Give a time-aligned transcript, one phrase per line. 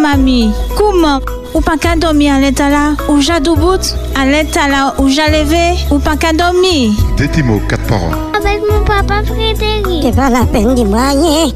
[0.00, 1.20] mami, comment
[1.54, 5.26] Ou pas qu'à dormir à l'état là Ou j'ai bout À l'état là Ou j'ai
[5.26, 8.16] levé Ou pas qu'à dormir Des mots, quatre paroles.
[8.36, 10.02] Avec mon papa Frédéric.
[10.02, 11.52] C'est pas la peine de moyen.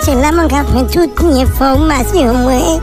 [0.00, 2.80] C'est là mon gars prend toute une information, moi.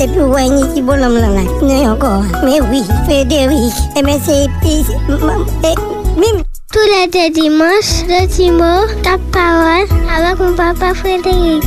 [0.00, 1.42] Et puis, ouais, ni si bon homme là, là.
[1.62, 2.24] Non, encore.
[2.44, 3.72] Mais oui, Frédéric.
[3.96, 4.46] Eh bien, c'est...
[6.16, 6.42] Mime.
[6.72, 6.78] Tous
[7.12, 9.86] les dimanches, le Timo, ta parole
[10.16, 11.62] avec mon papa Frédéric.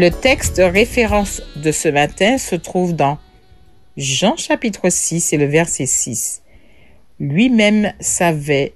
[0.00, 3.18] Le texte référence de ce matin se trouve dans
[3.98, 6.40] Jean chapitre 6 et le verset 6.
[7.18, 8.72] Lui-même savait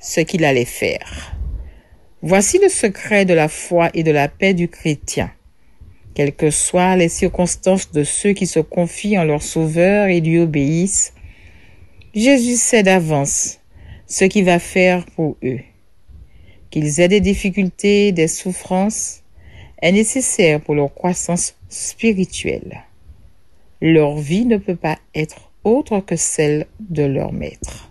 [0.00, 1.34] ce qu'il allait faire.
[2.22, 5.32] Voici le secret de la foi et de la paix du chrétien.
[6.14, 10.38] Quelles que soient les circonstances de ceux qui se confient en leur Sauveur et lui
[10.38, 11.14] obéissent,
[12.14, 13.58] Jésus sait d'avance
[14.06, 15.62] ce qu'il va faire pour eux.
[16.70, 19.19] Qu'ils aient des difficultés, des souffrances,
[19.82, 22.84] est nécessaire pour leur croissance spirituelle.
[23.80, 27.90] Leur vie ne peut pas être autre que celle de leur maître.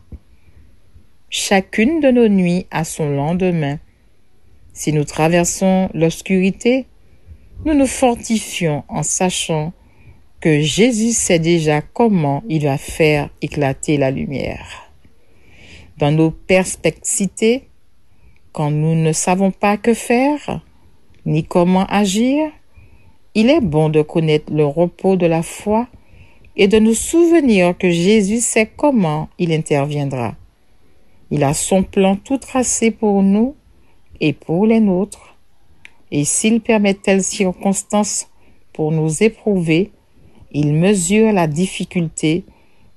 [1.30, 3.80] Chacune de nos nuits a son lendemain.
[4.74, 6.86] Si nous traversons l'obscurité,
[7.66, 9.74] nous nous fortifions en sachant
[10.40, 14.92] que Jésus sait déjà comment il va faire éclater la lumière.
[15.98, 17.62] Dans nos perspectives,
[18.54, 20.62] quand nous ne savons pas que faire,
[21.26, 22.52] ni comment agir,
[23.36, 25.88] il est bon de connaître le repos de la foi
[26.56, 30.36] et de nous souvenir que Jésus sait comment il interviendra.
[31.32, 33.56] Il a son plan tout tracé pour nous
[34.20, 35.38] et pour les nôtres.
[36.12, 38.28] Et s'il permet telles circonstances
[38.74, 39.92] pour nous éprouver,
[40.52, 42.46] il mesure la difficulté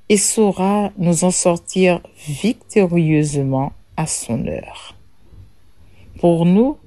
[0.09, 4.97] et saura nous en sortir victorieusement à son heure.
[6.19, 6.79] Pour nous,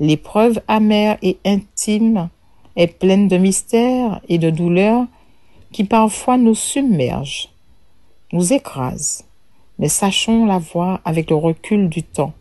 [0.00, 2.28] L'épreuve amère et intime
[2.76, 5.06] est pleine de mystères et de douleurs
[5.72, 7.48] qui parfois nous submergent,
[8.32, 9.24] nous écrasent,
[9.78, 12.32] mais sachons la voir avec le recul du temps.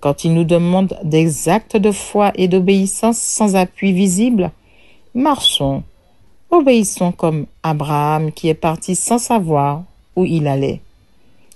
[0.00, 4.50] Quand il nous demande des actes de foi et d'obéissance sans appui visible,
[5.14, 5.82] marchons,
[6.50, 9.84] obéissons comme Abraham qui est parti sans savoir
[10.16, 10.80] où il allait.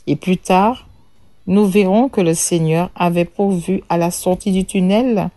[0.06, 0.87] Et plus tard,
[1.48, 5.30] nous verrons que le Seigneur avait pourvu à la sortie du tunnel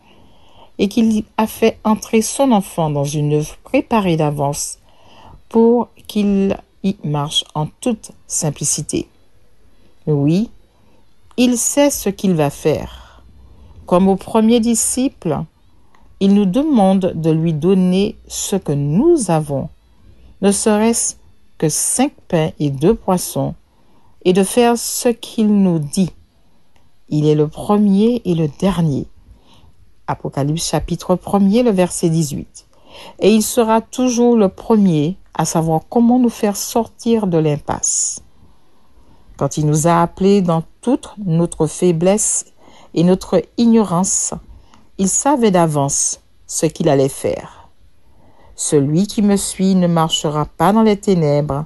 [0.77, 4.79] et qu'il a fait entrer son enfant dans une œuvre préparée d'avance
[5.47, 9.07] pour qu'il y marche en toute simplicité.
[10.05, 10.49] Oui,
[11.37, 13.23] il sait ce qu'il va faire.
[13.85, 15.39] Comme au premier disciple,
[16.19, 19.69] il nous demande de lui donner ce que nous avons,
[20.41, 21.15] ne serait-ce
[21.57, 23.55] que cinq pains et deux poissons,
[24.23, 26.11] et de faire ce qu'il nous dit.
[27.09, 29.07] Il est le premier et le dernier.
[30.07, 32.67] Apocalypse chapitre 1er, le verset 18.
[33.19, 38.21] Et il sera toujours le premier à savoir comment nous faire sortir de l'impasse.
[39.37, 42.45] Quand il nous a appelés dans toute notre faiblesse
[42.93, 44.33] et notre ignorance,
[44.97, 47.69] il savait d'avance ce qu'il allait faire.
[48.55, 51.65] Celui qui me suit ne marchera pas dans les ténèbres,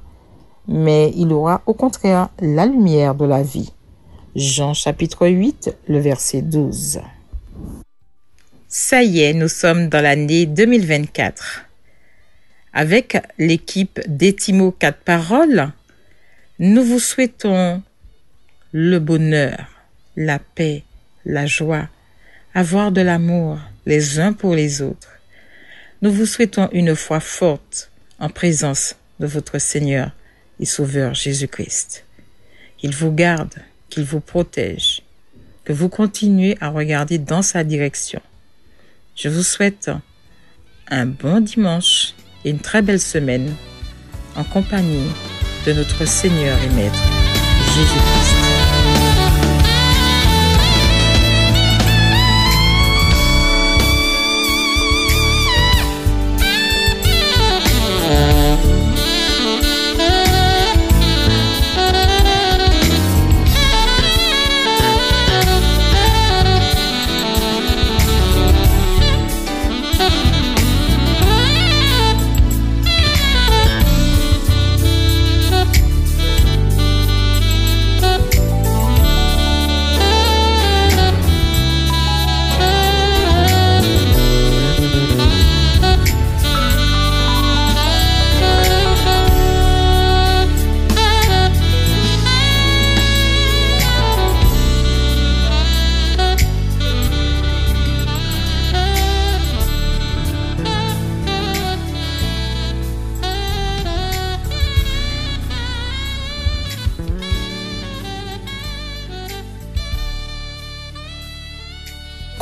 [0.67, 3.71] mais il aura au contraire la lumière de la vie.
[4.35, 6.99] Jean chapitre 8, le verset 12.
[8.67, 11.61] Ça y est, nous sommes dans l'année 2024.
[12.73, 15.71] Avec l'équipe d'Etimo 4 paroles,
[16.59, 17.81] nous vous souhaitons
[18.73, 19.67] le bonheur,
[20.17, 20.83] la paix,
[21.23, 21.87] la joie,
[22.53, 25.19] avoir de l'amour les uns pour les autres.
[26.01, 27.89] Nous vous souhaitons une foi forte
[28.19, 30.11] en présence de votre Seigneur
[30.59, 32.05] et Sauveur Jésus-Christ.
[32.77, 33.55] Qu'il vous garde,
[33.89, 35.01] qu'il vous protège,
[35.63, 38.21] que vous continuez à regarder dans sa direction.
[39.15, 39.89] Je vous souhaite
[40.89, 42.13] un bon dimanche
[42.43, 43.53] et une très belle semaine
[44.35, 45.09] en compagnie
[45.65, 47.03] de notre Seigneur et Maître
[47.73, 48.44] Jésus-Christ.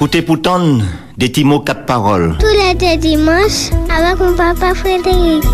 [0.03, 0.79] Écoutez pourtant
[1.17, 2.35] des petits mots, quatre paroles.
[2.37, 5.45] Tous les deux dimanches, avec mon papa Frédéric.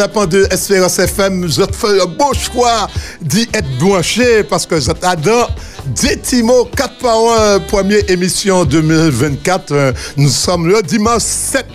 [0.00, 1.48] 8 minutes en append de Espérance FM.
[1.50, 2.88] Fais le bon choix
[3.20, 5.54] d'y être branché parce que j'adore
[6.00, 7.16] Détimo 4 par
[7.56, 9.72] 1, première émission 2024.
[9.72, 11.66] Euh, Nous sommes le dimanche 7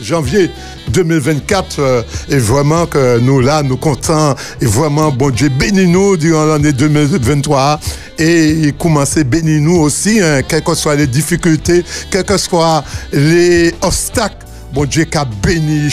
[0.00, 0.50] janvier
[0.88, 6.16] 2024 euh, et vraiment que nous là nous comptons et vraiment bon Dieu bénis nous
[6.16, 7.78] durant l'année 2023
[8.18, 12.82] et commencez bénis nous aussi hein, quelles que soient les difficultés quels que soient
[13.12, 15.88] les obstacles Bon Dieu qui a béni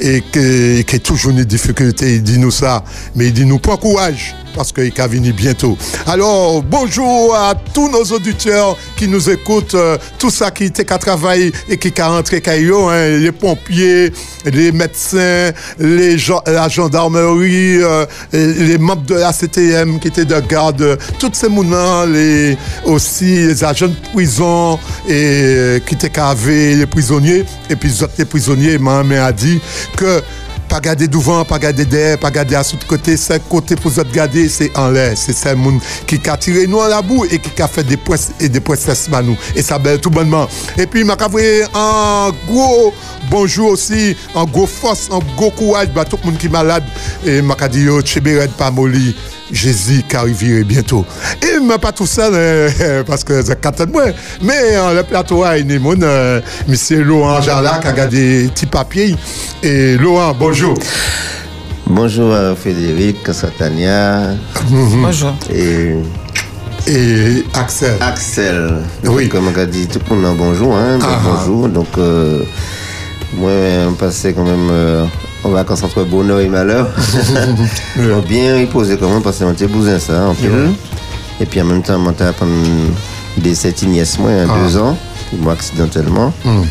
[0.00, 2.84] et qui est toujours une difficulté, il dit nous ça,
[3.14, 5.76] mais il dit nous pas courage parce qu'il va venir bientôt.
[6.06, 10.98] Alors, bonjour à tous nos auditeurs qui nous écoutent, euh, tout ça qui était qu'à
[10.98, 14.12] travailler et qui rentré caillou, hein, les pompiers,
[14.44, 16.16] les médecins, les
[16.46, 21.48] la gendarmerie, euh, les membres de la CTM qui étaient de garde, euh, tous ces
[21.48, 27.76] mouvements, les, aussi les agents de prison et euh, qui étaient cavés, les prisonniers, et
[27.76, 29.60] puis les prisonniers, Mohamed a dit
[29.96, 30.22] que
[30.70, 34.12] pas garder devant, pas garder derrière, pas garder à l'autre côté, c'est côté pour autres
[34.12, 35.14] garder, c'est en l'air.
[35.16, 37.96] C'est ça monde qui a tiré nous à la boue et qui a fait des
[37.96, 38.60] points et des
[39.12, 39.36] à nous.
[39.56, 40.46] Et ça belle tout bonnement.
[40.78, 42.94] Et puis, m'a envoyé un gros
[43.28, 46.84] bonjour aussi, un gros force, un gros courage, bah, tout le monde qui est malade.
[47.26, 49.16] Et m'a dit, yo, Tchébéred, pas molli.
[49.52, 51.04] Jésus qui arriverait bientôt.
[51.42, 54.04] Et mais pas tout seul, euh, parce que c'est quatre de moi.
[54.42, 58.66] Mais euh, le plateau a une mon, euh, monsieur Laurent Jarlac a gardé des petits
[58.66, 59.16] papiers.
[59.62, 60.74] Et Laurent, bonjour.
[61.86, 64.28] Bonjour à Frédéric, Satania
[64.70, 65.34] Bonjour.
[65.52, 65.96] et
[66.86, 67.94] Et Axel.
[68.00, 68.76] Axel.
[69.04, 69.28] Oui.
[69.28, 70.76] Comme on a dit, tout le monde a bonjour.
[70.76, 71.20] Hein, Ah, ah.
[71.24, 71.68] bonjour.
[71.68, 72.42] Donc, euh,
[73.34, 73.50] moi,
[73.88, 75.04] on passait quand même euh,
[75.44, 76.88] en vacances entre bonheur et malheur.
[78.28, 80.50] Bien reposé quand même parce que on était bousin ça, en pile.
[81.40, 82.52] Et puis en même temps, on prendre
[83.38, 84.52] des sept nièces, moi, Ah.
[84.52, 84.96] un deux ans,
[85.38, 86.32] moi accidentellement.
[86.44, 86.62] Hmm.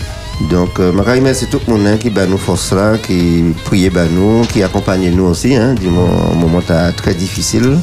[0.50, 3.90] Donc, euh, je remercie tout le monde hein, qui bat nous force là, qui priait
[3.90, 6.62] bat nous, qui accompagne nous aussi, hein, du moment, moment
[6.96, 7.78] très difficile.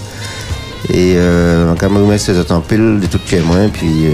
[0.89, 3.57] Et euh, je remercie les autres en pile de tout chez moi.
[3.73, 4.07] Puis,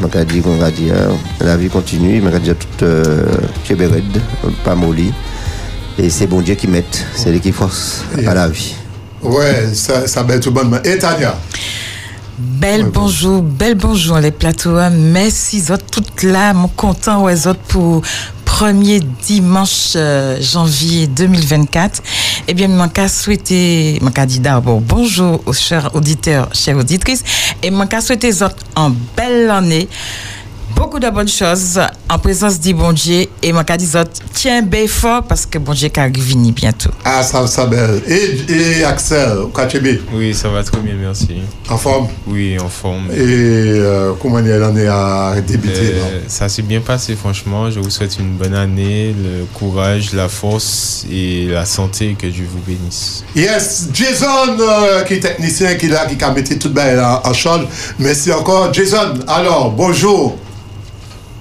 [0.00, 0.94] je dit qu'on va dire,
[1.40, 2.22] la vie continue.
[2.22, 3.24] Je dire tout euh,
[3.64, 3.74] chez
[4.64, 5.12] pas molli.
[5.98, 6.84] Et c'est bon Dieu qui met,
[7.16, 8.74] c'est lui qui force à la vie.
[9.20, 10.78] Ouais, ça, ça belle tout bonnement.
[10.84, 11.36] Et Tania?
[12.38, 14.76] Bel bonjour, bel bonjour les plateaux.
[14.76, 14.90] hein.
[14.90, 18.02] Merci autres toutes là, mon content aux autres pour
[18.44, 22.00] premier dimanche euh, janvier 2024.
[22.46, 27.24] Eh bien, mon cas souhaiter, mon d'abord bonjour aux chers auditeurs, chères auditrices,
[27.62, 29.88] et mon cas souhaiter aux autres en belle année.
[30.74, 35.22] Beaucoup de bonnes choses en présence du bon Dieu et mon autres, tiens bien fort
[35.24, 36.90] parce que bon Dieu qui arrive venir bientôt.
[37.04, 38.00] Ah, ça, ça belle.
[38.06, 41.28] Et, et Axel, Kachebe, Oui, ça va très bien, merci.
[41.68, 42.08] en forme?
[42.26, 43.10] Oui, en forme.
[43.10, 45.94] Et euh, comment elle en est à débuter?
[45.94, 47.70] Euh, ça s'est bien passé, franchement.
[47.70, 52.16] Je vous souhaite une bonne année, le courage, la force et la santé.
[52.18, 53.24] Que Dieu vous bénisse.
[53.34, 57.28] Yes, Jason, euh, qui est technicien, qui est là, qui a mis tout bien en,
[57.28, 57.66] en charge.
[57.98, 58.72] Merci encore.
[58.72, 60.36] Jason, alors, bonjour.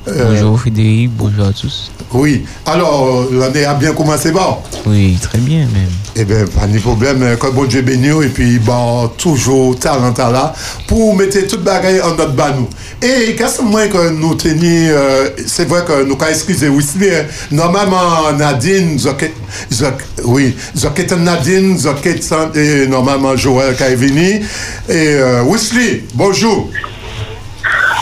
[0.08, 1.92] Euh, Bonjour Frédéric, bonjour à tous.
[2.14, 4.58] Oui, alors, euh, l'année a bien commencé, bon.
[4.86, 5.90] Oui, très bien même.
[6.16, 10.54] Eh bien, pas de problème, que bon Dieu bénisse, et puis, bon, toujours talent là,
[10.88, 12.70] pour mettre toute bagaille en notre banou.
[13.02, 17.26] Et qu'est-ce que nous tenions, euh, c'est vrai que nous avons excusé Wesley, hein.
[17.52, 19.34] normalement Nadine, Zoket,
[19.74, 22.22] Zok, oui, Zoket Nadine, Zoket,
[22.56, 24.42] et normalement Joël qui est venu.
[24.88, 26.70] Et euh, Wesley, bonjour.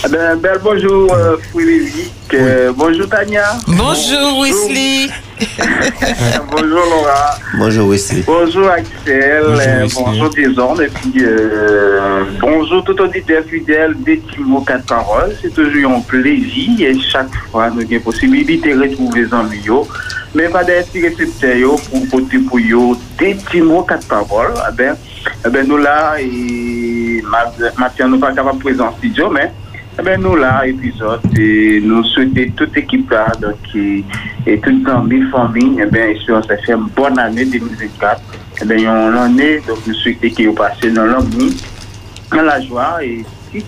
[0.06, 5.08] Ah Ben, bel bonjour euh, Frédéric, Euh, bonjour Tania, Bonjour Wesley.
[6.52, 8.24] bonjour Laura, Bonjour Wesley.
[8.28, 14.86] bonjour Axel, Bonjour, euh, bonjour et puis euh, bonjour tout auditeur fidèle des Timo 4
[14.86, 15.36] paroles.
[15.42, 19.62] C'est toujours un plaisir et chaque fois nous avons possibilité de retrouver les amis.
[19.66, 19.88] yo.
[20.36, 24.54] Mais pas des récepteurs pour porter pour eux des Timo 4 paroles.
[24.70, 24.96] Eh ben,
[25.46, 29.52] eh ben, nous là, et ma- Mathieu nous pas capable de présenter en studio, mais
[29.98, 34.04] eh ben, nous là, épisode, et nous souhaitons toute l'équipe là, donc, et,
[34.46, 38.22] et toute amis, famille, eh ça fait une bonne année 2024.
[38.62, 41.52] Eh ben, on en donc nous souhaitons que vous passez dans l'année,
[42.30, 43.24] dans la joie et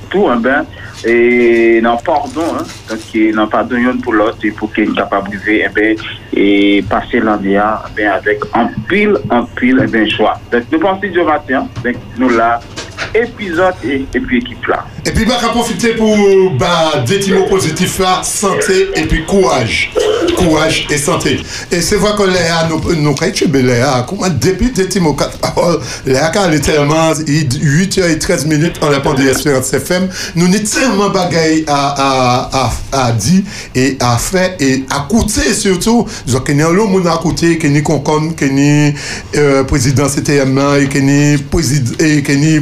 [0.09, 0.65] tout, hein, ben,
[1.05, 5.69] et non pardon, hein, donc pardon pour l'autre et pour qu'il soit capable de vivre,
[5.69, 5.97] eh ben,
[6.33, 10.33] et passer l'année eh ben, avec un pile, un pile, eh ben, choix.
[10.51, 12.59] Donc nous pensons du matin, donc nous là,
[13.15, 14.83] épisode et, et puis équipe là.
[15.07, 19.75] epi baka profite pou ba deti mou pozitif la, sante epi kouaj.
[20.35, 21.37] Kouaj e sante.
[21.71, 25.15] E se vwa kon le a nou kay chebe le a, kouman depi deti mou
[25.17, 25.77] kat parol,
[26.09, 30.09] le a ka ale telman 8 yo e 13 minute an lapan de Esperance FM,
[30.35, 33.39] nou ni telman bagay a di
[33.71, 37.55] e a fe e a koute surtout, zwa ke ni an lou moun a koute,
[37.61, 38.91] ke ni konkon, ke ni
[39.71, 41.95] prezident CTM nan, ke ni prezident,
[42.27, 42.57] ke ni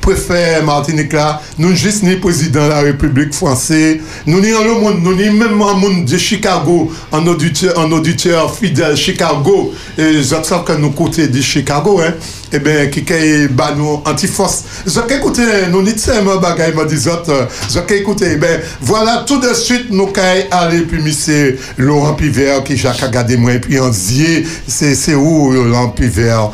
[0.00, 4.76] prefer Martinique la, nou jè jist ni prezident la Republik Fransè, nou ni an le
[4.78, 10.94] moun, nou ni menman moun de Chicago, an auditeur fidel Chicago, e jatsav kan nou
[10.94, 12.12] kote di Chicago, e
[12.50, 14.60] eh ben kikè ba nou anti-fos.
[14.86, 17.26] Jokè kote nou ni tseman bagay ma dizot,
[17.74, 21.40] jokè kote, e ben voilà tout de suite nou kay ale pi misè
[21.78, 26.52] Laurent Piver ki jak a gade mwen, pi an zye, se ou Laurent Piver,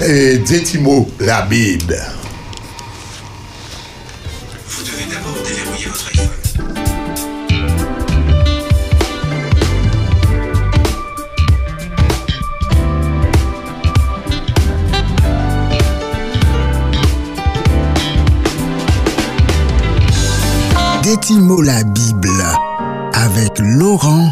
[0.00, 1.92] e detimo la bib.
[21.28, 22.42] Détimo la Bible
[23.12, 24.30] avec Laurent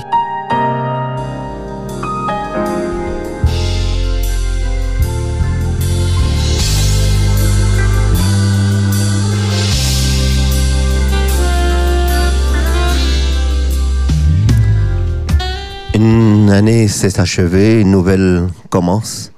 [15.94, 19.32] Une année s'est achevée, une nouvelle commence.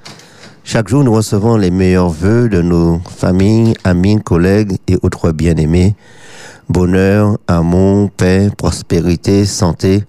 [0.63, 5.97] Chaque jour, nous recevons les meilleurs vœux de nos familles, amis, collègues et autres bien-aimés.
[6.69, 10.05] Bonheur, amour, paix, prospérité, santé.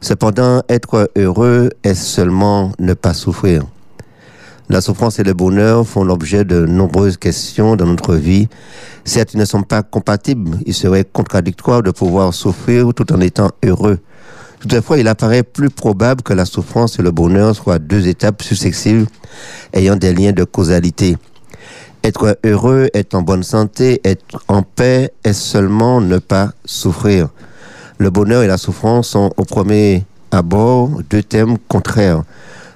[0.00, 3.62] Cependant, être heureux est seulement ne pas souffrir.
[4.68, 8.48] La souffrance et le bonheur font l'objet de nombreuses questions dans notre vie.
[9.04, 10.58] Certes, ils ne sont pas compatibles.
[10.66, 14.00] Il serait contradictoire de pouvoir souffrir tout en étant heureux.
[14.58, 19.06] Toutefois, il apparaît plus probable que la souffrance et le bonheur soient deux étapes successives
[19.72, 21.16] ayant des liens de causalité.
[22.04, 27.28] Être heureux, être en bonne santé, être en paix est seulement ne pas souffrir?
[27.96, 32.22] Le bonheur et la souffrance sont au premier abord deux thèmes contraires.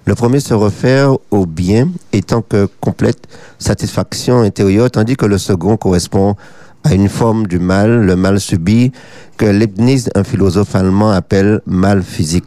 [0.06, 5.76] Le premier se réfère au bien étant que complète satisfaction intérieure, tandis que le second
[5.76, 6.34] correspond
[6.82, 8.92] à une forme du mal, le mal subi,
[9.36, 12.46] que Leibniz, un philosophe allemand, appelle mal physique.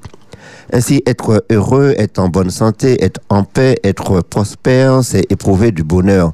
[0.74, 5.84] Ainsi, être heureux, être en bonne santé, être en paix, être prospère, c'est éprouver du
[5.84, 6.34] bonheur.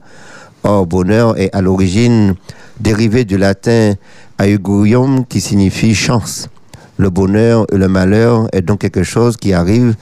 [0.63, 2.35] Or, bonheur est à l'origine
[2.79, 3.93] dérivé du latin
[4.39, 6.49] augurium qui signifie chance.
[6.97, 9.95] Le bonheur et le malheur est donc quelque chose qui arrive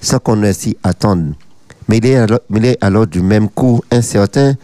[0.00, 1.34] sans qu'on ne s'y attende.
[1.88, 4.54] Mais il, est alors, mais il est alors du même coup incertain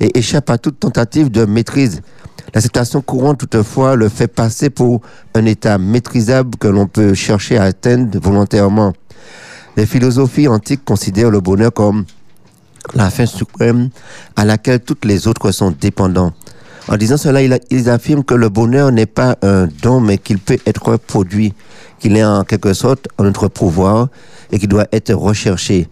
[0.00, 2.02] et échappe à toute tentative de maîtrise.
[2.54, 5.00] La situation courante, toutefois, le fait passer pour
[5.34, 8.92] un état maîtrisable que l'on peut chercher à atteindre volontairement.
[9.76, 12.04] Les philosophies antiques considèrent le bonheur comme
[12.92, 13.88] la fin suprême
[14.36, 16.32] à laquelle toutes les autres sont dépendants.
[16.88, 20.58] En disant cela, ils affirment que le bonheur n'est pas un don, mais qu'il peut
[20.66, 21.54] être produit,
[21.98, 24.08] qu'il est en quelque sorte en notre pouvoir
[24.52, 25.88] et qu'il doit être recherché.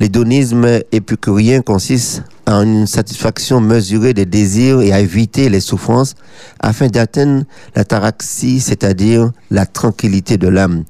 [0.00, 6.14] L'hédonisme épicurien consiste en une satisfaction mesurée des désirs et à éviter les souffrances
[6.60, 7.44] afin d'atteindre
[7.74, 10.84] la taraxie, c'est-à-dire la tranquillité de l'âme.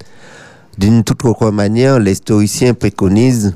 [0.79, 3.55] D'une toute autre manière, les stoïciens préconisent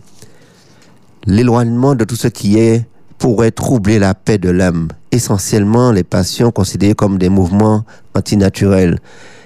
[1.26, 2.86] l'éloignement de tout ce qui est
[3.18, 8.98] pourrait troubler la paix de l'âme, essentiellement les passions considérées comme des mouvements antinaturels.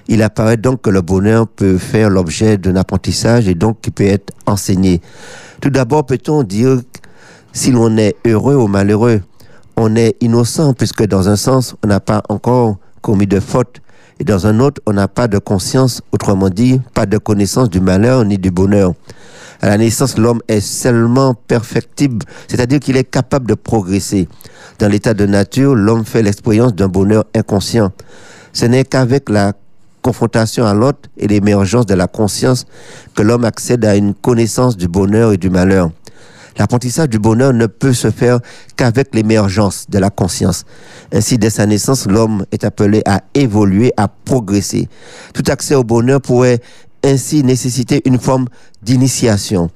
[0.08, 4.04] Il apparaît donc que le bonheur peut faire l'objet d'un apprentissage et donc qui peut
[4.04, 5.00] être enseigné.
[5.60, 6.80] Tout d'abord, peut-on dire
[7.52, 9.20] si l'on est heureux ou malheureux,
[9.76, 13.80] on est innocent puisque dans un sens, on n'a pas encore commis de faute
[14.18, 17.80] et dans un autre, on n'a pas de conscience, autrement dit, pas de connaissance du
[17.80, 18.94] malheur ni du bonheur.
[19.60, 24.28] À la naissance, l'homme est seulement perfectible, c'est-à-dire qu'il est capable de progresser.
[24.78, 27.92] Dans l'état de nature, l'homme fait l'expérience d'un bonheur inconscient.
[28.52, 29.52] Ce n'est qu'avec la
[30.02, 32.64] confrontation à l'autre et l'émergence de la conscience
[33.14, 35.90] que l'homme accède à une connaissance du bonheur et du malheur.
[36.58, 38.40] L'apprentissage du bonheur ne peut se faire
[38.76, 40.64] qu'avec l'émergence de la conscience.
[41.12, 44.88] Ainsi, dès sa naissance, l'homme est appelé à évoluer, à progresser.
[45.34, 46.60] Tout accès au bonheur pourrait
[47.06, 48.46] ainsi nécessiter une forme
[48.82, 49.70] d'initiation.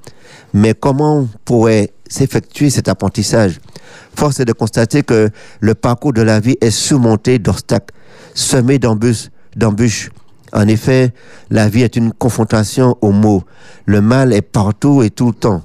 [0.53, 3.59] Mais comment pourrait s'effectuer cet apprentissage?
[4.15, 5.29] Force est de constater que
[5.61, 7.93] le parcours de la vie est surmonté d'obstacles,
[8.33, 10.09] semé d'embûches.
[10.53, 11.13] En effet,
[11.49, 13.43] la vie est une confrontation aux maux.
[13.85, 15.63] Le mal est partout et tout le temps.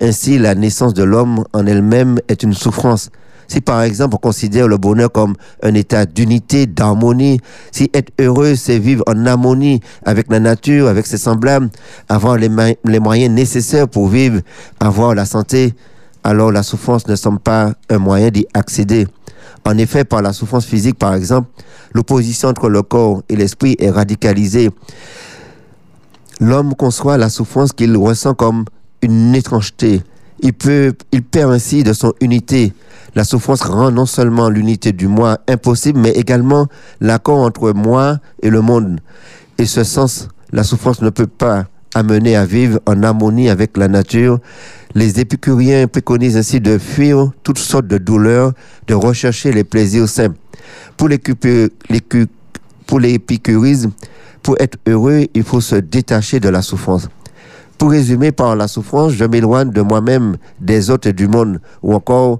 [0.00, 3.10] Ainsi, la naissance de l'homme en elle-même est une souffrance.
[3.48, 7.40] Si par exemple on considère le bonheur comme un état d'unité, d'harmonie,
[7.72, 11.70] si être heureux c'est vivre en harmonie avec la nature, avec ses semblables,
[12.08, 14.40] avoir les, moyens nécessaires pour vivre,
[14.78, 15.74] avoir la santé,
[16.22, 19.06] alors la souffrance ne semble pas un moyen d'y accéder.
[19.64, 21.48] En effet, par la souffrance physique, par exemple,
[21.92, 24.70] l'opposition entre le corps et l'esprit est radicalisée.
[26.40, 28.64] L'homme conçoit la souffrance qu'il ressent comme
[29.02, 30.02] une étrangeté.
[30.40, 32.72] Il, peut, il perd ainsi de son unité.
[33.18, 36.68] La souffrance rend non seulement l'unité du moi impossible, mais également
[37.00, 39.00] l'accord entre moi et le monde.
[39.58, 41.64] Et ce sens, la souffrance ne peut pas
[41.96, 44.38] amener à vivre en harmonie avec la nature.
[44.94, 48.52] Les épicuriens préconisent ainsi de fuir toutes sortes de douleurs,
[48.86, 50.36] de rechercher les plaisirs simples.
[50.96, 51.34] Pour l'écu-
[52.86, 53.90] pour l'épicurisme,
[54.44, 57.08] pour être heureux, il faut se détacher de la souffrance.
[57.78, 61.94] Pour résumer, par la souffrance, je m'éloigne de moi-même, des autres et du monde, ou
[61.94, 62.38] encore,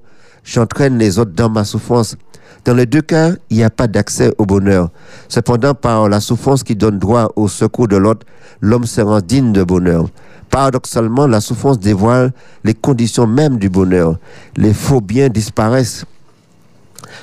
[0.48, 2.16] j'entraîne les autres dans ma souffrance.
[2.64, 4.90] Dans les deux cas, il n'y a pas d'accès au bonheur.
[5.28, 8.26] Cependant, par la souffrance qui donne droit au secours de l'autre,
[8.60, 10.08] l'homme se rend digne de bonheur.
[10.50, 12.32] Paradoxalement, la souffrance dévoile
[12.64, 14.18] les conditions mêmes du bonheur.
[14.56, 16.06] Les faux biens disparaissent,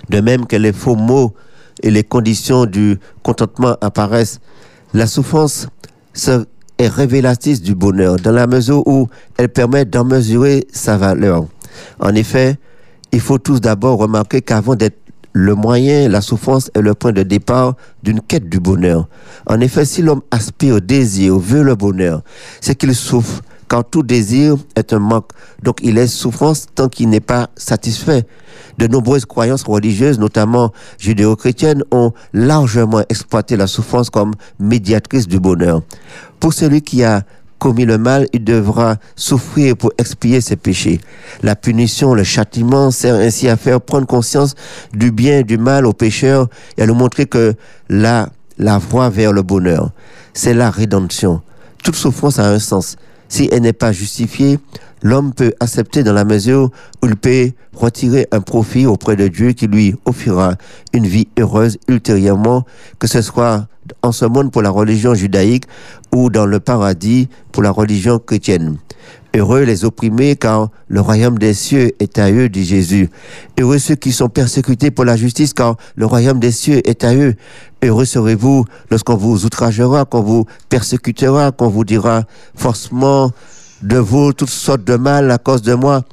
[0.10, 1.34] de même que les faux mots
[1.82, 4.40] et les conditions du contentement apparaissent.
[4.94, 5.68] La souffrance
[6.78, 11.46] est révélatrice du bonheur dans la mesure où elle permet d'en mesurer sa valeur.
[12.00, 12.58] En effet,
[13.12, 14.98] il faut tous d'abord remarquer qu'avant d'être
[15.38, 19.10] le moyen, la souffrance est le point de départ d'une quête du bonheur.
[19.46, 22.22] En effet, si l'homme aspire au désir, veut le bonheur,
[22.62, 25.32] c'est qu'il souffre, car tout désir est un manque.
[25.62, 28.26] Donc il est souffrance tant qu'il n'est pas satisfait.
[28.78, 35.82] De nombreuses croyances religieuses, notamment judéo-chrétiennes, ont largement exploité la souffrance comme médiatrice du bonheur.
[36.40, 37.24] Pour celui qui a
[37.66, 41.02] commis le mal, il devra souffrir pour expier ses péchés.
[41.42, 44.54] La punition, le châtiment sert ainsi à faire prendre conscience
[44.94, 46.48] du bien et du mal au pécheur
[46.78, 47.56] et à nous montrer que
[47.90, 49.90] la, la voie vers le bonheur,
[50.36, 51.42] c'est la rédemption.
[51.84, 52.98] Toute souffrance a un sens.
[53.28, 54.60] Si elle n'est pas justifiée,
[55.02, 56.70] l'homme peut accepter dans la mesure
[57.02, 60.56] où il peut retirer un profit auprès de Dieu qui lui offrira
[60.94, 62.66] une vie heureuse ultérieurement,
[63.00, 63.68] que ce soit
[64.02, 65.66] en ce monde pour la religion judaïque
[66.14, 68.78] ou dans le paradis pour la religion chrétienne.
[69.36, 73.10] Heureux les opprimés, car le royaume des cieux est à eux, dit Jésus.
[73.60, 77.14] Heureux ceux qui sont persécutés pour la justice, car le royaume des cieux est à
[77.14, 77.36] eux.
[77.84, 82.24] Heureux serez-vous lorsqu'on vous outragera, qu'on vous persécutera, qu'on vous dira
[82.56, 83.34] forcément
[83.82, 86.04] de vous toutes sortes de mal à cause de moi.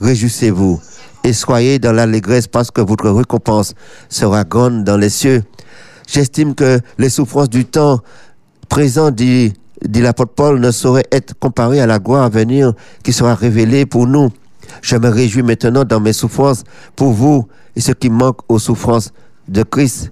[0.00, 0.80] Réjouissez-vous
[1.22, 3.74] et soyez dans l'allégresse parce que votre récompense
[4.08, 5.44] sera grande dans les cieux.
[6.08, 8.00] J'estime que les souffrances du temps
[8.68, 9.52] présent, dit,
[9.86, 13.86] dit l'apôtre Paul, ne sauraient être comparées à la gloire à venir qui sera révélée
[13.86, 14.30] pour nous.
[14.80, 16.64] Je me réjouis maintenant dans mes souffrances
[16.96, 19.12] pour vous et ce qui manque aux souffrances
[19.48, 20.10] de Christ.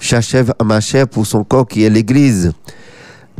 [0.00, 2.52] J'achève à ma chair pour son corps qui est l'Église.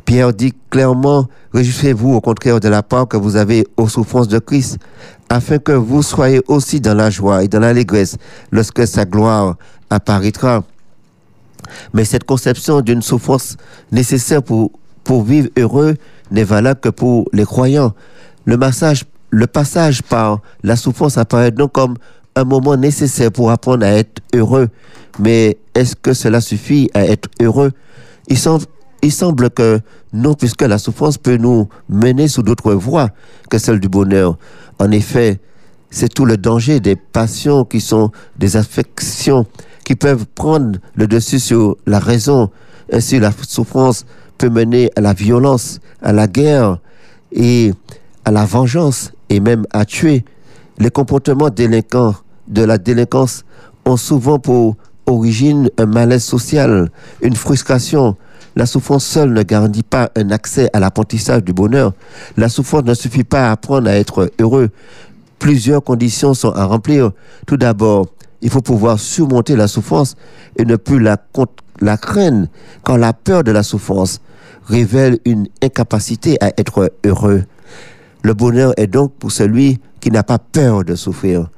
[0.04, 4.38] Pierre dit clairement, réjouissez-vous au contraire de la part que vous avez aux souffrances de
[4.38, 4.78] Christ,
[5.28, 8.16] afin que vous soyez aussi dans la joie et dans l'allégresse
[8.50, 9.56] lorsque sa gloire
[9.88, 10.62] apparaîtra.
[11.94, 13.56] Mais cette conception d'une souffrance
[13.90, 14.70] nécessaire pour,
[15.04, 15.94] pour vivre heureux
[16.30, 17.94] n'est valable que pour les croyants.
[18.44, 21.96] Le, massage, le passage par la souffrance apparaît donc comme
[22.36, 24.68] un moment nécessaire pour apprendre à être heureux.
[25.18, 27.70] Mais est-ce que cela suffit à être heureux?
[28.28, 28.64] Il semble,
[29.02, 29.80] il semble que
[30.12, 33.10] non, puisque la souffrance peut nous mener sous d'autres voies
[33.50, 34.38] que celle du bonheur.
[34.78, 35.40] En effet,
[35.90, 39.46] c'est tout le danger des passions qui sont des affections
[39.84, 42.50] qui peuvent prendre le dessus sur la raison.
[42.92, 44.04] Ainsi, la souffrance
[44.38, 46.78] peut mener à la violence, à la guerre
[47.32, 47.72] et
[48.24, 50.24] à la vengeance et même à tuer.
[50.78, 52.14] Les comportements délinquants
[52.48, 53.44] de la délinquance
[53.84, 56.90] ont souvent pour origine un malaise social,
[57.22, 58.16] une frustration.
[58.56, 61.92] La souffrance seule ne garantit pas un accès à l'apprentissage du bonheur.
[62.36, 64.70] La souffrance ne suffit pas à apprendre à être heureux.
[65.38, 67.10] Plusieurs conditions sont à remplir.
[67.46, 68.06] Tout d'abord,
[68.40, 70.14] il faut pouvoir surmonter la souffrance
[70.56, 71.16] et ne plus la,
[71.80, 72.48] la craindre
[72.82, 74.20] quand la peur de la souffrance
[74.66, 77.44] révèle une incapacité à être heureux.
[78.22, 81.48] Le bonheur est donc pour celui qui n'a pas peur de souffrir.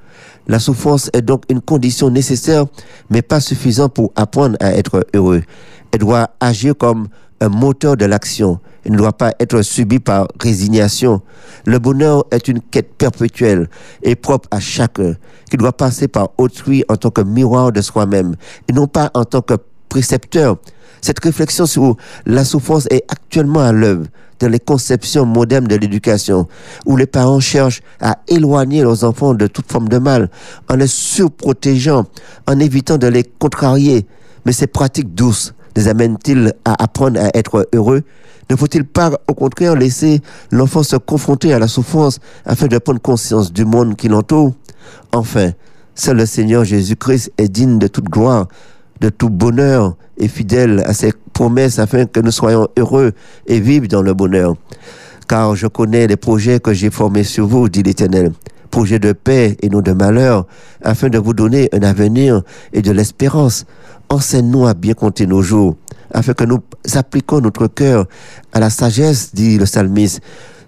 [0.48, 2.66] La souffrance est donc une condition nécessaire,
[3.10, 5.42] mais pas suffisante pour apprendre à être heureux.
[5.92, 7.08] Elle doit agir comme
[7.40, 8.60] un moteur de l'action.
[8.84, 11.20] Elle ne doit pas être subie par résignation.
[11.64, 13.68] Le bonheur est une quête perpétuelle
[14.02, 15.14] et propre à chacun,
[15.50, 18.36] qui doit passer par autrui en tant que miroir de soi-même,
[18.68, 19.54] et non pas en tant que
[19.88, 20.56] précepteur.
[21.00, 24.06] Cette réflexion sur la souffrance est actuellement à l'œuvre
[24.40, 26.46] dans les conceptions modernes de l'éducation,
[26.84, 30.30] où les parents cherchent à éloigner leurs enfants de toute forme de mal,
[30.68, 32.04] en les surprotégeant,
[32.46, 34.06] en évitant de les contrarier.
[34.44, 38.02] Mais ces pratiques douces les amènent-ils à apprendre à être heureux?
[38.48, 40.20] Ne faut-il pas, au contraire, laisser
[40.50, 44.52] l'enfant se confronter à la souffrance afin de prendre conscience du monde qui l'entoure?
[45.12, 45.50] Enfin,
[45.94, 48.48] seul le Seigneur Jésus-Christ est digne de toute gloire,
[49.00, 53.12] de tout bonheur et fidèle à ses promesses afin que nous soyons heureux
[53.46, 54.54] et vivre dans le bonheur.
[55.28, 58.32] Car je connais les projets que j'ai formés sur vous, dit l'Éternel.
[58.70, 60.46] Projets de paix et non de malheur,
[60.82, 63.64] afin de vous donner un avenir et de l'espérance.
[64.08, 65.76] Enseigne-nous à bien compter nos jours,
[66.12, 66.60] afin que nous
[66.94, 68.06] appliquions notre cœur
[68.52, 70.20] à la sagesse, dit le psalmiste.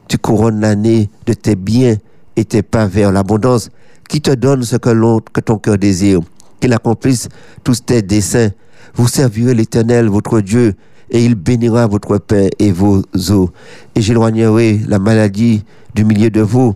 [0.09, 1.97] Tu couronnes l'année de tes biens
[2.37, 3.71] et tes pas vers l'abondance,
[4.09, 6.21] qui te donne ce que ton cœur désire,
[6.61, 7.29] qu'il accomplisse
[7.65, 8.51] tous tes desseins.
[8.95, 10.75] Vous servirez l'Éternel, votre Dieu,
[11.11, 13.51] et il bénira votre pain et vos eaux.
[13.95, 16.75] Et j'éloignerai la maladie du milieu de vous.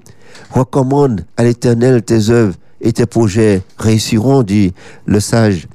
[0.50, 4.72] Recommande à l'Éternel tes œuvres et tes projets réussiront, dit
[5.06, 5.66] le sage.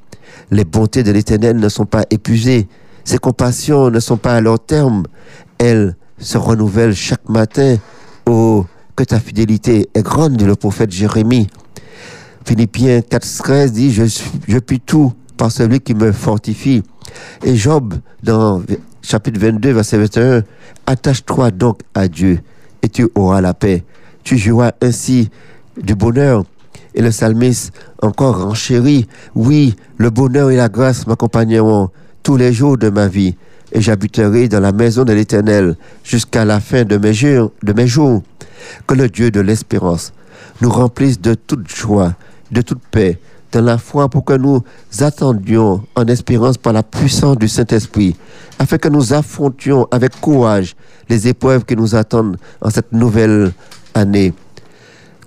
[0.50, 2.68] Les bontés de l'Éternel ne sont pas épuisées,
[3.04, 5.04] ses compassions ne sont pas à leur terme.
[5.58, 7.76] Elles se renouvellent chaque matin.
[8.26, 8.66] Oh,
[8.96, 11.48] que ta fidélité est grande, dit le prophète Jérémie.
[12.48, 16.82] Philippiens 4.13 dit, je, puis tout par celui qui me fortifie.
[17.44, 18.62] Et Job, dans
[19.02, 20.44] chapitre 22, verset 21,
[20.86, 22.40] attache-toi donc à Dieu
[22.82, 23.84] et tu auras la paix.
[24.24, 25.28] Tu joueras ainsi
[25.76, 26.44] du bonheur.
[26.94, 31.90] Et le psalmiste encore renchérit, oui, le bonheur et la grâce m'accompagneront
[32.22, 33.36] tous les jours de ma vie
[33.72, 36.84] et j'habiterai dans la maison de l'Éternel jusqu'à la fin.
[36.84, 38.22] De mes jours.
[38.86, 40.14] Que le Dieu de l'espérance
[40.62, 42.14] nous remplisse de toute joie,
[42.50, 43.18] de toute paix,
[43.52, 44.62] dans la foi pour que nous
[45.00, 48.16] attendions en espérance par la puissance du Saint-Esprit,
[48.58, 50.76] afin que nous affrontions avec courage
[51.08, 53.52] les épreuves qui nous attendent en cette nouvelle
[53.94, 54.34] année,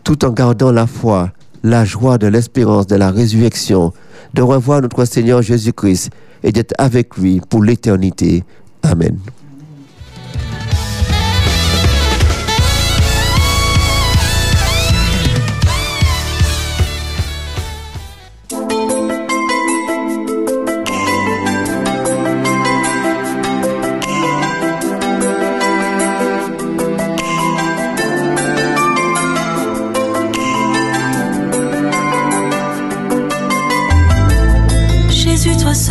[0.04, 1.32] tout en gardant la foi,
[1.64, 3.94] la joie de l'espérance de la résurrection,
[4.34, 6.10] de revoir notre Seigneur Jésus-Christ
[6.44, 8.44] et d'être avec lui pour l'éternité.
[8.84, 9.18] Amen.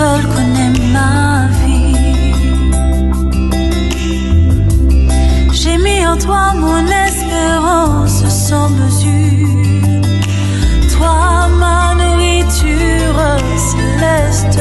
[0.01, 2.33] Seul connais ma vie.
[5.59, 10.01] J'ai mis en toi mon espérance sans mesure.
[10.95, 13.21] Toi, ma nourriture
[13.71, 14.61] céleste.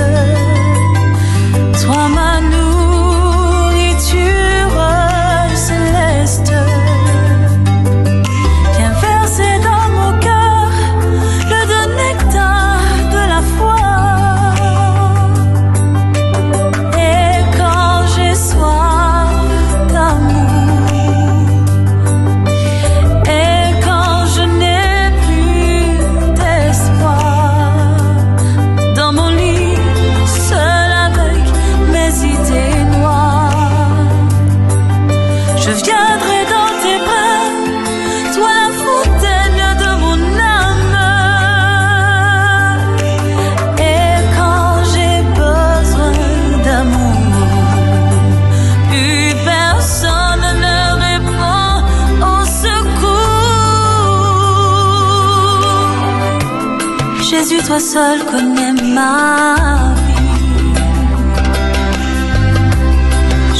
[57.69, 60.73] Toi seul connais ma vie.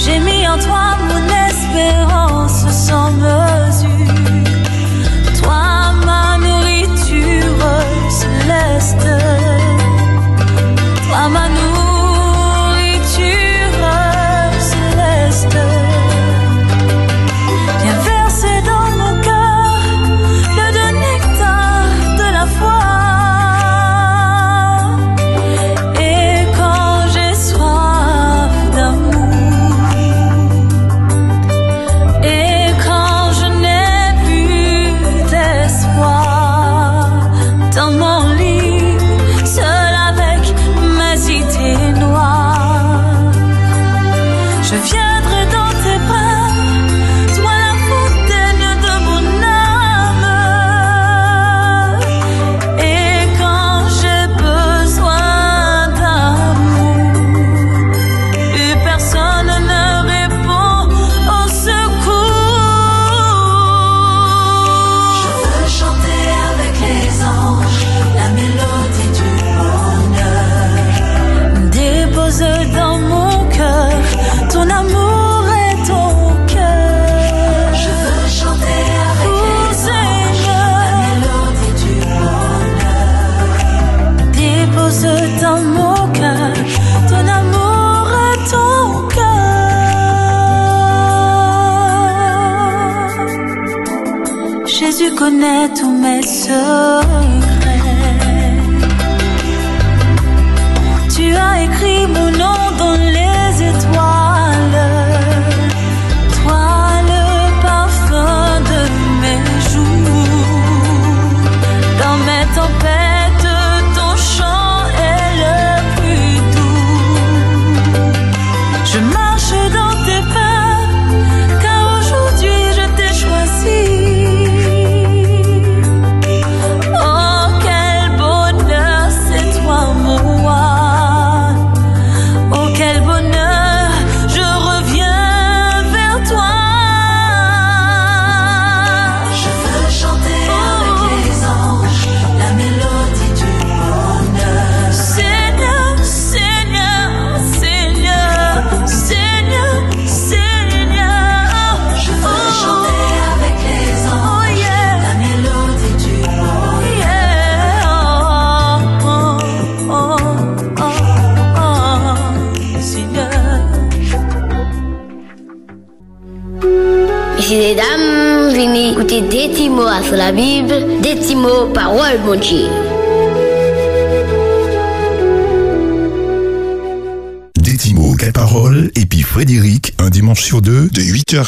[0.02, 4.16] J'ai mis en toi mon espérance sans mesure.
[5.40, 7.68] Toi, ma nourriture
[8.10, 9.39] céleste.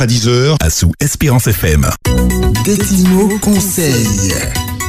[0.02, 1.88] à 10h à sous Espérance FM.
[2.66, 4.34] Détimo Conseil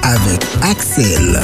[0.02, 1.38] avec Axel.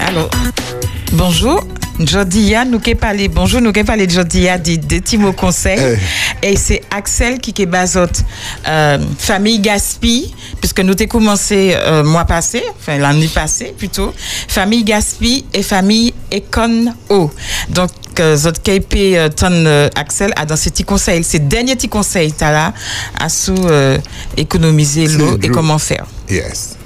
[0.00, 0.30] Allô.
[1.12, 1.62] Bonjour.
[2.00, 5.78] Jodia, nous qui parlé, bonjour, nous qui parlé Jodia dit de Timo Conseil.
[6.42, 6.52] Eh.
[6.52, 8.04] Et c'est Axel qui est basé
[8.68, 14.12] euh, famille Gaspi, puisque nous avons commencé euh, mois passé, enfin l'année passée plutôt,
[14.48, 17.30] famille Gaspi et famille Econ O.
[17.68, 21.76] Donc, euh, zot KP euh, ton euh, Axel a dans ces petits conseils, ces derniers
[21.76, 22.74] petits conseils, t'as là,
[23.18, 23.98] à sous euh,
[24.36, 26.06] économiser l'eau et comment faire.
[26.28, 26.76] Yes.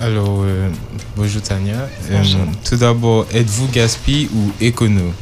[0.00, 0.68] Alors, euh,
[1.16, 1.88] bonjour Tania.
[2.10, 2.22] Euh,
[2.68, 5.12] tout d'abord, êtes-vous gaspille ou écono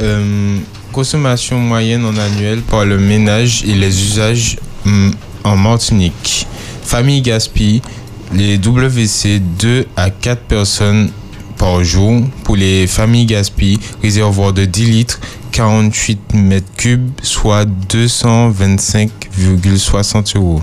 [0.00, 0.58] Euh,
[0.92, 5.12] Consommation moyenne en annuel par le ménage et les usages hum,
[5.44, 6.46] en Martinique.
[6.82, 7.82] Famille gaspille,
[8.32, 11.10] les WC 2 à 4 personnes
[11.56, 12.22] par jour.
[12.44, 15.20] Pour les familles gaspille, réservoir de 10 litres,
[15.52, 20.60] 48 mètres cubes, soit 225,60 euros.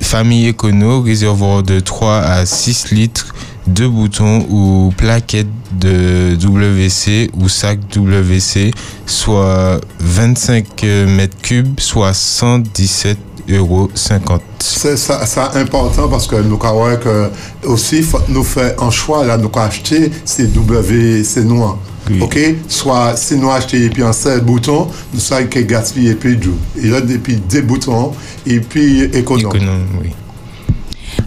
[0.00, 3.34] Famille écono, réservoir de 3 à 6 litres,
[3.66, 5.48] deux boutons ou plaquettes
[5.80, 8.72] de WC ou sac WC,
[9.06, 13.16] soit 25 mètres cubes, soit 117
[13.48, 14.42] euros 50.
[14.60, 17.30] C'est ça, ça important parce que nous croyons que
[17.64, 21.78] aussi faut nous faire un choix là nous acheter ces WC noirs.
[22.20, 22.38] OK?
[22.68, 26.36] Soit si nous acheter et puis un seul bouton nous savons que gaspille et puis
[26.36, 26.50] du
[26.82, 28.12] et là et puis des boutons
[28.46, 29.52] et puis économe.
[30.00, 30.10] oui.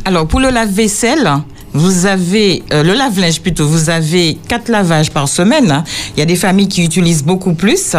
[0.06, 1.30] Alors, pour le lave-vaisselle,
[1.78, 5.72] vous avez euh, le lave-linge plutôt, vous avez quatre lavages par semaine.
[5.72, 5.84] hein.
[6.16, 7.96] Il y a des familles qui utilisent beaucoup plus.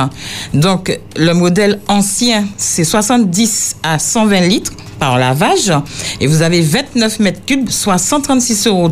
[0.53, 5.73] Donc, le modèle ancien, c'est 70 à 120 litres par lavage.
[6.21, 8.91] Et vous avez 29 mètres cubes, soit 136,30 euros.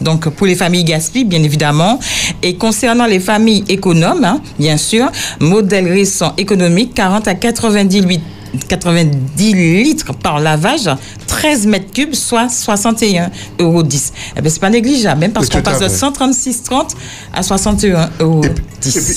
[0.00, 1.98] Donc, pour les familles gaspillées, bien évidemment.
[2.42, 8.24] Et concernant les familles économes, hein, bien sûr, modèle récent économique, 40 à 90 litres
[8.68, 10.88] 90 litres par lavage,
[11.26, 13.28] 13 mètres cubes, soit 61,10
[13.60, 13.82] euros.
[14.36, 15.94] Eh ben, c'est pas négligeable, même parce Oui, tout qu'on passe de fait.
[15.94, 16.88] 136,30
[17.32, 18.42] à 61,10 euros.
[18.44, 18.64] Et puis,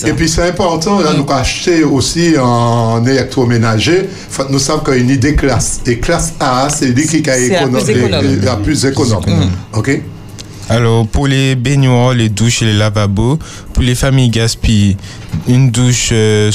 [0.07, 4.09] et puis c'est important, là, nous acheter aussi en électroménager.
[4.49, 5.81] Nous savons qu'il y a une idée classe.
[5.85, 9.23] Et classe A, c'est lui qui est- la plus économe.
[9.73, 10.01] OK?
[10.69, 13.37] Alors, pour les baignoires, les douches et les lavabos,
[13.73, 14.95] pour les familles gaspillées,
[15.47, 16.49] une douche euh,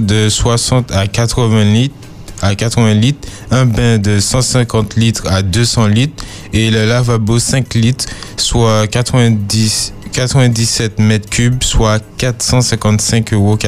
[0.00, 1.94] de 60 à 80 litres,
[2.42, 7.74] à 80 litres, un bain de 150 litres à 200 litres et le lavabo 5
[7.74, 13.58] litres, soit 90, 97 mètres cubes, soit 455,90 euros.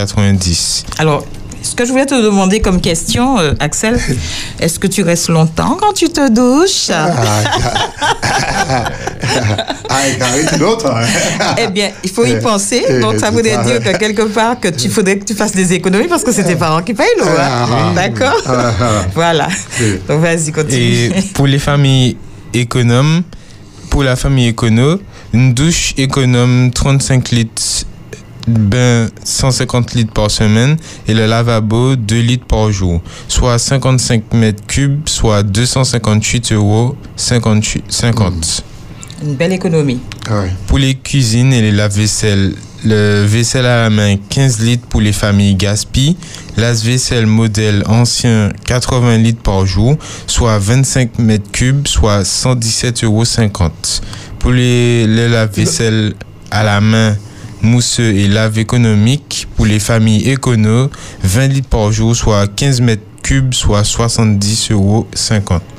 [0.99, 1.27] Alors,
[1.63, 3.99] ce que je voulais te demander comme question, euh, Axel,
[4.61, 6.91] est-ce que tu restes longtemps quand tu te douches?
[11.59, 12.83] Eh bien, il faut y Eh, penser.
[12.89, 15.73] eh, Donc, ça voudrait dire que quelque part, que tu faudrait que tu fasses des
[15.73, 17.27] économies parce que c'est tes parents qui payent l'eau.
[17.27, 17.67] hein.
[17.71, 17.93] Ah.
[17.95, 18.41] D'accord?
[18.47, 18.85] Ah, ah.
[19.15, 19.49] Voilà.
[20.09, 20.83] Donc, vas-y, continue.
[20.83, 22.17] Et pour les familles
[22.55, 23.23] économes,
[23.91, 24.99] pour la famille écono,
[25.33, 27.63] une douche économe 35 litres,
[28.47, 30.77] bain 150 litres par semaine
[31.07, 37.85] et le lavabo 2 litres par jour, soit 55 mètres cubes, soit 258 euros 58,
[37.89, 38.65] 50.
[39.25, 40.01] Une belle économie.
[40.67, 45.13] Pour les cuisines et les lave-vaisselle, le vaisselle à la main 15 litres pour les
[45.13, 46.17] familles Gaspi,
[46.57, 53.25] lave-vaisselle modèle ancien 80 litres par jour, soit 25 mètres cubes, soit 117,50 euros.
[54.41, 56.15] Pour les, les lave-vaisselle
[56.51, 57.17] à la main
[57.63, 60.91] mousseux et lave économique, pour les familles écono,
[61.23, 65.07] 20 litres par jour, soit 15 mètres cubes, soit 70,50 euros.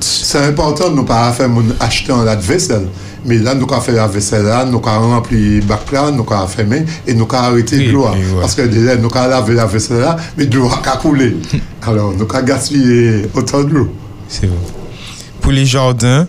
[0.00, 2.86] C'est important de ne pas faire acheter un lave-vaisselle.
[3.26, 6.26] Mais là, nous avons fait la vaisselle là, nous avons rempli le bac là, nous
[6.30, 8.06] avons fermé et nous avons arrêté Oui, l'eau.
[8.12, 8.40] oui, ouais.
[8.40, 11.34] Parce que déjà, nous avons lavé la vaisselle là, mais de l'eau a coulé.
[11.86, 13.94] Alors, nous avons gaspillé autant de l'eau.
[14.28, 14.56] C'est vrai.
[15.40, 16.26] Pour les jardins,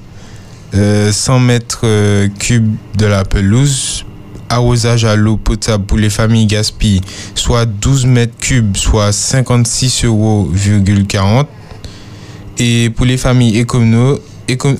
[0.73, 4.04] euh, 100 mètres euh, cubes de la pelouse,
[4.49, 7.01] arrosage à l'eau potable pour les familles gaspillent,
[7.35, 10.49] soit 12 mètres cubes, soit 56,40 euros.
[12.57, 14.21] Et pour les familles écono, éco-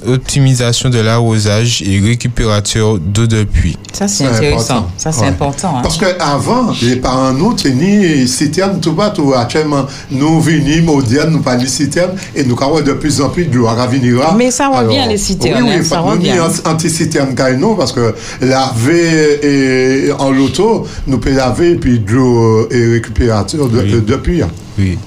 [0.08, 3.78] optimisation de l'arrosage et récupérateur d'eau de pluie.
[3.94, 4.88] Ça, c'est intéressant.
[4.98, 5.28] Ça, c'est Ouais.
[5.28, 5.78] important.
[5.78, 5.82] hein.
[5.84, 11.42] Parce qu'avant, les parents nous tenaient citernes, tout pas, tout actuellement, nous venons modernes, nous
[11.42, 14.34] parlons de citernes, et nous avons de plus en plus de l'eau à venir.
[14.38, 16.34] Mais ça revient, les citernes, Oui, oui, hein, ça nous revient.
[16.66, 19.40] anti-citernes nous, parce que laver
[20.08, 24.42] et, en loto, nous pouvons laver et puis de l'eau et récupérateur de, de, depuis.
[24.78, 24.98] Oui.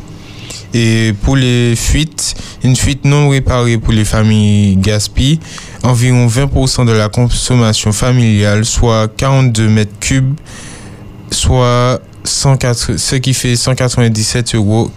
[0.74, 5.40] Et pour les fuites, une fuite non réparée pour les familles gaspillent,
[5.82, 10.34] environ 20% de la consommation familiale, soit 42 mètres cubes,
[11.30, 14.90] soit 104, ce qui fait 197,40 euros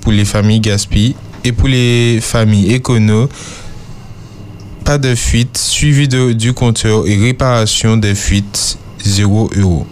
[0.00, 1.14] pour les familles gaspillent.
[1.44, 3.28] Et pour les familles écono,
[4.84, 9.86] pas de fuite, suivi de- du compteur et réparation des fuites, 0 euros.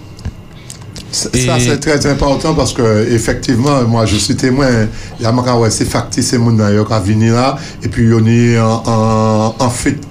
[1.10, 4.68] Ça, c'est très important parce que, effectivement, moi, je suis témoin.
[5.18, 8.26] Il y a ouais, c'est factice, c'est mon qui a venu là, et puis on
[8.26, 10.02] est en, en, en fuite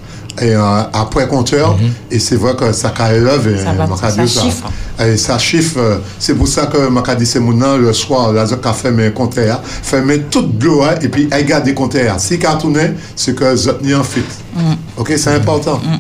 [0.42, 2.16] et euh, après compteur, mm -hmm.
[2.16, 5.78] et c'est vrai que ça a élève, euh, et ça chiffre.
[5.80, 10.20] Euh, c'est pour ça que Makadi Semounan, le soir, la ZOC a fermé compteur, fermé
[10.30, 12.20] toute gloire, et puis elle garde compteur.
[12.20, 14.34] Si elle tourné, c'est que ZOC n'y en fuite.
[14.56, 14.78] Mm -hmm.
[15.02, 15.78] Ok, c'est important.
[15.84, 16.00] Mm -hmm.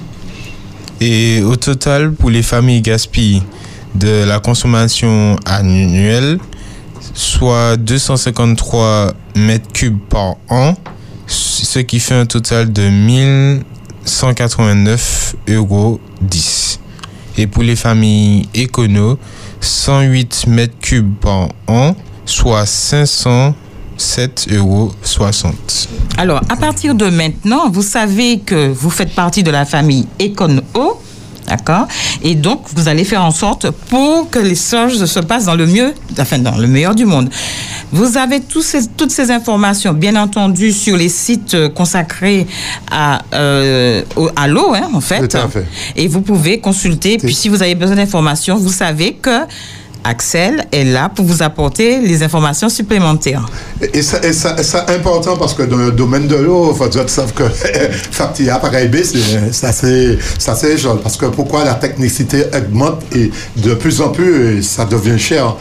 [1.00, 3.44] Et au total, pour les familles gaspillées,
[3.95, 6.39] de la consommation annuelle,
[7.13, 10.76] soit 253 mètres cubes par an,
[11.28, 15.99] ce qui fait un total de 1189,10 euros.
[17.38, 19.18] Et pour les familles écono,
[19.62, 21.95] 108 mètres cubes par an,
[22.26, 24.93] soit 507,60 euros.
[26.18, 30.64] Alors, à partir de maintenant, vous savez que vous faites partie de la famille Econo,
[31.48, 31.88] d'accord
[32.22, 35.66] Et donc, vous allez faire en sorte pour que les choses se passent dans le
[35.66, 37.30] mieux, enfin, dans le meilleur du monde.
[37.91, 42.45] Vous avez tous ces- toutes ces informations, bien entendu, sur les sites euh, consacrés
[42.91, 44.04] à, euh,
[44.36, 45.28] à l'eau, hein, en fait.
[45.28, 45.66] Tout à fait.
[45.95, 47.18] Et vous pouvez consulter.
[47.18, 49.39] Puis, si vous avez besoin d'informations, vous savez que
[50.08, 53.45] Axel est là pour vous apporter les informations supplémentaires.
[53.93, 57.43] Et ça, c'est important parce que dans le domaine de l'eau, faut dire que
[58.88, 60.18] B, c'est- ça c'est
[61.03, 65.55] parce que pourquoi la technicité augmente et de plus en plus ça devient cher?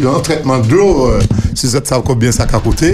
[0.00, 1.20] Le traitement de l'eau, euh,
[1.54, 2.86] si vous savez combien ça a coûté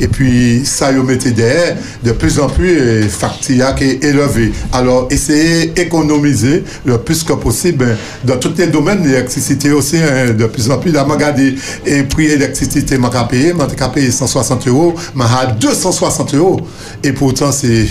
[0.00, 4.52] et, et puis ça vous mettez derrière, de plus en plus Factia qui est élevé.
[4.72, 10.29] Alors essayez d'économiser le plus que possible ben, dans tous les domaines, l'électricité aussi, hein,
[10.32, 10.92] de plus en plus.
[10.92, 11.54] Là, m'a regardé
[11.86, 13.52] et prix électricité m'a qu'à payer.
[13.52, 16.60] m'a qu'à payer 160 euros, m'a à 260 euros.
[17.02, 17.86] Et pourtant, c'est,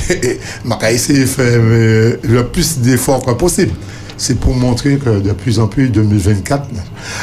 [0.66, 3.72] m'a qu'à essayer de faire euh, le plus d'efforts possible.
[4.22, 6.66] C'est pour montrer que de plus en plus 2024.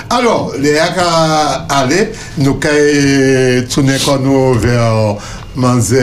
[0.09, 2.55] Alors, les à aller, nous
[3.68, 5.16] tourner nous vers
[5.55, 6.01] Manzé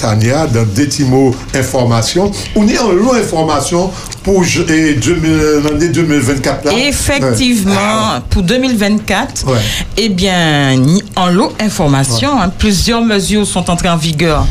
[0.00, 2.30] Tania dans des mots information.
[2.54, 3.90] On est en long information
[4.22, 6.72] pour je- et 2000 l'année 2024 là.
[6.86, 9.58] Effectivement, pour 2024, Ouais.
[9.96, 14.46] eh bien, ni- en lot information, hein, plusieurs mesures sont entrées en vigueur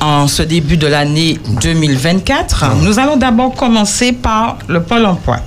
[0.00, 2.76] en ce début de l'année 2024.
[2.82, 5.38] Nous allons d'abord commencer par le Pôle emploi.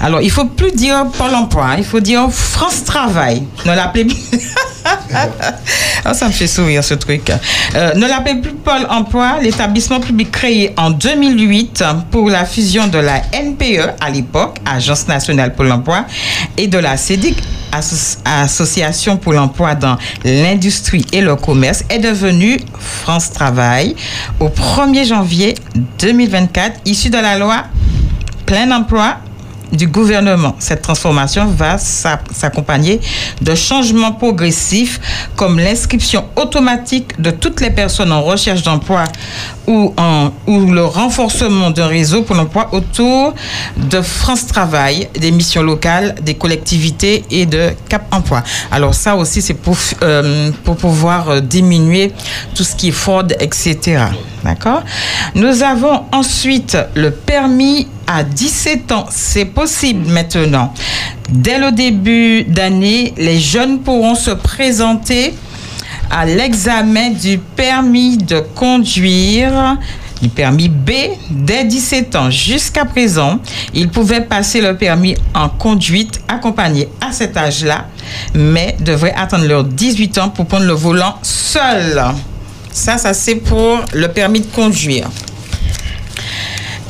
[0.00, 3.42] Alors, il faut plus dire Pôle emploi, il faut dire France Travail.
[3.64, 4.16] Ne l'appelez plus.
[6.04, 7.32] Ah, ça me fait sourire ce truc.
[7.74, 12.98] Euh, ne l'appelez plus Pôle emploi, l'établissement public créé en 2008 pour la fusion de
[12.98, 16.04] la NPE à l'époque, Agence nationale pour l'emploi,
[16.56, 17.36] et de la CEDIC,
[17.72, 23.96] Asso- Association pour l'emploi dans l'industrie et le commerce, est devenu France Travail
[24.40, 25.54] au 1er janvier
[26.00, 27.64] 2024, issu de la loi
[28.44, 29.16] plein emploi
[29.72, 30.54] du gouvernement.
[30.58, 33.00] Cette transformation va s'a- s'accompagner
[33.40, 35.00] de changements progressifs
[35.36, 39.04] comme l'inscription automatique de toutes les personnes en recherche d'emploi
[39.66, 39.92] ou
[40.48, 43.34] le renforcement d'un réseau pour l'emploi autour
[43.76, 48.42] de France Travail, des missions locales, des collectivités et de Cap Emploi.
[48.70, 52.12] Alors ça aussi, c'est pour, euh, pour pouvoir euh, diminuer
[52.54, 54.04] tout ce qui est fraude, etc.
[54.44, 54.82] D'accord?
[55.34, 59.06] Nous avons ensuite le permis à 17 ans.
[59.10, 60.72] C'est possible maintenant.
[61.28, 65.34] Dès le début d'année, les jeunes pourront se présenter
[66.10, 69.76] à l'examen du permis de conduire
[70.22, 70.90] du permis B
[71.30, 72.30] dès 17 ans.
[72.30, 73.38] Jusqu'à présent,
[73.74, 77.86] ils pouvaient passer le permis en conduite accompagné à cet âge-là,
[78.34, 82.02] mais devraient attendre leurs 18 ans pour prendre le volant seul.
[82.72, 85.08] Ça, ça c'est pour le permis de conduire.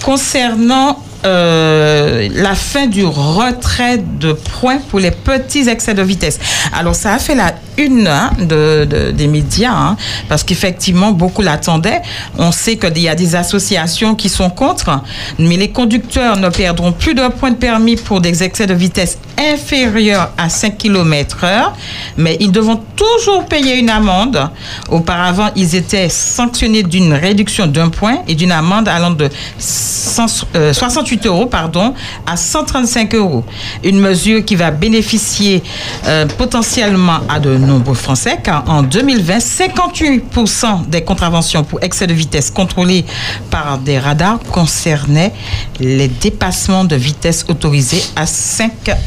[0.04, 6.38] Concernant euh, la fin du retrait de points pour les petits excès de vitesse.
[6.72, 9.96] Alors, ça a fait la une hein, de, de- des médias, hein,
[10.30, 12.00] parce qu'effectivement, beaucoup l'attendaient.
[12.38, 15.02] On sait qu'il y a des associations qui sont contre,
[15.38, 19.18] mais les conducteurs ne perdront plus de points de permis pour des excès de vitesse
[19.38, 21.72] inférieurs à 5 km heure,
[22.16, 24.50] mais ils devront toujours payer une amende.
[24.88, 29.28] Auparavant, ils étaient sanctionnés d'une réduction d'un point et d'une amende allant de
[29.58, 31.94] 100 euh, 68 euros pardon,
[32.26, 33.44] à 135 euros.
[33.84, 35.62] Une mesure qui va bénéficier
[36.06, 42.14] euh, potentiellement à de nombreux Français, car en 2020, 58% des contraventions pour excès de
[42.14, 43.04] vitesse contrôlées
[43.50, 45.32] par des radars concernaient
[45.80, 49.00] les dépassements de vitesse autorisés à 5 km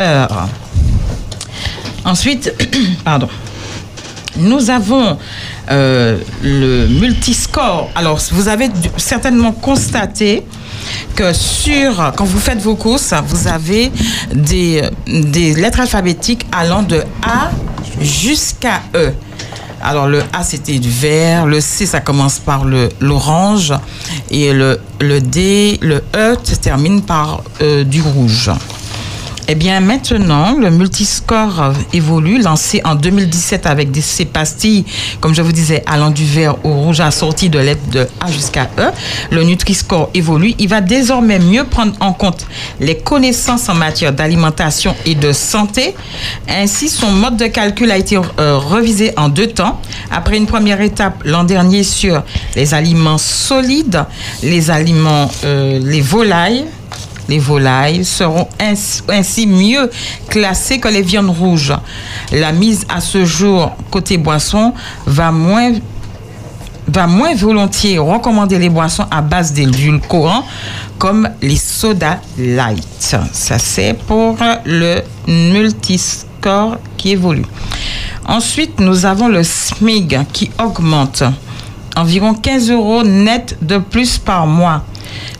[0.00, 0.48] heure.
[2.04, 2.52] Ensuite,
[3.04, 3.28] pardon.
[4.36, 5.18] Nous avons
[5.70, 7.90] euh, le multiscore.
[7.96, 10.44] Alors, vous avez certainement constaté
[11.16, 13.90] que sur, quand vous faites vos courses, vous avez
[14.32, 17.50] des, des lettres alphabétiques allant de A
[18.00, 19.12] jusqu'à E.
[19.82, 22.64] Alors, le A, c'était du vert, le C, ça commence par
[23.00, 23.72] l'orange,
[24.30, 28.50] et le, le D, le E, se termine par euh, du rouge.
[29.50, 34.84] Eh bien, maintenant, le multiscore évolue, lancé en 2017 avec des, pastilles,
[35.22, 38.68] comme je vous disais, allant du vert au rouge, assorties de lettres de A jusqu'à
[38.78, 38.90] E.
[39.30, 40.54] Le Nutri-Score évolue.
[40.58, 42.46] Il va désormais mieux prendre en compte
[42.78, 45.94] les connaissances en matière d'alimentation et de santé.
[46.46, 49.80] Ainsi, son mode de calcul a été euh, revisé en deux temps.
[50.10, 52.22] Après une première étape l'an dernier sur
[52.54, 54.04] les aliments solides,
[54.42, 56.66] les aliments, euh, les volailles,
[57.28, 59.90] les volailles seront ainsi, mieux
[60.28, 61.74] classées que les viandes rouges.
[62.32, 64.72] La mise à ce jour côté boisson
[65.06, 65.72] va moins
[66.90, 70.44] va moins volontiers recommander les boissons à base d'édulcorants
[70.98, 72.82] comme les sodas light.
[72.98, 77.44] Ça, c'est pour le multiscore qui évolue.
[78.26, 81.22] Ensuite, nous avons le SMIG qui augmente
[81.96, 84.82] environ 15 euros net de plus par mois.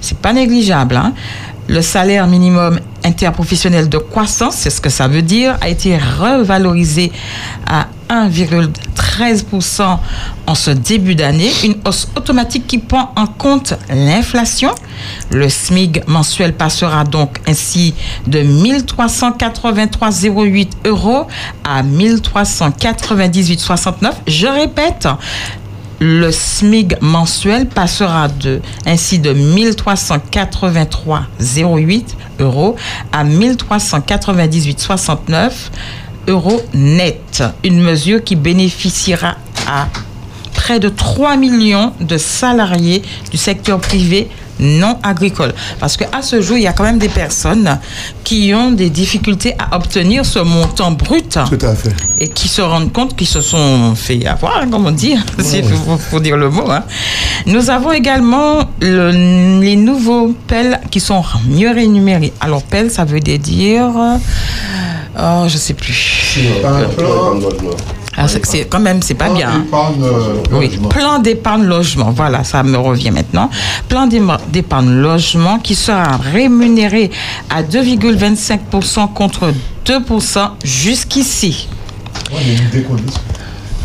[0.00, 0.96] C'est pas négligeable.
[0.96, 1.12] hein.
[1.68, 7.12] Le salaire minimum interprofessionnel de croissance, c'est ce que ça veut dire, a été revalorisé
[7.66, 9.98] à 1,13%
[10.46, 14.74] en ce début d'année, une hausse automatique qui prend en compte l'inflation.
[15.30, 17.92] Le SMIG mensuel passera donc ainsi
[18.26, 21.26] de 1383,08 euros
[21.64, 24.12] à 1398,69.
[24.26, 25.06] Je répète,
[26.00, 32.04] le SMIG mensuel passera de, ainsi de 1383,08
[32.40, 32.76] euros
[33.12, 35.50] à 1398,69
[36.28, 37.42] euros net.
[37.64, 39.34] Une mesure qui bénéficiera
[39.66, 39.88] à
[40.54, 44.30] près de 3 millions de salariés du secteur privé
[44.60, 45.54] non agricole.
[45.80, 47.78] Parce qu'à ce jour, il y a quand même des personnes
[48.24, 51.94] qui ont des difficultés à obtenir ce montant brut Tout à fait.
[52.18, 55.64] et qui se rendent compte qu'ils se sont fait avoir, hein, comme on dit, il
[55.64, 56.70] faut, faut dire le mot.
[56.70, 56.84] hein.
[57.46, 62.32] Nous avons également le- les nouveaux pelles qui sont mieux rémunérés.
[62.40, 63.86] Alors, pelle, ça veut dire...
[65.20, 66.38] Oh, je sais plus.
[66.64, 66.80] Ah,
[68.26, 69.48] c'est quand même, c'est pas bien.
[69.50, 69.66] hein.
[70.52, 72.10] Oui, plan d'épargne logement.
[72.10, 73.50] Voilà, ça me revient maintenant.
[73.88, 77.10] Plan d'épargne logement qui sera rémunéré
[77.50, 79.52] à 2,25% contre
[79.86, 81.68] 2% jusqu'ici.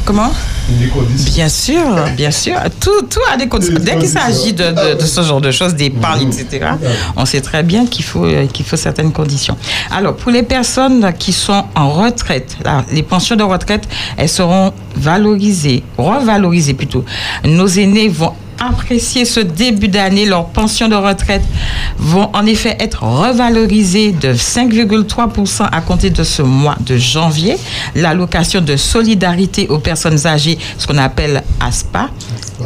[0.06, 0.32] Comment?
[1.34, 1.84] Bien sûr,
[2.16, 2.56] bien sûr.
[2.80, 3.76] Tout, tout a des conditions.
[3.80, 6.66] Dès qu'il s'agit de, de- de ce genre de choses, d'épargne, etc.,
[7.16, 9.58] on sait très bien qu'il faut, euh, qu'il faut certaines conditions.
[9.92, 13.84] Alors, pour les personnes qui sont en retraite, là, les pensions de retraite,
[14.18, 17.04] elles seront valorisées, revalorisées plutôt.
[17.44, 18.34] Nos aînés vont
[18.70, 21.44] apprécier ce début d'année, leurs pensions de retraite
[21.98, 27.58] vont en effet être revalorisées de 5,3% à compter de ce mois de janvier.
[27.96, 32.10] L'allocation de solidarité aux personnes âgées, ce qu'on appelle ASPA,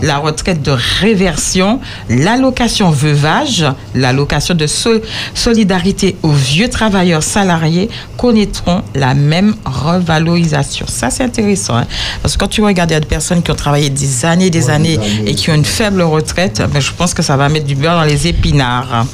[0.02, 1.80] la retraite de réversion,
[2.10, 5.02] l'allocation veuvage, l'allocation de so-
[5.34, 10.86] solidarité aux vieux travailleurs salariés connaîtront la même revalorisation.
[10.88, 11.78] Ça, c'est intéressant.
[11.78, 11.88] hein.
[12.22, 15.36] Parce que quand tu regardes, des personnes qui ont travaillé des années, des années et
[15.36, 18.04] qui ont une faible retraite, ben, je pense que ça va mettre du beurre dans
[18.04, 19.06] les épinards.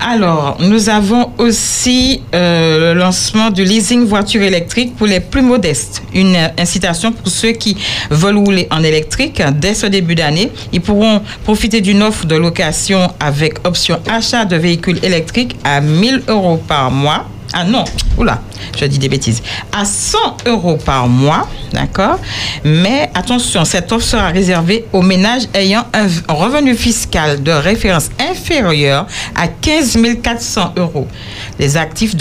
[0.00, 6.02] Alors, nous avons aussi euh, le lancement du leasing voiture électrique pour les plus modestes.
[6.14, 7.76] Une euh, incitation pour ceux qui
[8.10, 10.50] veulent rouler en électrique dès ce début d'année.
[10.72, 16.22] Ils pourront profiter d'une offre de location avec option achat de véhicules électriques à 1000
[16.28, 17.26] euros par mois.
[17.52, 17.84] Ah non,
[18.18, 18.40] oula,
[18.78, 19.42] je dis des bêtises.
[19.72, 22.18] À 100 euros par mois, d'accord
[22.64, 29.06] Mais attention, cette offre sera réservée aux ménages ayant un revenu fiscal de référence inférieur
[29.34, 31.06] à 15 400 euros.
[31.58, 32.14] Les actifs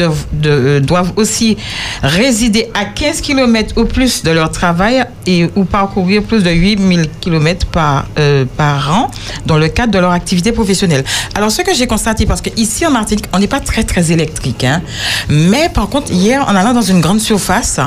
[0.45, 1.57] euh, doivent aussi
[2.01, 6.79] résider à 15 km ou plus de leur travail et ou parcourir plus de 8
[6.79, 9.11] 000 km par, euh, par an
[9.45, 11.03] dans le cadre de leur activité professionnelle.
[11.33, 14.63] Alors, ce que j'ai constaté, parce qu'ici en Martinique, on n'est pas très, très électrique,
[14.63, 14.81] hein,
[15.29, 17.79] mais par contre, hier, en allant dans une grande surface,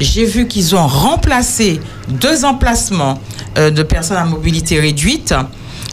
[0.00, 3.20] j'ai vu qu'ils ont remplacé deux emplacements
[3.56, 5.34] euh, de personnes à mobilité réduite,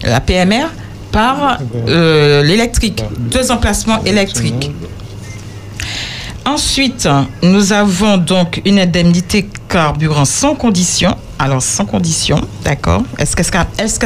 [0.03, 0.67] la PMR,
[1.11, 3.03] par euh, l'électrique.
[3.17, 4.71] Deux emplacements électriques.
[6.45, 7.09] Ensuite,
[7.41, 11.15] nous avons donc une indemnité carburant sans condition.
[11.39, 13.01] Alors, sans condition, d'accord.
[13.17, 13.99] Est-ce que est-ce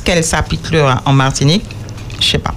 [0.00, 1.64] que qu'elle s'appliquera en Martinique?
[2.20, 2.54] Je sais pas.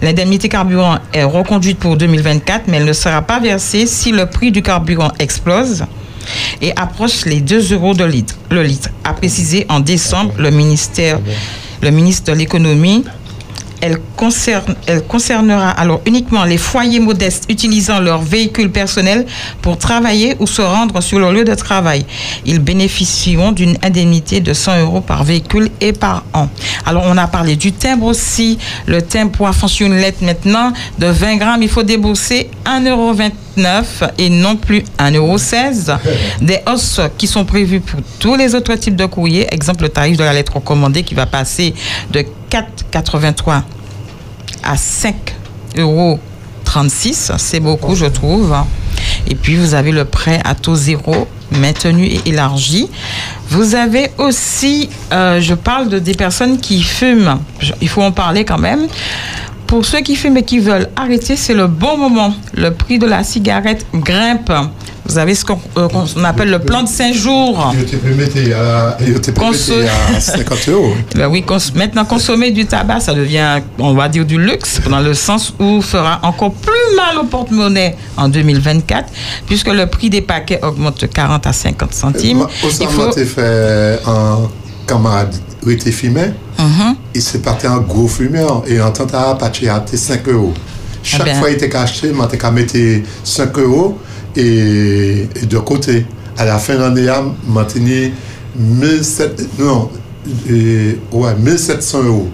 [0.00, 4.52] L'indemnité carburant est reconduite pour 2024, mais elle ne sera pas versée si le prix
[4.52, 5.84] du carburant explose
[6.60, 11.18] et approche les 2 euros de litre, le litre, a précisé en décembre le ministère,
[11.82, 13.04] le ministre de l'économie
[13.82, 19.26] elle, concerne, elle concernera alors uniquement les foyers modestes utilisant leur véhicule personnel
[19.60, 22.06] pour travailler ou se rendre sur leur lieu de travail.
[22.46, 26.48] Ils bénéficieront d'une indemnité de 100 euros par véhicule et par an.
[26.86, 28.56] Alors, on a parlé du timbre aussi.
[28.86, 33.14] Le timbre pour affranchir une lettre maintenant de 20 grammes, il faut débourser 1,29 euros
[34.18, 35.98] et non plus 1,16 euros.
[36.40, 39.52] Des hausses qui sont prévues pour tous les autres types de courriers.
[39.52, 41.74] Exemple, le tarif de la lettre recommandée qui va passer
[42.12, 43.62] de 4,83
[44.62, 45.14] à 5
[45.78, 46.20] euros
[46.64, 48.54] 36, c'est beaucoup, je trouve.
[49.26, 52.90] Et puis, vous avez le prêt à taux zéro maintenu et élargi.
[53.48, 57.38] Vous avez aussi, euh, je parle de des personnes qui fument.
[57.80, 58.86] Il faut en parler quand même.
[59.72, 62.34] Pour ceux qui fument et qui veulent arrêter, c'est le bon moment.
[62.52, 64.52] Le prix de la cigarette grimpe.
[65.06, 65.88] Vous avez ce qu'on euh,
[66.24, 67.72] appelle le plan de 5 jours.
[67.72, 69.82] Il était permis à, il était permis Conso-
[70.14, 70.92] à 50 euros.
[71.16, 75.00] Ben oui, cons- maintenant consommer du tabac, ça devient, on va dire, du luxe, dans
[75.00, 79.08] le sens où fera encore plus mal au porte-monnaie en 2024,
[79.46, 82.42] puisque le prix des paquets augmente de 40 à 50 centimes.
[82.42, 84.38] Au Il faut- fait un
[84.86, 85.34] camarade
[85.64, 86.32] ou ite fime,
[87.14, 90.30] e se pate an gro fume an, e an tante a apache a te 5
[90.30, 90.52] euro.
[91.02, 93.98] Eh Chak fwa ite ka achete, man te ka mette 5 euro,
[94.36, 96.04] e de kote.
[96.38, 98.12] A la fin an de yam, man teni
[98.56, 99.90] 1700 non,
[100.48, 102.28] e, ouais, 1700 euro.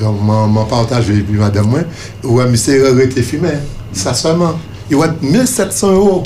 [0.00, 1.90] Man partaj ve bi madame mwen,
[2.24, 3.58] ouwe mi se re te fime,
[3.92, 4.56] sa seman.
[4.88, 6.22] E ouwe 1700 euro.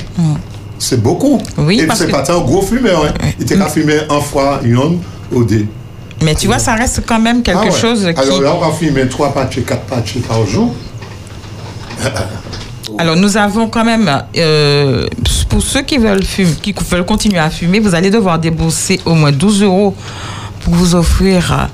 [0.78, 1.40] Se bokou.
[1.72, 3.16] E se pate an gro fume an.
[3.40, 5.00] Ite ka fume an fwa yon
[5.32, 5.66] ou dey.
[6.22, 7.70] Mais tu vois, ça reste quand même quelque Ah ouais.
[7.78, 8.20] chose qui...
[8.20, 10.74] Alors là, on va fumer 3 patchs, 4 patchs par jour.
[12.98, 15.06] Alors, nous avons quand même, euh,
[15.50, 19.14] pour ceux qui veulent, fumer, qui veulent continuer à fumer, vous allez devoir débourser au
[19.14, 19.94] moins 12 euros
[20.64, 21.68] pour vous offrir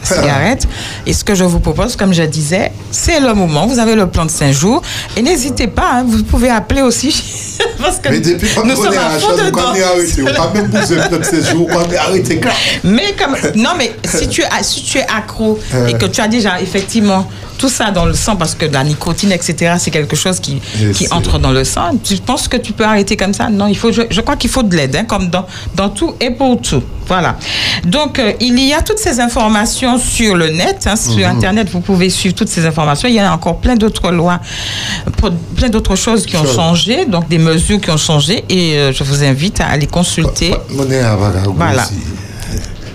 [0.00, 0.66] la cigarette.
[1.06, 3.66] Et ce que je vous propose, comme je disais, c'est le moment.
[3.66, 4.82] Vous avez le plan de 5 jours.
[5.16, 7.56] Et n'hésitez pas, hein, vous pouvez appeler aussi.
[7.80, 9.60] parce que Mais depuis quand nous on sommes est à fond dedans.
[9.72, 10.22] on est arrêté.
[10.22, 12.40] On pas même un ces jours, on est arrêté.
[12.84, 16.28] Mais comme non mais si tu es si tu es accro et que tu as
[16.28, 17.26] déjà effectivement
[17.58, 20.60] tout ça dans le sang parce que la nicotine etc c'est quelque chose qui
[20.96, 21.90] qui entre dans le sang.
[22.02, 23.48] Tu penses que tu peux arrêter comme ça?
[23.50, 25.44] Non il faut je, je crois qu'il faut de l'aide hein, comme dans
[25.74, 26.82] dans tout et pour tout.
[27.06, 27.36] Voilà.
[27.84, 31.36] Donc euh, il y a toutes ces informations sur le net hein, sur Mhm.
[31.36, 31.68] internet.
[31.70, 33.08] Vous pouvez suivre toutes ces informations.
[33.08, 34.38] Il y a encore plein d'autres lois
[35.56, 39.02] plein d'autres choses qui ont changé donc des mesures qui ont changé et euh, je
[39.04, 40.50] vous invite à aller consulter.
[41.56, 41.84] Voilà.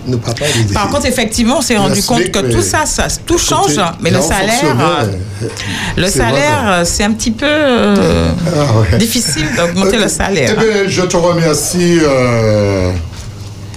[0.06, 3.88] Nous, par contre, effectivement, on s'est rendu compte que tout ça, ça tout change, Écoutez,
[4.02, 5.06] mais le salaire, euh,
[5.96, 8.98] le c'est salaire, euh, c'est un petit peu euh, Ah ouais.
[8.98, 10.54] difficile d'augmenter le salaire.
[10.56, 12.90] Eh bien, je te remercie, euh,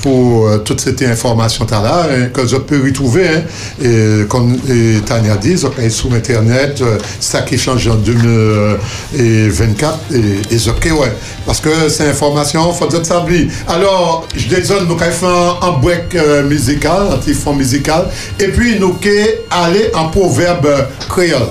[0.01, 3.27] pour euh, toute cette information-là hein, que je peux retrouver.
[3.27, 3.41] Hein,
[3.83, 9.99] et, comme et Tania dit, je peux sur Internet, euh, ça qui change en 2024,
[10.13, 11.11] et, et je peux, ouais.
[11.45, 13.49] Parce que ces informations, il faut dire ça oui.
[13.67, 18.07] Alors, je désolé, nous avons fait un, un break euh, musical, un petit fond musical,
[18.39, 20.67] et puis nous allons aller en proverbe
[21.09, 21.47] créole.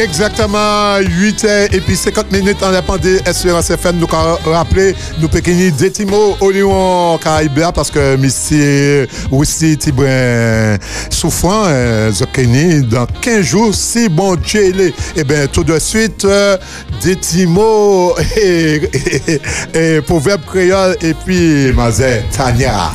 [0.00, 3.98] Exactement 8 h et puis 50 minutes en de Espérance FM.
[3.98, 10.78] Nous rappelé, nous péquini Détimo au Lyon Caraïbia parce que Missy aussi Tibrin
[11.10, 14.92] souffrant, euh, Zokeni, dans 15 jours, si bon Dieu.
[15.14, 16.56] Et bien tout de suite, euh,
[17.02, 18.80] Détimo et,
[19.74, 22.92] et, proverbe créole et puis Mazé Tania.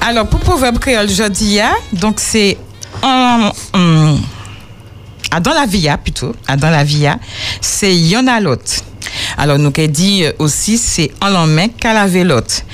[0.00, 2.56] Alors, pour Proverbe créole, je dis, hein, donc c'est
[3.02, 3.50] en.
[5.32, 7.18] Hum, ah, dans la via plutôt, ah, dans la via,
[7.60, 8.56] c'est Yonalot.
[9.36, 12.64] Alors, nous qui dit aussi, c'est en l'emmène qu'à la vélote.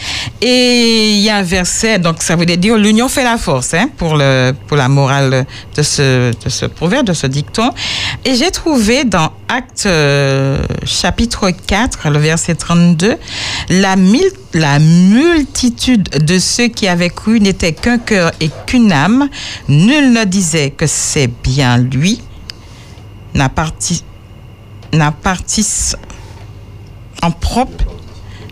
[0.40, 3.88] Et il y a un verset, donc ça veut dire l'union fait la force, hein,
[3.96, 5.46] pour, le, pour la morale
[5.76, 7.70] de ce, de ce proverbe, de ce dicton.
[8.24, 13.16] Et j'ai trouvé dans Acte euh, chapitre 4, le verset 32,
[13.70, 19.28] la, mil- la multitude de ceux qui avaient cru n'était qu'un cœur et qu'une âme.
[19.68, 22.20] Nul ne disait que c'est bien lui.
[23.38, 24.02] N'a parti,
[27.22, 27.84] en propre,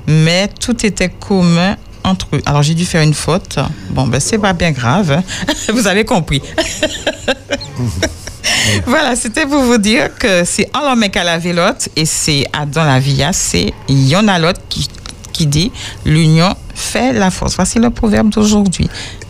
[0.07, 2.43] mais tout était commun entre eux.
[2.47, 3.59] Alors j'ai dû faire une faute.
[3.91, 5.23] Bon, ben c'est pas bien grave.
[5.73, 6.41] Vous avez compris.
[8.87, 13.01] voilà, c'était pour vous dire que c'est l'homme qu'à la vélote et c'est Adam la
[13.01, 14.89] via, c'est Yonalot qui,
[15.33, 15.73] qui dit
[16.05, 17.57] l'union fait la force.
[17.57, 18.89] Voici le proverbe d'aujourd'hui.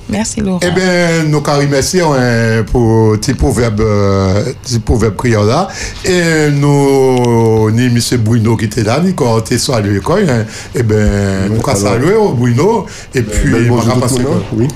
[0.09, 0.61] Merci Laurent.
[0.63, 5.69] Eh bien, nous remercié hein, pour petit proverbe, euh, petit proverbe créole là.
[6.05, 7.99] Et nous, ni M.
[8.21, 10.19] Bruno qui était là, ni quand on était salué, quoi.
[10.21, 10.45] hein.
[10.75, 12.87] Eh bien, nous avons salué au Bruno.
[13.15, 14.19] Et puis, Bel on bonjour a tout passé.
[14.21, 14.69] le oui.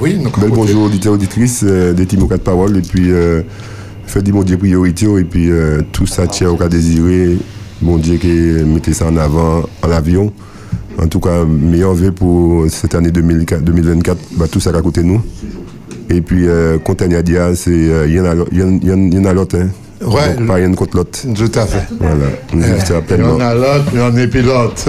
[0.00, 3.42] Oui, nous Bel bonjour auditeurs, auditrices euh, des Timo 4 paroles et puis euh,
[4.06, 7.36] fait du mon Dieu priorité et puis euh, tout ça tient au cas désiré,
[7.82, 10.32] mon Dieu qui mettez ça en avant en avion.
[11.00, 15.02] En tout cas, meilleur vœu pour cette année 2004 2024, bah, tout ça à côté
[15.02, 15.22] de nous.
[16.10, 18.14] Et puis, euh, Contagna Dia, c'est euh, il
[20.00, 20.34] Ouais.
[20.34, 21.18] Donc, pas rien contre l'autre.
[21.34, 21.86] Tout à fait.
[21.98, 22.14] Voilà.
[22.52, 23.34] Nous Eh, pleinement.
[23.34, 24.84] en a l'autre, en a pilote.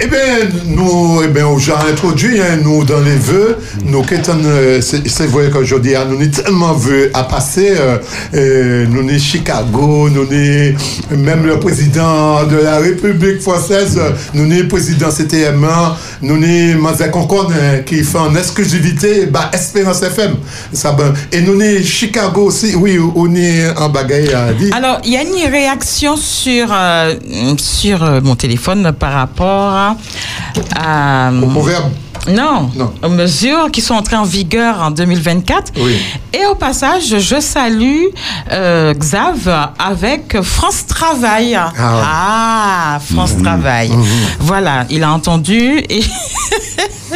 [0.00, 0.18] Eh bien,
[0.66, 5.94] nous, eh bien, j'ai introduit, hein, nous, dans les vœux, nous, euh, c'est vrai qu'aujourd'hui,
[5.94, 7.98] hein, nous avons tellement vœux à passer, euh,
[8.34, 14.48] euh, nous sommes Chicago, nous sommes même le président de la République française, euh, nous
[14.50, 20.02] sommes le président CTM1, nous sommes Mazé Concorde, hein, qui fait en exclusivité, bah, Espérance
[20.02, 20.32] FM.
[20.72, 23.88] Ça, ben, et nous sommes Chicago aussi, oui, on est en
[24.52, 24.74] dire.
[24.74, 27.14] Alors, il y a une réaction sur, euh,
[27.58, 29.96] sur euh, mon téléphone par rapport à.
[30.76, 31.90] à Au proverbe.
[32.28, 32.70] Non,
[33.02, 35.72] aux mesures qui sont entrées en vigueur en 2024.
[35.78, 35.96] Oui.
[36.32, 38.04] Et au passage, je salue
[38.52, 41.58] euh, Xav avec France Travail.
[41.78, 43.90] Ah, France Travail.
[44.40, 46.00] Voilà, il a entendu et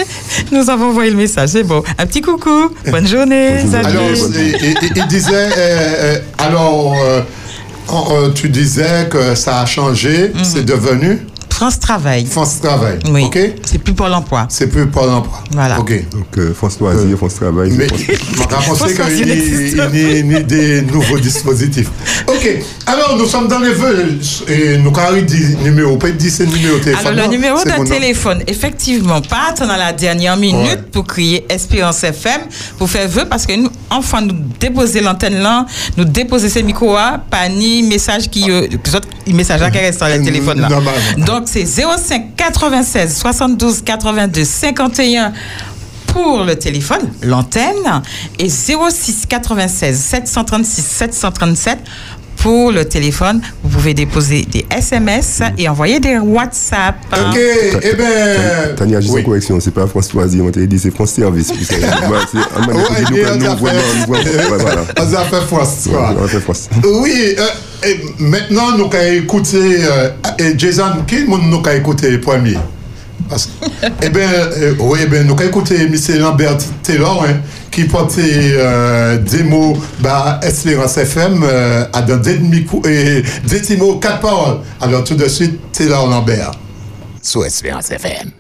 [0.53, 1.83] Nous avons envoyé le message, c'est bon.
[1.99, 3.87] Un petit coucou, bonne journée, salut.
[3.87, 4.11] Alors,
[4.97, 7.21] il, disait, euh, euh, alors, euh,
[7.93, 11.21] euh, tu disais que ça a changé, c'est devenu
[11.61, 12.25] France Travail.
[12.25, 12.99] France Travail.
[13.11, 13.25] Oui.
[13.25, 14.47] OK C'est plus pour l'emploi.
[14.49, 15.45] C'est plus pour l'emploi.
[15.51, 15.79] Voilà.
[15.79, 15.93] OK.
[16.11, 17.73] Donc, euh, France Loisir, France Travail.
[17.77, 17.87] Mais
[18.39, 19.87] on a pensé qu'il y a
[20.41, 21.91] des nouveaux dispositifs.
[22.27, 22.49] OK.
[22.87, 24.19] Alors, nous sommes dans les vœux.
[24.49, 25.99] Et nous avons dit numéro.
[25.99, 27.07] Peut-être dire c'est le numéro de téléphone.
[27.07, 30.77] Alors, le numéro de téléphone, effectivement, pas attendre la dernière minute Ouais.
[30.93, 32.41] pour crier Espérance FM,
[32.79, 35.67] pour faire vœu, parce que nous, enfin, nous déposer l'antenne là,
[35.99, 38.67] nous déposer ces micros là, pas ni message qui, euh,
[39.27, 40.69] message là qui reste dans le téléphone là.
[41.19, 45.33] Donc, c'est 05 96 72 82 51
[46.07, 48.03] pour le téléphone, l'antenne,
[48.39, 51.79] et 06 96 736 737
[52.43, 53.41] pour le téléphone.
[53.63, 56.97] Vous pouvez déposer des SMS et envoyer des WhatsApp.
[57.13, 57.39] OK.
[57.83, 58.75] Eh bien.
[58.77, 61.53] Tania, juste une correction, c'est pas France Loisir, on t'a dit c'est France Service.
[61.53, 61.55] On
[62.13, 63.71] a fait- vraiment, ouais,
[64.59, 64.85] voilà.
[64.99, 66.15] on a fait France, Ouais, quoi.
[66.21, 66.69] on a fait France.
[66.85, 67.89] Oui, euh,
[68.19, 70.11] maintenant, nous allons écouter euh,
[70.57, 72.57] Jason, qui est le monde nous allons écouter premier
[74.03, 75.95] Eh bien, euh, oui, eh ben, nous allons écouter M.
[76.19, 77.25] Lambert Taylor,
[77.81, 83.59] qui portait euh, des mots bah, Espérance FM euh, à dans des, micro- et des
[83.61, 84.59] petits mots, quatre paroles.
[84.81, 86.51] Alors, tout de suite, Taylor Lambert.
[87.23, 88.31] Sur Espérance FM.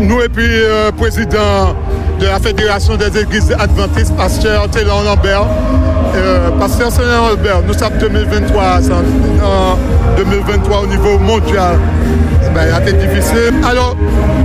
[0.00, 1.74] Nous et puis euh, président
[2.18, 5.46] de la Fédération des Églises Adventistes, pasteur Taylor Lambert.
[6.14, 8.96] Euh, pasteur Taylor Lambert, nous sommes 2023, c'est en,
[9.44, 9.78] en
[10.16, 11.78] 2023 au niveau mondial.
[12.54, 13.54] Ben, il a été difficile.
[13.64, 13.96] Alors,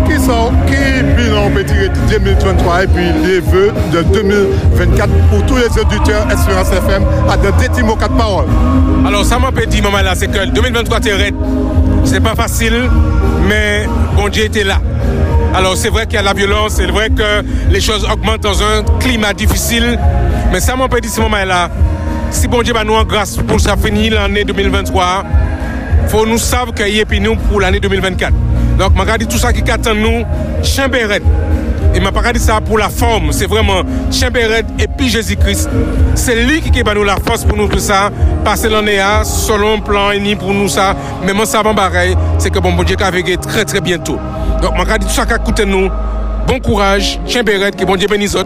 [0.07, 5.57] qui sont, qui bilan tirer de 2023 et puis les vœux de 2024 pour tous
[5.57, 8.45] les auditeurs Espérance FM à de petits mots, quatre paroles.
[9.07, 11.35] Alors, ça m'a pas dit, maman, là, c'est que le 2023 était raide.
[12.03, 12.89] C'est pas facile,
[13.47, 14.79] mais bon Dieu était là.
[15.55, 18.61] Alors, c'est vrai qu'il y a la violence, c'est vrai que les choses augmentent dans
[18.61, 19.97] un climat difficile,
[20.51, 21.69] mais ça m'a pas dit, ce moment-là,
[22.29, 25.23] si bon Dieu va nous en grâce pour ça finir l'année 2023,
[26.15, 28.31] faut nous savoir qu'il y a puis nous pour l'année 2024.
[28.79, 30.23] Donc, je regarde tout ça qui attend nous,
[30.63, 31.21] Chambéret.
[31.93, 35.69] Et m'a pas dit ça pour la forme, c'est vraiment Chambéret et puis Jésus-Christ.
[36.13, 38.11] C'est lui qui va nous la force pour nous tout ça,
[38.45, 40.95] passer l'année selon plan uni pour nous ça.
[41.25, 43.11] Mais moi, ça va pareil, c'est que bon, bon Dieu va
[43.41, 44.17] très très bientôt.
[44.61, 45.89] Donc, je regarde tout ça qui a coûté nous.
[46.47, 48.37] Bon courage, Chambéret, que bon Dieu bénisse.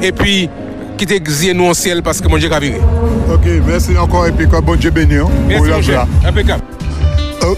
[0.00, 0.48] Et puis,
[0.96, 2.80] qui t'exige nous au ciel parce que mon Dieu va venir.
[3.30, 5.20] Ok, merci encore et puis que bon Dieu bénisse.
[5.20, 6.06] hein, Merci, mon.
[6.26, 6.62] Impeccable.
[7.44, 7.56] Oh.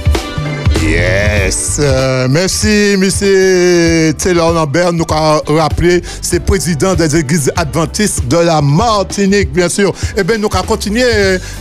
[0.82, 1.76] Yes.
[1.78, 4.92] Euh, merci, monsieur Taylor Lambert.
[4.92, 9.92] Nous avons rappelé, c'est président des églises adventistes de la Martinique, bien sûr.
[10.16, 11.04] Eh bien, nous allons continuer.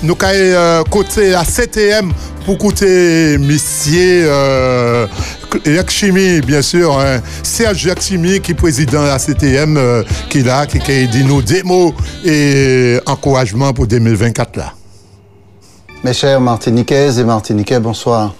[0.04, 2.12] Nous allons euh, côté la CTM
[2.46, 5.08] pour écouter monsieur euh,
[6.46, 6.98] bien sûr.
[7.00, 7.22] hein.
[7.44, 11.24] Serge Yakshimi, qui est président de la CTM, euh, qui est là, qui, qui dit
[11.24, 11.94] nous des mots
[12.26, 14.74] et encouragement pour 2024 là.
[16.02, 18.34] Mes chers Martiniquaises et Martiniquais, bonsoir.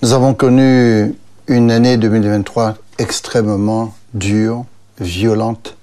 [0.00, 1.12] Nous avons connu
[1.48, 4.64] une année 2023 extrêmement dure,
[5.00, 5.76] violente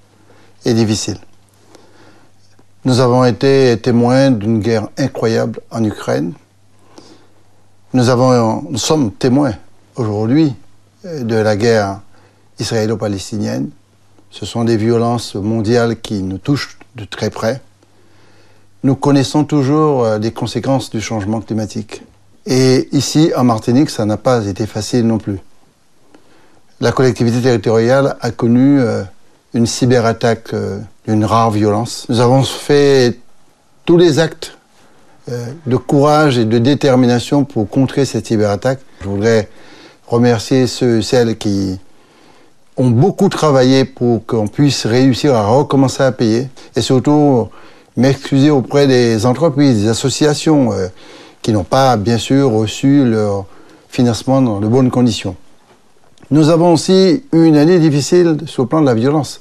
[0.64, 1.18] et difficile.
[2.86, 6.32] Nous avons été témoins d'une guerre incroyable en Ukraine.
[7.92, 8.04] Nous,
[8.70, 9.52] nous sommes témoins
[9.96, 10.54] aujourd'hui
[11.04, 12.00] de la guerre
[12.58, 13.68] israélo-palestinienne.
[14.30, 17.60] Ce sont des violences mondiales qui nous touchent de très près.
[18.82, 22.02] Nous connaissons toujours euh, les conséquences du changement climatique.
[22.46, 25.38] Et ici, en Martinique, ça n'a pas été facile non plus.
[26.80, 29.02] La collectivité territoriale a connu euh,
[29.52, 32.06] une cyberattaque euh, d'une rare violence.
[32.08, 33.18] Nous avons fait
[33.84, 34.56] tous les actes
[35.30, 38.80] euh, de courage et de détermination pour contrer cette cyberattaque.
[39.02, 39.48] Je voudrais
[40.06, 41.78] remercier ceux et celles qui
[42.78, 47.48] ont beaucoup travaillé pour qu'on puisse réussir à recommencer à payer et surtout
[47.96, 50.88] m'excuser auprès des entreprises, des associations euh,
[51.42, 53.46] qui n'ont pas bien sûr reçu leur
[53.88, 55.36] financement dans de bonnes conditions.
[56.30, 59.40] Nous avons aussi eu une année difficile sur le plan de la violence,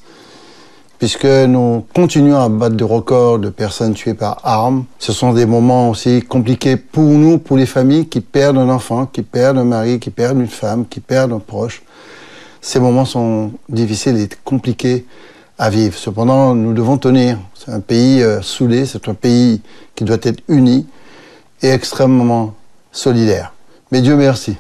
[0.97, 4.86] puisque nous continuons à battre des records de personnes tuées par armes.
[4.97, 9.06] Ce sont des moments aussi compliqués pour nous, pour les familles qui perdent un enfant,
[9.06, 11.84] qui perdent un mari, qui perdent une femme, qui perdent un proche.
[12.60, 15.06] Ces moments sont difficiles et compliqués
[15.60, 17.38] Cependant, nous devons tenir.
[17.53, 19.62] C'est un pays euh, soudé, c'est un pays
[19.93, 20.88] qui doit être uni
[21.62, 22.53] et extrêmement
[22.93, 23.51] solidaire.
[23.91, 24.55] Mais Dieu merci,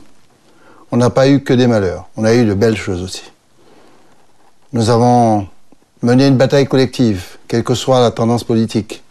[0.91, 3.23] on n'a pas eu que des malheurs, on a eu de belles choses aussi.
[4.73, 5.47] Nous avons
[6.01, 9.01] mené une bataille collective, quelle que soit la tendance politique,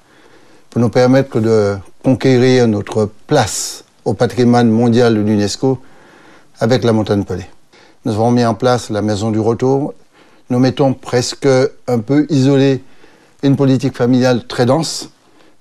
[0.69, 5.79] pour nous permettre de conquérir notre place au patrimoine mondial de l'UNESCO
[6.61, 7.49] avec la montagne Pelée.
[8.05, 9.95] Nous avons mis en place la maison du retour.
[10.51, 11.47] Nous mettons presque
[11.87, 12.83] un peu isolé
[13.43, 15.11] une politique familiale très dense.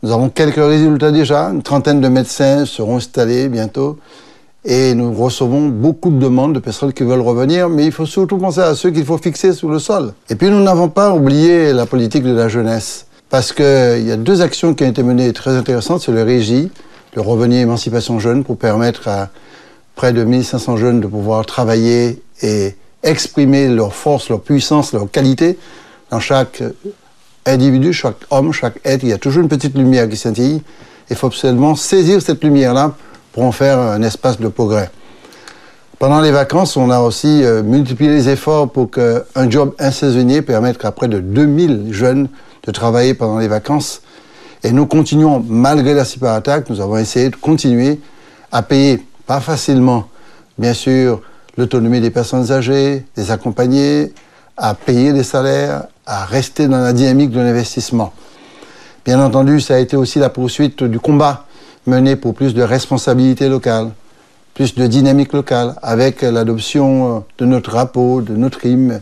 [0.01, 1.49] Nous avons quelques résultats déjà.
[1.49, 3.97] Une trentaine de médecins seront installés bientôt.
[4.63, 8.37] Et nous recevons beaucoup de demandes de personnes qui veulent revenir, mais il faut surtout
[8.37, 10.13] penser à ceux qu'il faut fixer sous le sol.
[10.29, 14.17] Et puis nous n'avons pas oublié la politique de la jeunesse, parce qu'il y a
[14.17, 16.69] deux actions qui ont été menées très intéressantes, c'est le régie,
[17.15, 19.29] le revenu émancipation jeune, pour permettre à
[19.95, 25.57] près de 1500 jeunes de pouvoir travailler et exprimer leur force, leur puissance, leur qualité
[26.09, 26.63] dans chaque
[27.45, 29.03] individu, chaque homme, chaque être.
[29.03, 30.61] Il y a toujours une petite lumière qui scintille.
[31.09, 32.95] Il faut absolument saisir cette lumière-là
[33.31, 34.89] pour en faire un espace de progrès.
[35.99, 40.83] Pendant les vacances, on a aussi euh, multiplié les efforts pour qu'un job insaisonnier permette
[40.85, 42.29] à près de 2000 jeunes
[42.63, 44.01] de travailler pendant les vacances.
[44.63, 47.99] Et nous continuons, malgré la cyberattaque, nous avons essayé de continuer
[48.51, 50.07] à payer, pas facilement,
[50.57, 51.21] bien sûr,
[51.57, 54.13] l'autonomie des personnes âgées, les accompagner,
[54.55, 58.13] à payer des salaires, à rester dans la dynamique de l'investissement.
[59.05, 61.45] Bien entendu, ça a été aussi la poursuite du combat
[61.85, 63.91] mené pour plus de responsabilité locale,
[64.53, 69.01] plus de dynamique locale, avec l'adoption euh, de notre drapeau, de notre hymne.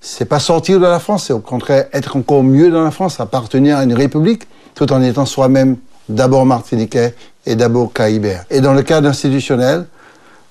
[0.00, 3.20] C'est pas sortir de la France, c'est au contraire être encore mieux dans la France,
[3.20, 5.76] appartenir à une république, tout en étant soi-même
[6.08, 7.14] d'abord martiniquais
[7.44, 8.44] et d'abord caïbert.
[8.50, 9.86] Et dans le cadre institutionnel,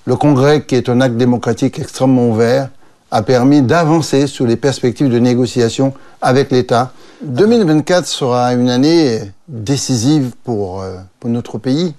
[0.06, 2.70] le Congrès, qui est un acte démocratique extrêmement ouvert,
[3.10, 6.92] a permis d'avancer sur les perspectives de négociation avec l'État.
[7.22, 11.94] 2024 sera une année décisive pour, euh, pour notre pays.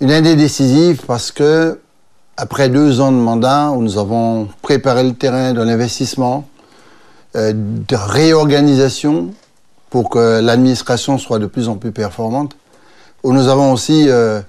[0.00, 1.80] Une année décisive parce que,
[2.36, 6.46] après deux ans de mandat où nous avons préparé le terrain de l'investissement,
[7.36, 9.30] euh, de réorganisation
[9.90, 12.56] pour que l'administration soit de plus en plus performante,
[13.22, 14.40] où nous avons aussi euh,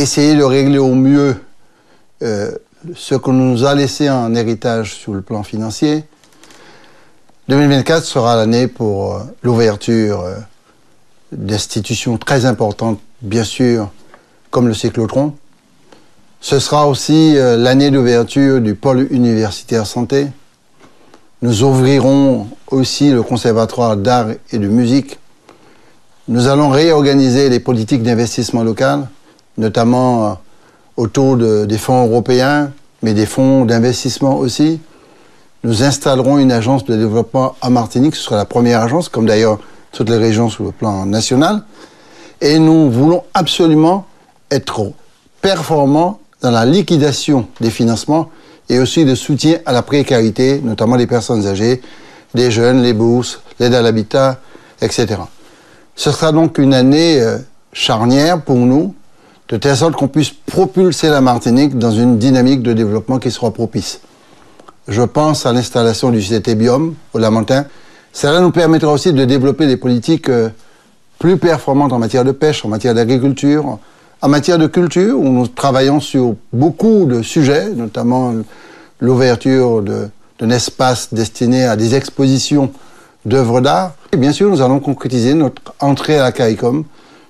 [0.00, 1.36] essayé de régler au mieux
[2.22, 2.50] euh,
[2.94, 6.04] ce qu'on nous a laissé en héritage sur le plan financier.
[7.48, 10.36] 2024 sera l'année pour euh, l'ouverture euh,
[11.32, 13.90] d'institutions très importantes, bien sûr,
[14.50, 15.34] comme le cyclotron.
[16.40, 20.28] Ce sera aussi l'année d'ouverture du pôle universitaire santé.
[21.42, 25.18] Nous ouvrirons aussi le conservatoire d'art et de musique.
[26.28, 29.08] Nous allons réorganiser les politiques d'investissement local,
[29.58, 30.32] notamment euh,
[30.96, 32.70] autour de- des fonds européens,
[33.02, 34.80] mais des fonds d'investissement aussi.
[35.64, 39.58] Nous installerons une agence de développement à Martinique, ce sera la première agence, comme d'ailleurs
[39.92, 41.62] toutes les régions sur le plan national.
[42.40, 44.04] Et nous voulons absolument
[44.50, 44.92] être
[45.40, 48.28] performants dans la liquidation des financements
[48.68, 51.80] et aussi le soutien à la précarité, notamment des personnes âgées,
[52.34, 54.38] des jeunes, les bourses, l'aide à l'habitat,
[54.82, 55.06] etc.
[55.94, 57.38] Ce sera donc une année euh,
[57.72, 58.94] charnière pour nous,
[59.48, 63.50] de telle sorte qu'on puisse propulser la Martinique dans une dynamique de développement qui sera
[63.52, 64.00] propice.
[64.88, 67.66] Je pense à l'installation du CT Biome au Lamentin.
[68.12, 70.48] Cela nous permettra aussi de développer des politiques euh,
[71.18, 73.78] plus performantes en matière de pêche, en matière d'agriculture,
[74.22, 78.34] en matière de culture, où nous travaillons sur beaucoup de sujets, notamment
[79.00, 82.72] l'ouverture d'un espace destiné à des expositions
[83.24, 83.94] d'œuvres d'art.
[84.12, 86.84] Et bien sûr, nous allons concrétiser notre entrée à la CAICOM,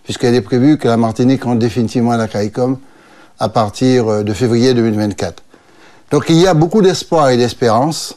[0.07, 2.78] puisqu'il est prévu que la Martinique entre définitivement à la CAICOM
[3.40, 5.42] à partir euh, de février 2024.
[6.12, 8.16] Donc il y a beaucoup d'espoir et d'espérance.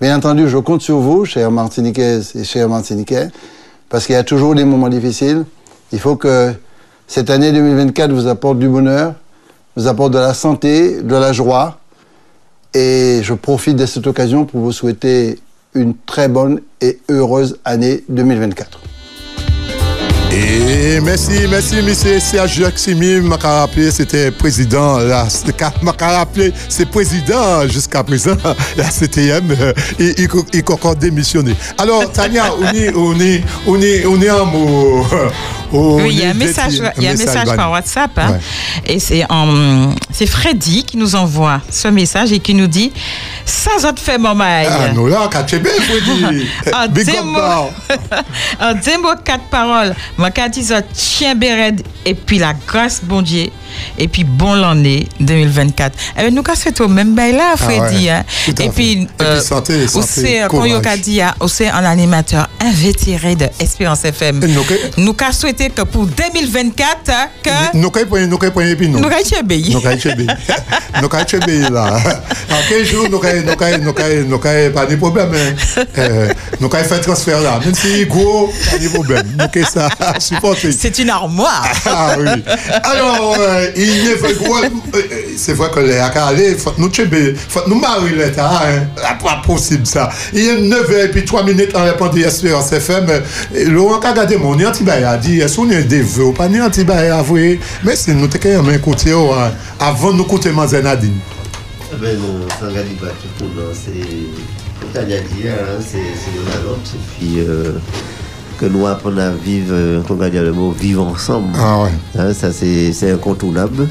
[0.00, 3.28] Bien entendu, je compte sur vous, chers Martiniquaises et chers Martiniquais,
[3.88, 5.44] parce qu'il y a toujours des moments difficiles.
[5.92, 6.52] Il faut que
[7.06, 9.14] cette année 2024 vous apporte du bonheur,
[9.76, 11.78] vous apporte de la santé, de la joie.
[12.74, 15.38] Et je profite de cette occasion pour vous souhaiter
[15.74, 18.81] une très bonne et heureuse année 2024.
[20.34, 23.20] Et merci, merci, monsieur Serge Jacksimi.
[23.20, 25.28] m'a rappelé, c'était président, là,
[25.82, 28.36] m'a rappelé, c'est président jusqu'à présent,
[28.76, 31.54] la CTM, euh, il, il, il encore démissionné.
[31.76, 35.06] Alors, Tania, on est, on est, on est, on est en mot.
[35.72, 38.10] Oui, il y a un message, il y a un message par WhatsApp.
[38.18, 38.38] hein.
[38.84, 39.24] Et c'est
[40.12, 42.92] c'est Freddy qui nous envoie ce message et qui nous dit
[43.44, 44.68] Ça, ça te fait mon maille.
[44.70, 46.46] Ah, nous là, quand tu es bien, Freddy.
[46.74, 47.68] En deux mots, bar.
[48.60, 49.94] en deux mots, quatre paroles.
[50.16, 50.48] Moi, quand
[50.94, 53.48] chien béred, et puis la grâce, bon Dieu,
[53.98, 55.96] et puis bon l'année 2024.
[56.16, 58.04] Eh bien, nous, quand c'est au même bail là, Ah Freddy.
[58.06, 58.24] ouais, hein.
[58.48, 59.08] Et puis, Et puis
[59.40, 60.42] santé, santé.
[60.66, 64.40] Yoka dit, hein, aussi un animateur invétéré de Espérance FM.
[64.98, 68.88] Nous, souhaiter souhaiter que pour 2024, hein, que Nous kay prenons nous kay prenons puis
[68.88, 68.98] nous.
[68.98, 70.26] nous Nous kay chebe.
[71.00, 71.98] Nous kay chebe là.
[72.50, 75.32] En 15 jours nous kay nous kay nous kay nous kay pas de problème.
[75.98, 76.28] Euh,
[76.60, 77.60] nous kay faire transfert là.
[77.64, 79.26] Même si gros pas de problème.
[79.38, 79.88] Nous kay ça
[80.18, 80.72] supporter.
[80.72, 81.66] C'est une armoire.
[81.86, 82.42] Ah oui.
[82.84, 84.70] Alors, euh, il est vrai, ouais,
[85.36, 86.90] c'est vrai que les acalés, faut nous
[87.48, 88.86] faut nous marier les tas, hein.
[89.02, 90.10] Ah, Pas possible ça.
[90.32, 93.06] Il est 9h et puis 3 minutes en répondant Espérance FM.
[93.08, 93.20] Euh,
[93.68, 94.36] Laurent qu'on est des
[95.58, 97.60] vœux ou pas ni antibaya avoué?
[97.84, 101.18] Mais c'est nous t'es quand même écouter oh, hein, avant de nous écouter Mazen Nadine.
[101.92, 103.44] Eh Ben non, ça regarde pas tout
[104.82, 106.90] comme tu as dit, hein, c'est, c'est l'un à l'autre.
[106.94, 107.72] Et puis, euh,
[108.58, 111.56] que nous apprenons à vivre, euh, on va dire le mot vivre ensemble.
[111.56, 111.90] Ah ouais.
[112.18, 113.88] Hein, ça, c'est, c'est incontournable.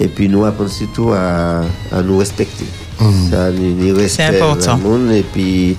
[0.00, 1.60] Et puis, nous apprenons surtout à,
[1.92, 2.64] à nous respecter.
[3.00, 3.30] Mhm.
[3.30, 4.76] Ça, nous, nous respect important.
[4.76, 5.12] le monde.
[5.12, 5.76] Et puis,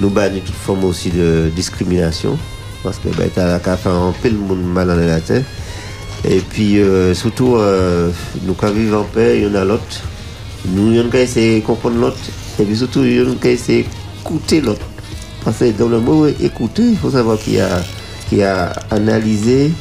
[0.00, 2.36] nous bannir toute forme aussi de discrimination.
[2.84, 5.44] Parce que ben, tu as qu'à faire un peu le monde mal dans la tête.
[6.24, 8.10] Et puis, euh, surtout, euh,
[8.44, 9.82] nous, quand vivons en paix, il y en a l'autre.
[10.66, 12.18] Nous, on peut essayer de comprendre l'autre.
[12.60, 13.86] Et puis surtout, on peut essayer
[14.22, 14.86] d'écouter l'autre.
[15.44, 17.82] Parce que dans le mot écouter, il faut savoir qu'il y a,
[18.28, 19.72] qu'il y a analyser,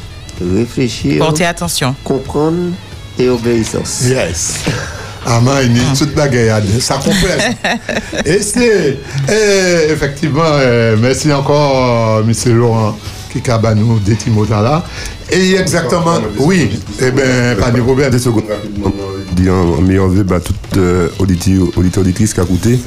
[0.41, 1.95] réfléchir, Portez attention.
[2.03, 2.71] comprendre
[3.19, 4.01] et obéissance.
[4.07, 4.59] Yes.
[5.25, 7.57] Ah, man, il est toute bagaille, ça complète.
[8.25, 8.97] Et c'est,
[9.29, 12.57] eh, effectivement, euh, merci encore, euh, M.
[12.57, 12.97] Laurent
[13.31, 14.83] Kikabanou, des Timotins là.
[15.31, 18.11] Et exactement, oui, eh bien, pas de problème.
[18.11, 18.91] Des secondes rapidement,
[19.35, 22.79] dit en meilleur vœu, bah, toute euh, auditeur, auditeur, auditrice qui a écouté,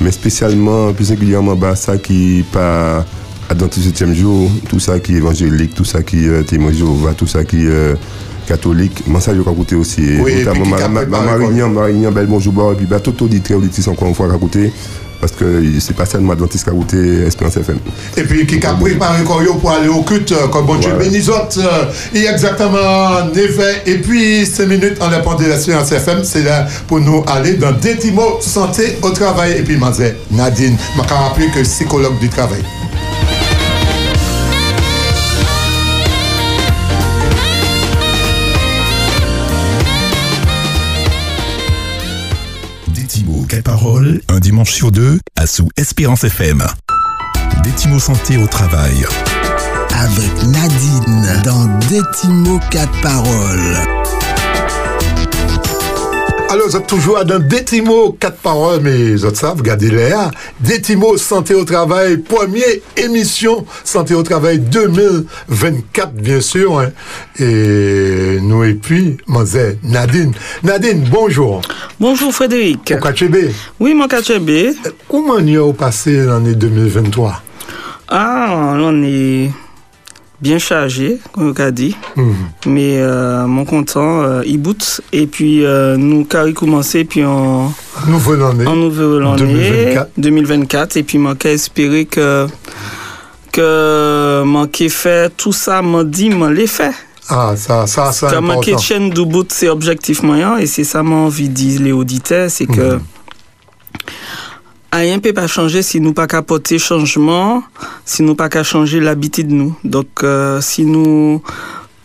[0.00, 3.04] mais spécialement, plus singulièrement, bah, ça qui pas
[3.48, 7.14] à 27e jour, tout ça qui est évangélique, tout ça qui est témoin de Jéhovah,
[7.14, 7.94] tout ça qui est euh,
[8.48, 10.02] catholique, moi ça je vais écouter aussi.
[10.20, 13.86] Oui, notamment ma- ma- ma Marignan, Marignan, bel bonjour, et puis bah, tout auditeur, auditrice
[13.88, 14.72] encore une fois écouté,
[15.20, 16.96] parce que c'est pas seulement Adventiste qui a écouté
[17.26, 17.78] Espérance FM.
[18.16, 20.92] Et puis qui a préparé encore yo pour aller au culte, euh, comme bon Dieu
[20.98, 21.84] bénisse euh,
[22.14, 26.20] Il y a exactement 9 heures et puis 5 minutes en répondant de l'Espérance FM.
[26.24, 29.56] C'est là pour nous aller dans des petits mots santé au travail.
[29.58, 32.62] Et puis, Mazé, Nadine, je vais rappeler que psychologue du travail.
[44.28, 46.64] Un dimanche sur deux, à sous Espérance FM.
[47.88, 49.04] Mots santé au travail.
[49.94, 51.66] Avec Nadine dans
[52.28, 53.76] mots, quatre paroles.
[56.50, 60.30] Alors, êtes toujours dans des mots, quatre paroles, mais vous savez, regardez là.
[60.60, 62.64] Des mots santé au travail, première
[62.96, 66.80] émission santé au travail 2024, bien sûr.
[66.80, 66.88] hein.
[67.38, 70.32] Et nous, et puis, Mazé, Nadine.
[70.62, 71.60] Nadine, bonjour.
[72.00, 72.94] Bonjour Frédéric.
[72.96, 73.50] Au Kachébé.
[73.78, 74.72] Oui, mon Kachébé.
[75.06, 77.42] Comment on y a passé l'année 2023
[78.08, 79.50] Ah, on est
[80.40, 81.96] bien chargé, comme on a dit.
[82.16, 82.34] Mhm.
[82.66, 85.00] Mais euh, mon content, euh, il boot.
[85.12, 87.72] Et puis, euh, nous, carré commencé, puis en
[88.06, 88.66] Nouvelle année.
[88.66, 90.10] en nouvelle année 2024.
[90.16, 90.96] 2024.
[90.96, 92.46] Et puis, moi, qu'à espérer que,
[93.52, 96.92] que, moi, qui fait tout ça, m'a dit, moi, l'ai fait.
[97.30, 98.78] Ah, ça, ça, ça, un important.
[98.78, 102.50] chaîne du bout, c'est objectif moyen, et c'est ça, moi, envie de dire les auditeurs,
[102.50, 103.00] c'est que Mhm.
[104.94, 107.62] Ne peut pas changer si nous pas capoter changement,
[108.04, 109.76] si nous pas qu'à changer l'habitude de nous.
[109.84, 111.42] Donc, euh, si nous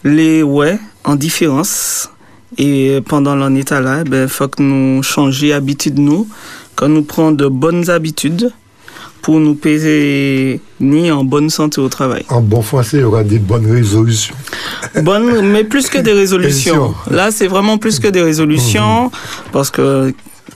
[0.04, 2.10] les ouais en différence
[2.58, 6.28] et pendant l'en état là, ben faut que nous changer habitude de nous,
[6.76, 8.52] quand nous prenons de bonnes habitudes
[9.22, 12.26] pour nous payer ni en bonne santé au travail.
[12.28, 14.36] En bon français, il y aura des bonnes résolutions.
[15.02, 16.74] Bonne, mais plus que des résolutions.
[16.74, 17.16] Résolutions.
[17.16, 19.12] Là, c'est vraiment plus que des résolutions
[19.54, 20.14] parce que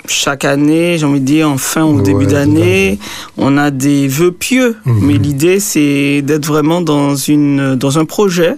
[0.08, 2.99] chaque année, j'ai envie de dire, en fin ou Ouais, début d'année,
[3.38, 4.76] on a des vœux pieux.
[4.86, 4.99] Mhm.
[5.01, 8.55] Mais l'idée, c'est d'être vraiment dans, une, dans un projet,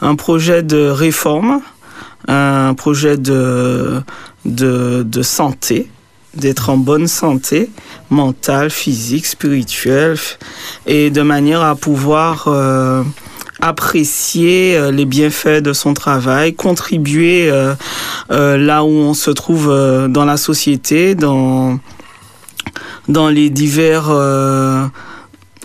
[0.00, 1.60] un projet de réforme,
[2.28, 4.00] un projet de,
[4.44, 5.88] de, de santé,
[6.34, 7.70] d'être en bonne santé
[8.10, 10.16] mentale, physique, spirituelle,
[10.86, 13.02] et de manière à pouvoir euh,
[13.60, 17.74] apprécier euh, les bienfaits de son travail, contribuer euh,
[18.30, 19.68] euh, là où on se trouve
[20.08, 21.78] dans la société, dans,
[23.08, 24.10] dans les divers,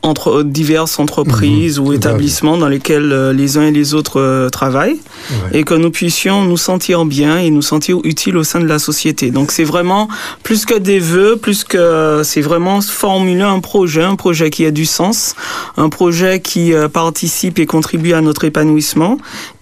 [0.04, 1.97] entre, diverses entreprises ou à fait.
[1.97, 4.99] établissements dans lesquels euh, les uns et les autres euh, travaillent
[5.32, 5.60] Ouais.
[5.60, 8.80] et que nous puissions nous sentir bien et nous sentir utiles au sein de la
[8.80, 9.30] société.
[9.30, 10.08] Donc c'est vraiment
[10.43, 14.72] plus que des vœux, plus que c'est vraiment formuler un projet, un projet qui a
[14.72, 15.36] du sens,
[15.78, 19.18] un projet qui euh, participe et contribue à notre épanouissement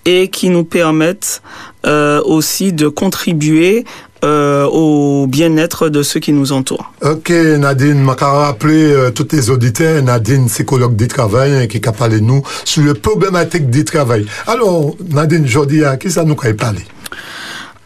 [0.06, 1.42] et qui nous permette
[1.86, 3.86] euh, aussi de contribuer
[4.24, 6.92] euh, au bien-être de ceux qui nous entourent.
[7.02, 11.92] Ok, Nadine, m'a rappelé euh, tous les auditeurs, Nadine, psychologue du travail, hein, qui a
[11.92, 14.26] parlé de nous sur le problématique du travail.
[14.48, 16.82] Alors, Nadine, aujourd'hui, à qui ça nous a parlé?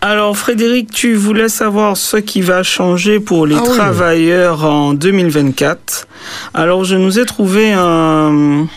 [0.01, 3.77] Alors Frédéric, tu voulais savoir ce qui va changer pour les Ah oui.
[3.77, 6.07] travailleurs en 2024.
[6.53, 8.67] Alors je nous ai trouvé un,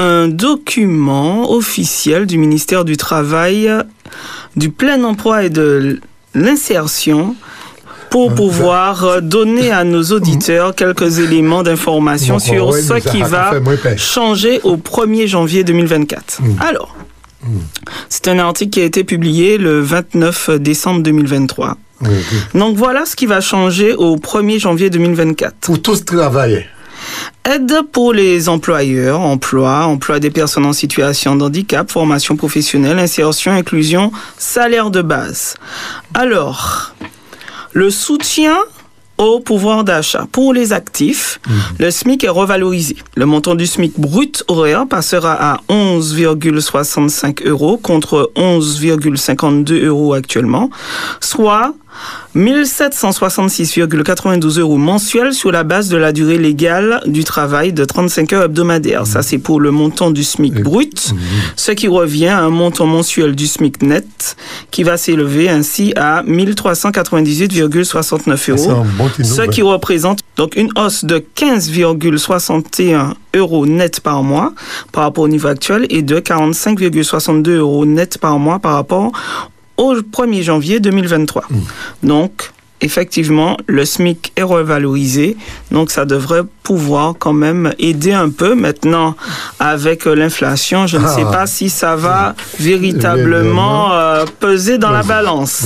[0.00, 3.70] un document officiel du ministère du Travail,
[4.56, 6.00] du plein emploi et de
[6.34, 7.36] l'insertion
[8.08, 13.52] pour pouvoir euh, donner à nos auditeurs quelques éléments d'information sur ce qui va
[13.96, 16.40] changer au 1er janvier 2024.
[16.60, 16.96] Alors,
[18.08, 21.76] c'est un article qui a été publié le 29 décembre 2023.
[22.54, 25.56] Donc voilà ce qui va changer au 1er janvier 2024.
[25.60, 26.64] Pour tous travailler.
[27.44, 33.52] Aide pour les employeurs, emploi, emploi des personnes en situation de handicap, formation professionnelle, insertion,
[33.52, 35.54] inclusion, salaire de base.
[36.14, 36.94] Alors,
[37.72, 38.56] le soutien
[39.20, 40.26] au pouvoir d'achat.
[40.32, 41.40] Pour les actifs,
[41.78, 42.96] le SMIC est revalorisé.
[43.16, 50.70] Le montant du SMIC brut horaire passera à 11,65 euros contre 11,52 euros actuellement,
[51.20, 51.74] soit
[52.36, 58.44] 1766,92 euros mensuels sur la base de la durée légale du travail de 35 heures
[58.44, 59.06] hebdomadaires.
[59.06, 61.14] Ça, c'est pour le montant du SMIC brut,
[61.56, 64.36] ce qui revient à un montant mensuel du SMIC net
[64.70, 71.04] qui va s'élever ainsi à 1398,69 C'est euros, bon ce qui représente donc une hausse
[71.04, 74.52] de 15,61 euros net par mois
[74.92, 79.12] par rapport au niveau actuel et de 45,62 euros net par mois par rapport
[79.80, 81.44] au 1er janvier 2023.
[82.02, 82.50] Donc,
[82.82, 85.36] effectivement, le SMIC est revalorisé,
[85.70, 88.54] donc ça devrait pouvoir quand même aider un peu.
[88.54, 89.16] Maintenant,
[89.58, 91.30] avec euh, l'inflation, je ne sais Ah.
[91.32, 95.64] pas si ça va véritablement euh, peser dans la balance.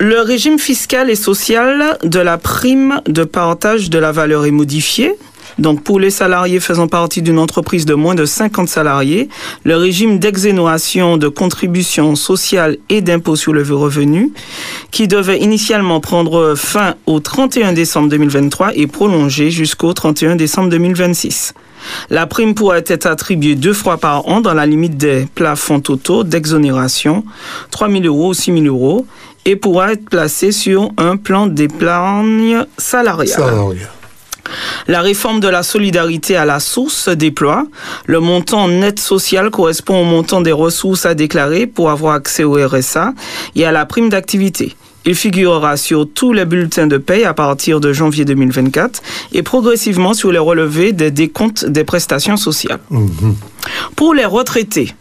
[0.00, 5.14] Le régime fiscal et social de la prime de partage de la valeur est modifié.
[5.58, 9.28] Donc, pour les salariés faisant partie d'une entreprise de moins de 50 salariés,
[9.64, 14.32] le régime d'exonération de contributions sociales et d'impôts sur le revenu,
[14.90, 21.54] qui devait initialement prendre fin au 31 décembre 2023 est prolongé jusqu'au 31 décembre 2026.
[22.10, 26.24] La prime pourra être attribuée deux fois par an dans la limite des plafonds totaux
[26.24, 27.24] d'exonération,
[27.70, 29.06] 3 000 euros ou 6 000 euros,
[29.44, 33.28] et pourra être placée sur un plan d'épargne salariale.
[33.28, 33.90] Salarial.
[34.88, 37.66] La réforme de la solidarité à la source se déploie.
[38.06, 42.54] Le montant net social correspond au montant des ressources à déclarer pour avoir accès au
[42.54, 43.14] RSA
[43.56, 44.74] et à la prime d'activité.
[45.06, 49.02] Il figurera sur tous les bulletins de paie à partir de janvier 2024
[49.32, 52.80] et progressivement sur les relevés des décomptes des prestations sociales.
[53.96, 54.94] Pour les retraités,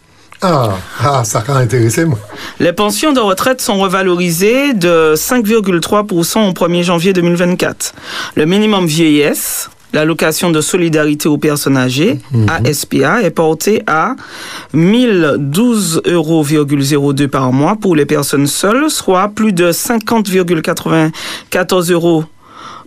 [0.45, 0.71] Ah,
[1.01, 2.19] ah, ça a intéressé moi.
[2.59, 7.93] les pensions de retraite sont revalorisées de 5,3% au 1er janvier 2024.
[8.35, 12.19] Le minimum vieillesse, l'allocation de solidarité aux personnes âgées,
[12.65, 14.17] ASPA, est porté à
[14.75, 22.25] 1012,02 euros par mois pour les personnes seules, soit plus de 50,94 euros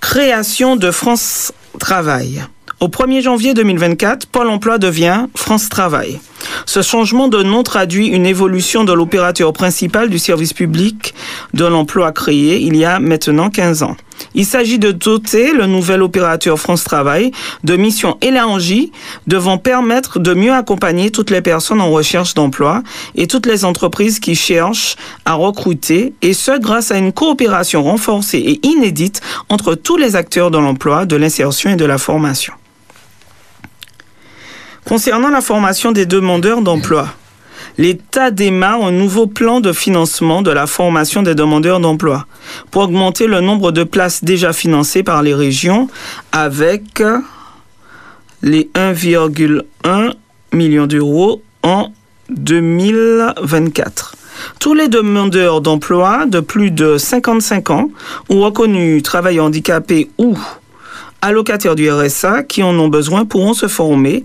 [0.00, 2.42] Création de France Travail.
[2.82, 6.18] Au 1er janvier 2024, Pôle emploi devient France Travail.
[6.66, 11.14] Ce changement de nom traduit une évolution de l'opérateur principal du service public
[11.54, 13.96] de l'emploi créé il y a maintenant 15 ans.
[14.34, 17.30] Il s'agit de doter le nouvel opérateur France Travail
[17.62, 18.90] de missions élargies
[19.28, 22.82] devant permettre de mieux accompagner toutes les personnes en recherche d'emploi
[23.14, 28.38] et toutes les entreprises qui cherchent à recruter, et ce grâce à une coopération renforcée
[28.38, 32.54] et inédite entre tous les acteurs de l'emploi, de l'insertion et de la formation.
[34.86, 37.08] Concernant la formation des demandeurs d'emploi,
[37.78, 42.26] l'État démarre un nouveau plan de financement de la formation des demandeurs d'emploi
[42.70, 45.88] pour augmenter le nombre de places déjà financées par les régions
[46.32, 47.02] avec
[48.42, 50.14] les 1,1
[50.52, 51.92] million d'euros en
[52.30, 54.16] 2024.
[54.58, 57.88] Tous les demandeurs d'emploi de plus de 55 ans
[58.28, 60.36] ou reconnus travailleurs handicapés ou
[61.20, 64.24] allocataires du RSA qui en ont besoin pourront se former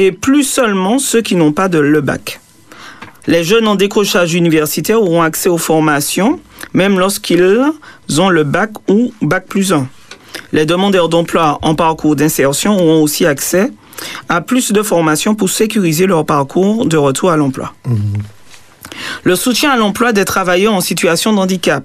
[0.00, 2.40] et plus seulement ceux qui n'ont pas de le bac.
[3.26, 6.40] Les jeunes en décrochage universitaire auront accès aux formations,
[6.72, 7.44] même lorsqu'ils
[8.18, 9.86] ont le bac ou bac plus 1.
[10.52, 13.70] Les demandeurs d'emploi en parcours d'insertion auront aussi accès
[14.30, 17.74] à plus de formations pour sécuriser leur parcours de retour à l'emploi.
[19.22, 21.84] Le soutien à l'emploi des travailleurs en situation de handicap.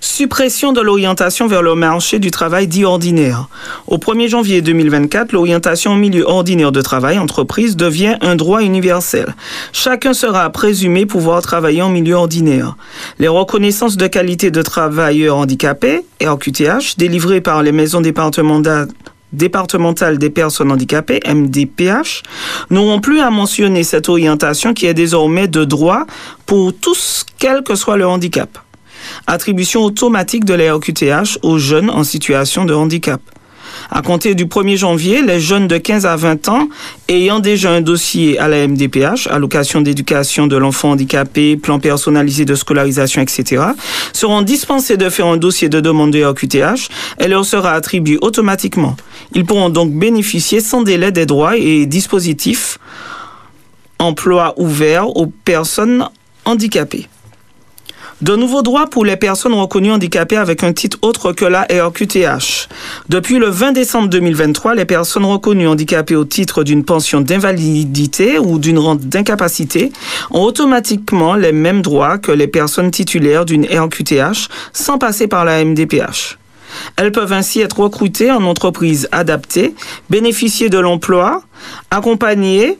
[0.00, 3.48] Suppression de l'orientation vers le marché du travail dit ordinaire.
[3.86, 9.34] Au 1er janvier 2024, l'orientation au milieu ordinaire de travail, entreprise, devient un droit universel.
[9.72, 12.76] Chacun sera présumé pouvoir travailler en milieu ordinaire.
[13.18, 18.88] Les reconnaissances de qualité de travailleurs handicapés, RQTH, délivrées par les maisons départementales
[19.32, 22.22] départementale des personnes handicapées, MDPH,
[22.70, 26.06] n'auront plus à mentionner cette orientation qui est désormais de droit
[26.46, 28.58] pour tous, quel que soit le handicap.
[29.30, 33.20] Attribution automatique de la RQTH aux jeunes en situation de handicap.
[33.90, 36.66] À compter du 1er janvier, les jeunes de 15 à 20 ans
[37.10, 42.54] ayant déjà un dossier à la MDPH, allocation d'éducation de l'enfant handicapé, plan personnalisé de
[42.54, 43.64] scolarisation, etc.,
[44.14, 46.88] seront dispensés de faire un dossier de demande de RQTH
[47.18, 48.96] et leur sera attribué automatiquement.
[49.34, 52.78] Ils pourront donc bénéficier sans délai des droits et dispositifs
[53.98, 56.08] emploi ouverts aux personnes
[56.46, 57.08] handicapées.
[58.20, 62.68] De nouveaux droits pour les personnes reconnues handicapées avec un titre autre que la RQTH.
[63.08, 68.58] Depuis le 20 décembre 2023, les personnes reconnues handicapées au titre d'une pension d'invalidité ou
[68.58, 69.92] d'une rente d'incapacité
[70.32, 75.64] ont automatiquement les mêmes droits que les personnes titulaires d'une RQTH sans passer par la
[75.64, 76.38] MDPH.
[76.96, 79.76] Elles peuvent ainsi être recrutées en entreprise adaptée,
[80.10, 81.44] bénéficier de l'emploi,
[81.92, 82.78] accompagnées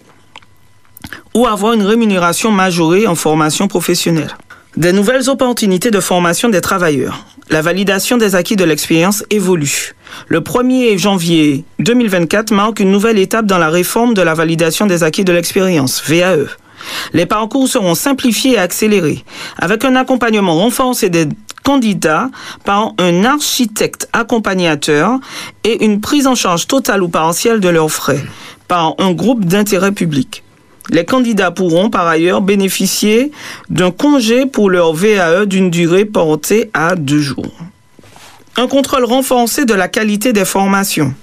[1.33, 4.35] ou avoir une rémunération majorée en formation professionnelle.
[4.79, 7.25] Des nouvelles opportunités de formation des travailleurs.
[7.51, 9.97] La validation des acquis de l'expérience évolue.
[10.29, 15.03] Le 1er janvier 2024 marque une nouvelle étape dans la réforme de la validation des
[15.03, 16.47] acquis de l'expérience, VAE.
[17.13, 19.25] Les parcours seront simplifiés et accélérés,
[19.57, 21.27] avec un accompagnement renforcé des
[21.65, 22.31] candidats
[22.65, 25.19] par un architecte accompagnateur
[25.65, 28.25] et une prise en charge totale ou partielle de leurs frais
[28.69, 30.45] par un groupe d'intérêt public.
[30.91, 33.31] Les candidats pourront par ailleurs bénéficier
[33.69, 37.53] d'un congé pour leur VAE d'une durée portée à deux jours.
[38.57, 41.15] Un contrôle renforcé de la qualité des formations.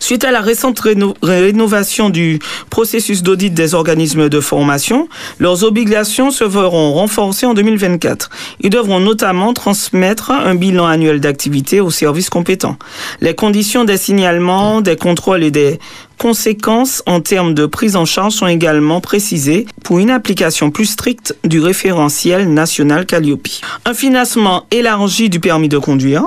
[0.00, 5.08] Suite à la récente réno- rénovation du processus d'audit des organismes de formation,
[5.38, 8.28] leurs obligations se verront renforcées en 2024.
[8.60, 12.76] Ils devront notamment transmettre un bilan annuel d'activité aux services compétents.
[13.20, 15.78] Les conditions des signalements, des contrôles et des
[16.18, 21.36] conséquences en termes de prise en charge sont également précisées pour une application plus stricte
[21.44, 23.48] du référentiel national Calliope.
[23.84, 26.24] Un financement élargi du permis de conduire,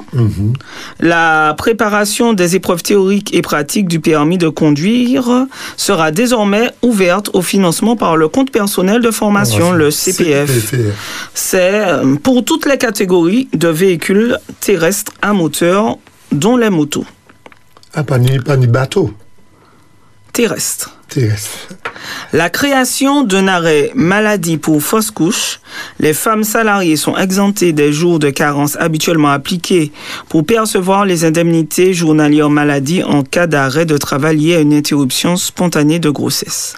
[1.00, 5.46] la préparation des épreuves théoriques et pratiques du permis de conduire
[5.78, 10.74] sera désormais ouverte au financement par le compte personnel de formation, le CPF.
[11.34, 15.98] C'est euh, pour toutes les catégories de véhicules terrestres à moteur,
[16.32, 17.06] dont les motos
[17.94, 19.12] Ah, pas ni, pas ni bateau.
[20.34, 20.92] Terrestre.
[22.34, 25.60] La création d'un arrêt maladie pour fausse couche.
[26.00, 29.92] Les femmes salariées sont exemptées des jours de carence habituellement appliqués
[30.30, 35.36] pour percevoir les indemnités journalières maladie en cas d'arrêt de travail lié à une interruption
[35.36, 36.76] spontanée de grossesse.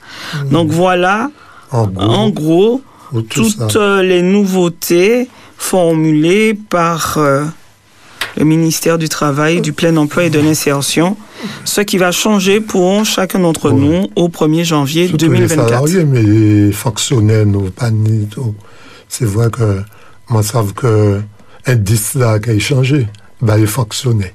[0.49, 1.29] Donc voilà,
[1.71, 2.81] en gros,
[3.11, 7.45] tout toutes euh, les nouveautés formulées par euh,
[8.37, 11.17] le ministère du Travail, du plein emploi et de l'insertion,
[11.65, 15.69] ce qui va changer pour chacun d'entre nous au 1er janvier Surtout les 2024.
[15.69, 17.45] salariés, mais les fonctionnaires,
[18.31, 18.55] tout.
[19.07, 19.81] C'est vrai que
[20.29, 21.21] moi, savent que
[21.65, 23.07] indice là qui a changé,
[23.41, 24.33] bah, les fonctionnaires.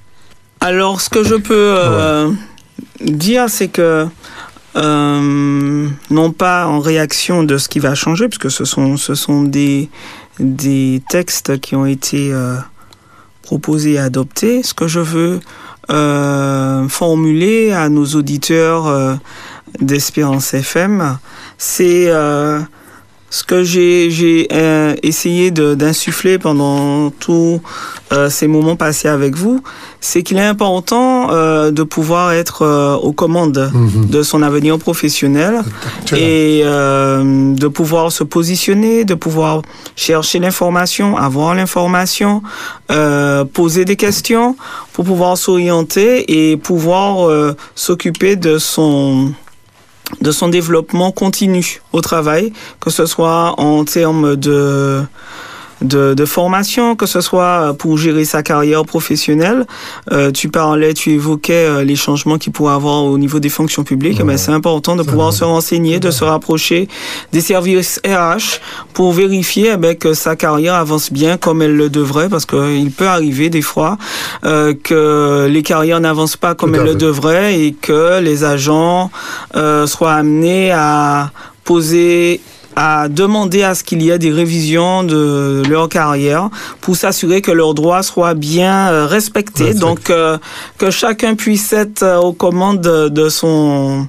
[0.61, 2.31] Alors, ce que je peux euh,
[3.01, 4.07] dire, c'est que
[4.77, 9.43] euh, non pas en réaction de ce qui va changer, puisque ce sont, ce sont
[9.43, 9.89] des,
[10.39, 12.57] des textes qui ont été euh,
[13.49, 14.63] proposés et adoptés.
[14.63, 15.41] Ce que je veux
[15.91, 19.15] euh, formuler à nos auditeurs euh,
[19.81, 21.17] d'Espérance FM,
[21.57, 22.61] c'est euh,
[23.31, 27.61] ce que j'ai euh, essayé d'insuffler pendant tous
[28.13, 29.63] euh, ces moments passés avec vous,
[30.01, 33.71] c'est qu'il est important euh, de pouvoir être euh, aux commandes
[34.09, 35.61] de son avenir professionnel
[36.17, 39.61] et euh, de pouvoir se positionner, de pouvoir
[39.95, 42.43] chercher l'information, avoir l'information,
[42.91, 44.57] euh, poser des questions
[44.95, 49.33] pour pouvoir s'orienter et pouvoir euh, s'occuper de son
[50.21, 55.03] de son développement continu au travail, que ce soit en termes de
[55.83, 59.67] de, de formation, que ce soit pour gérer sa carrière professionnelle.
[60.13, 63.85] Euh, tu parlais, tu évoquais euh, les changements qu'il pourrait avoir au niveau des fonctions
[63.85, 64.23] publiques.
[64.23, 66.89] Mais c'est important de pouvoir se renseigner, de se rapprocher
[67.33, 68.61] des services RH
[68.93, 72.91] pour vérifier eh ben, que sa carrière avance bien comme elle le devrait, parce qu'il
[72.91, 73.99] peut arriver des fois
[74.45, 79.11] euh, que les carrières n'avancent pas comme elles le devraient et que les agents
[79.57, 81.31] euh, soient amenés à
[81.65, 82.41] poser
[82.81, 86.49] à demander à ce qu'il y ait des révisions de leur carrière
[86.81, 89.75] pour s'assurer que leurs droits soient bien euh, respectés.
[89.75, 90.39] Donc euh,
[90.79, 94.07] que chacun puisse être euh, aux commandes de, de son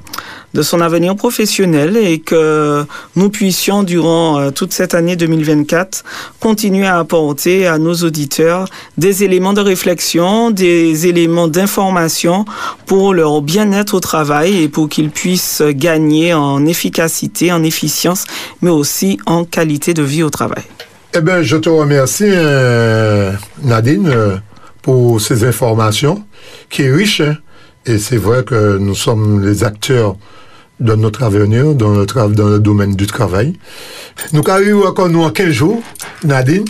[0.53, 2.83] de son avenir professionnel et que
[3.15, 6.03] nous puissions durant euh, toute cette année 2024
[6.39, 8.67] continuer à apporter à nos auditeurs
[8.97, 12.45] des éléments de réflexion, des éléments d'information
[12.85, 18.25] pour leur bien-être au travail et pour qu'ils puissent gagner en efficacité, en efficience,
[18.61, 20.63] mais aussi en qualité de vie au travail.
[21.15, 23.31] Eh bien, je te remercie, euh,
[23.63, 24.37] Nadine, euh,
[24.81, 26.23] pour ces informations
[26.69, 27.21] qui est riche.
[27.21, 27.35] hein.
[27.85, 30.15] Et c'est vrai que nous sommes les acteurs
[30.79, 33.53] de notre avenir dans le, tra- dans le domaine du travail.
[34.33, 35.81] Nous arrivons encore nous en 15 jours,
[36.23, 36.65] Nadine?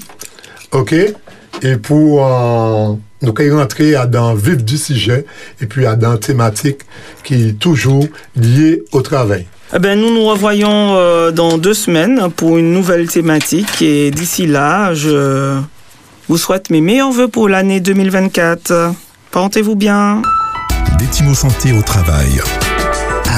[0.71, 0.93] OK?
[1.61, 5.25] Et pour euh, nous rentrer à dans le vif du sujet
[5.61, 6.79] et puis à dans la thématique
[7.23, 8.05] qui est toujours
[8.35, 9.45] liée au travail.
[9.75, 14.47] Eh ben, nous nous revoyons euh, dans deux semaines pour une nouvelle thématique et d'ici
[14.47, 15.59] là, je
[16.27, 18.93] vous souhaite mes meilleurs voeux pour l'année 2024.
[19.31, 20.21] Portez-vous bien.
[20.97, 22.41] Détimo Santé au travail.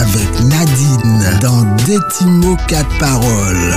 [0.01, 3.75] Avec Nadine dans Détimo 4 paroles.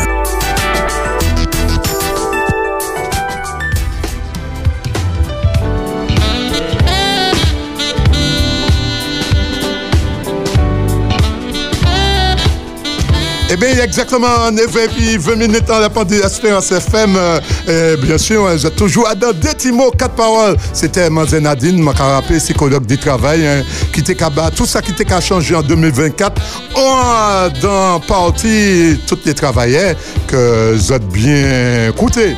[13.55, 17.15] Eh bien, exactement 9 et puis 20 minutes dans la pandémie d'Espérance FM.
[17.17, 20.57] Euh, euh, bien sûr, hein, j'ai toujours dans deux mots, quatre paroles.
[20.73, 23.63] C'était Manzé Nadine, m'a rappelé, psychologue du travail, hein,
[23.93, 24.17] qui était
[24.57, 26.43] tout ça qui était qu'à changer en 2024.
[26.75, 29.95] On dans partie toutes les travailleurs
[30.27, 32.35] que êtes bien écoutés.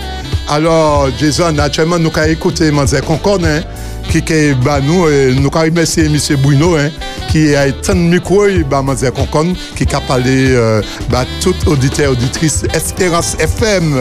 [0.48, 3.62] Alors, Jason, naturellement, nous avons écouté Manzé Concorde, hein,
[4.08, 6.18] qui est nous, et nous remercié M.
[6.42, 6.90] Bruno, hein,
[7.30, 8.84] qui a tant de micro, et bah,
[9.14, 13.98] Concorde, qui a parlé euh, bah, tout auditeur, auditrice Espérance FM.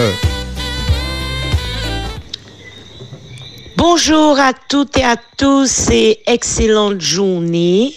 [3.77, 7.93] Bonjour à toutes et à tous et excellente journée.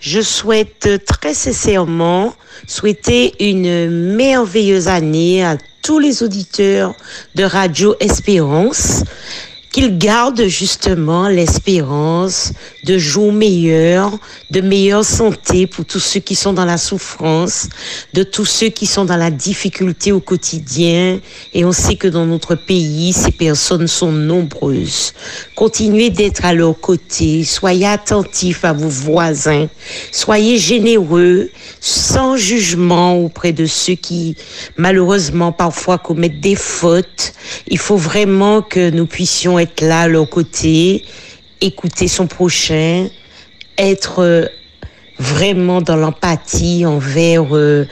[0.00, 2.34] Je souhaite très sincèrement
[2.66, 6.94] souhaiter une merveilleuse année à tous les auditeurs
[7.34, 9.02] de Radio Espérance,
[9.72, 12.52] qu'ils gardent justement l'espérance
[12.84, 14.18] de jours meilleurs,
[14.50, 17.68] de meilleure santé pour tous ceux qui sont dans la souffrance,
[18.12, 21.20] de tous ceux qui sont dans la difficulté au quotidien.
[21.54, 25.12] Et on sait que dans notre pays, ces personnes sont nombreuses.
[25.54, 29.68] Continuez d'être à leur côté, soyez attentifs à vos voisins,
[30.10, 34.36] soyez généreux, sans jugement auprès de ceux qui,
[34.76, 37.34] malheureusement, parfois commettent des fautes.
[37.68, 41.04] Il faut vraiment que nous puissions être là à leur côté,
[41.60, 43.08] écouter son prochain,
[43.78, 44.46] être euh,
[45.18, 47.86] vraiment dans l'empathie envers euh,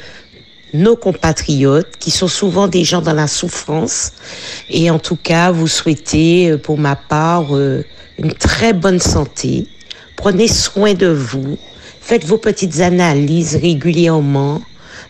[0.74, 4.12] nos compatriotes qui sont souvent des gens dans la souffrance.
[4.68, 9.66] Et en tout cas, vous souhaitez, euh, pour ma part, une très bonne santé.
[10.16, 11.58] Prenez soin de vous.
[12.00, 14.62] Faites vos petites analyses régulièrement.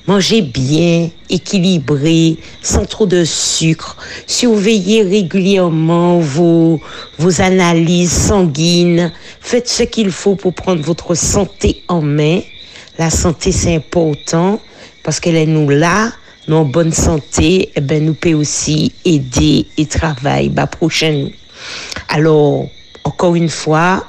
[0.09, 3.95] Mangez bien, équilibré, sans trop de sucre.
[4.27, 6.81] Surveillez régulièrement vos,
[7.19, 9.13] vos analyses sanguines.
[9.43, 12.41] Faites ce qu'il faut pour prendre votre santé en main.
[12.99, 14.63] La santé, c'est important
[15.03, 16.11] parce qu'elle est nous là,
[16.49, 21.29] nous en bonne santé, eh ben, nous peut aussi aider et travailler bah, prochaine.
[22.09, 22.67] Alors,
[23.05, 24.07] encore une fois,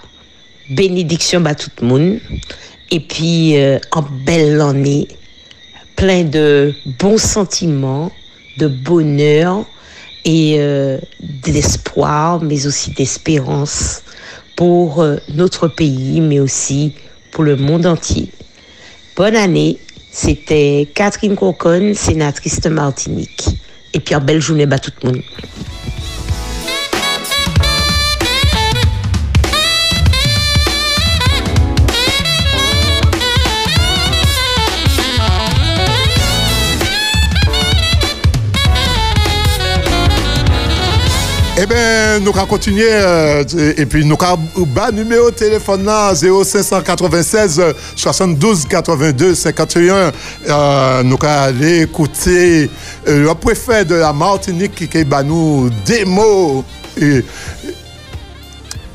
[0.69, 2.19] bénédiction à tout le monde.
[2.89, 5.09] Et puis, euh, en belle année,
[5.99, 8.09] plein de bons sentiments,
[8.57, 9.65] de bonheur
[10.23, 14.01] et euh, d'espoir, mais aussi d'espérance
[14.55, 16.93] pour euh, notre pays, mais aussi
[17.31, 18.29] pour le monde entier.
[19.17, 19.77] Bonne année.
[20.09, 23.49] C'était Catherine Cocon, sénatrice de Martinique.
[23.93, 25.21] Et puis, en belle journée à tout le monde.
[41.61, 43.43] Eh bien, nous allons continuer euh,
[43.75, 47.61] et puis nous allons bas numéro de téléphone là 0596
[47.97, 49.93] 72 82 51.
[50.47, 52.69] Euh, nous allons aller écouter
[53.09, 56.63] euh, le préfet de la Martinique qui est nous des mots.
[57.01, 57.25] Et,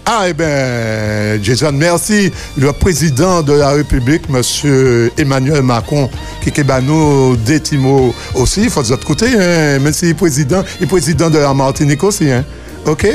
[0.07, 2.31] ah, eh bien, Jason, merci.
[2.59, 5.11] Le président de la République, M.
[5.17, 6.11] Emmanuel Macron,
[6.43, 10.63] qui est nous des mots aussi, il faut de l'autre côté, hein, même si président,
[10.81, 12.31] est président de la Martinique aussi.
[12.31, 12.45] Hein.
[12.87, 13.07] OK?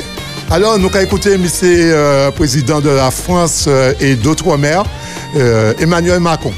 [0.50, 1.46] Alors, nous allons écouter M.
[1.62, 4.84] Euh, président de la France euh, et d'Outre-mer,
[5.36, 6.52] euh, Emmanuel Macron.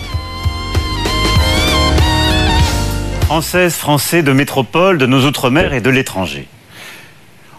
[3.26, 6.48] Françaises, Français de métropole, de nos Outre-mer et de l'étranger.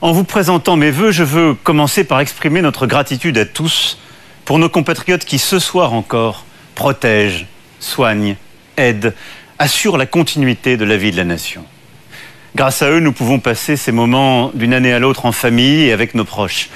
[0.03, 4.01] En vous présentant mes voeux, je veux commencer par exprimer notre gratitude à tous
[4.45, 7.47] pour nos compatriotes qui, ce soir encore, protègent,
[7.79, 8.35] soignent,
[8.77, 9.15] aident,
[9.61, 11.65] assurent la continuité de la vie de la nation.
[12.57, 15.93] Grâce à eux, nous pouvons passer ces moments d'une année à l'autre en famille et
[15.93, 16.69] avec nos proches.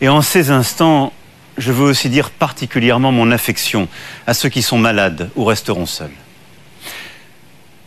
[0.00, 1.12] Et en ces instants,
[1.58, 3.86] je veux aussi dire particulièrement mon affection
[4.26, 6.08] à ceux qui sont malades ou resteront seuls.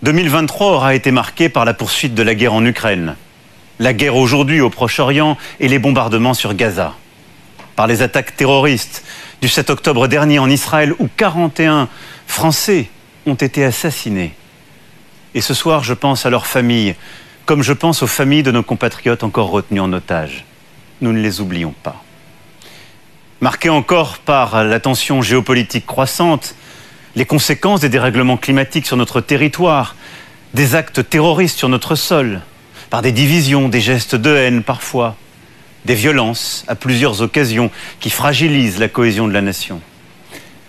[0.03, 3.16] 2023 aura été marqué par la poursuite de la guerre en Ukraine,
[3.80, 6.93] la guerre aujourd'hui au Proche-Orient et les bombardements sur Gaza,
[7.76, 9.03] par les attaques terroristes
[9.41, 11.89] du 7 octobre dernier en Israël où 41
[12.27, 12.89] Français
[13.26, 14.34] ont été assassinés.
[15.34, 16.95] Et ce soir, je pense à leurs familles,
[17.45, 20.45] comme je pense aux familles de nos compatriotes encore retenus en otage.
[21.02, 22.02] Nous ne les oublions pas.
[23.41, 26.56] Marqué encore par la tension géopolitique croissante,
[27.15, 29.95] les conséquences des dérèglements climatiques sur notre territoire,
[30.53, 32.41] des actes terroristes sur notre sol,
[32.90, 35.16] par des divisions, des gestes de haine parfois,
[35.86, 39.82] des violences à plusieurs occasions qui fragilisent la cohésion de la nation.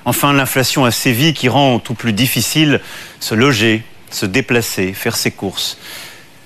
[0.04, 2.80] Enfin, l'inflation a sévi qui rend tout plus difficile
[3.18, 5.78] se loger, se déplacer, faire ses courses.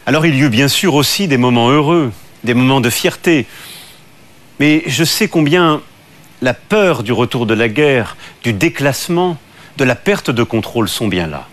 [0.07, 3.47] Alors il y eut bien sûr aussi des moments heureux, des moments de fierté.
[4.59, 5.83] Mais je sais combien
[6.43, 9.37] la peur du retour de la guerre, du déclassement,
[9.77, 11.47] de la perte de contrôle sont bien là.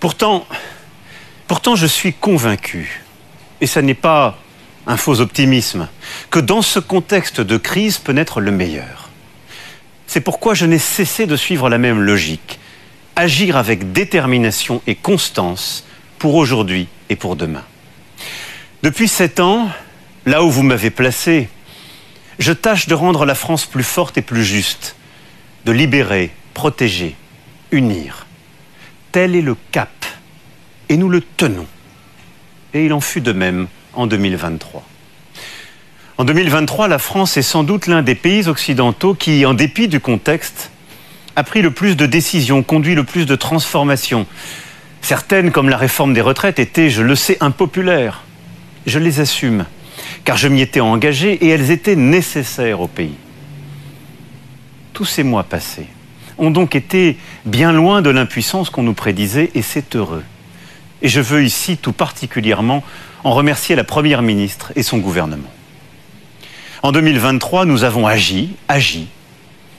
[0.00, 0.46] Pourtant,
[1.48, 3.03] pourtant je suis convaincu,
[3.64, 4.36] et ce n'est pas
[4.86, 5.88] un faux optimisme,
[6.30, 9.08] que dans ce contexte de crise peut naître le meilleur.
[10.06, 12.58] C'est pourquoi je n'ai cessé de suivre la même logique,
[13.16, 15.86] agir avec détermination et constance
[16.18, 17.62] pour aujourd'hui et pour demain.
[18.82, 19.70] Depuis sept ans,
[20.26, 21.48] là où vous m'avez placé,
[22.38, 24.94] je tâche de rendre la France plus forte et plus juste,
[25.64, 27.16] de libérer, protéger,
[27.70, 28.26] unir.
[29.10, 30.04] Tel est le cap,
[30.90, 31.66] et nous le tenons.
[32.74, 34.84] Et il en fut de même en 2023.
[36.18, 40.00] En 2023, la France est sans doute l'un des pays occidentaux qui, en dépit du
[40.00, 40.70] contexte,
[41.36, 44.26] a pris le plus de décisions, conduit le plus de transformations.
[45.02, 48.22] Certaines, comme la réforme des retraites, étaient, je le sais, impopulaires.
[48.86, 49.66] Je les assume,
[50.24, 53.16] car je m'y étais engagé et elles étaient nécessaires au pays.
[54.92, 55.86] Tous ces mois passés
[56.38, 60.24] ont donc été bien loin de l'impuissance qu'on nous prédisait et c'est heureux.
[61.04, 62.82] Et je veux ici tout particulièrement
[63.24, 65.50] en remercier la Première ministre et son gouvernement.
[66.82, 69.08] En 2023, nous avons agi, agi,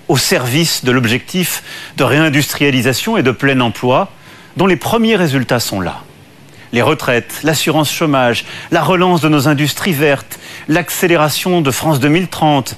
[0.08, 1.64] au service de l'objectif
[1.98, 4.12] de réindustrialisation et de plein emploi,
[4.56, 6.04] dont les premiers résultats sont là.
[6.74, 12.76] Les retraites, l'assurance chômage, la relance de nos industries vertes, l'accélération de France 2030,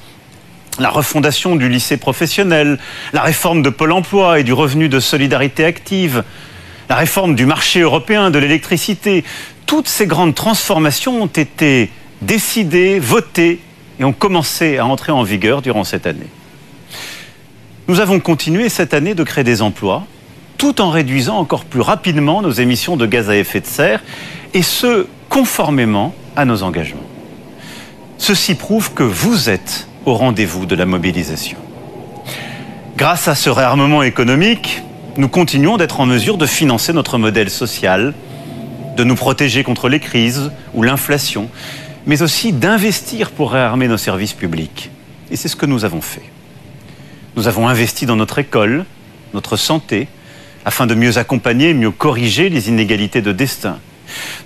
[0.80, 2.80] la refondation du lycée professionnel,
[3.12, 6.24] la réforme de Pôle emploi et du revenu de solidarité active,
[6.90, 9.24] la réforme du marché européen de l'électricité,
[9.66, 11.92] toutes ces grandes transformations ont été
[12.22, 13.60] décidées, votées
[14.00, 16.28] et ont commencé à entrer en vigueur durant cette année.
[17.88, 20.06] Nous avons continué cette année de créer des emplois,
[20.58, 24.04] tout en réduisant encore plus rapidement nos émissions de gaz à effet de serre,
[24.54, 27.02] et ce, conformément à nos engagements.
[28.18, 31.58] Ceci prouve que vous êtes au rendez-vous de la mobilisation.
[32.96, 34.82] Grâce à ce réarmement économique,
[35.18, 38.14] nous continuons d'être en mesure de financer notre modèle social,
[38.96, 41.50] de nous protéger contre les crises ou l'inflation,
[42.06, 44.92] mais aussi d'investir pour réarmer nos services publics.
[45.32, 46.30] Et c'est ce que nous avons fait.
[47.36, 48.86] Nous avons investi dans notre école,
[49.34, 50.08] notre santé,
[50.66, 53.80] afin de mieux accompagner, mieux corriger les inégalités de destin.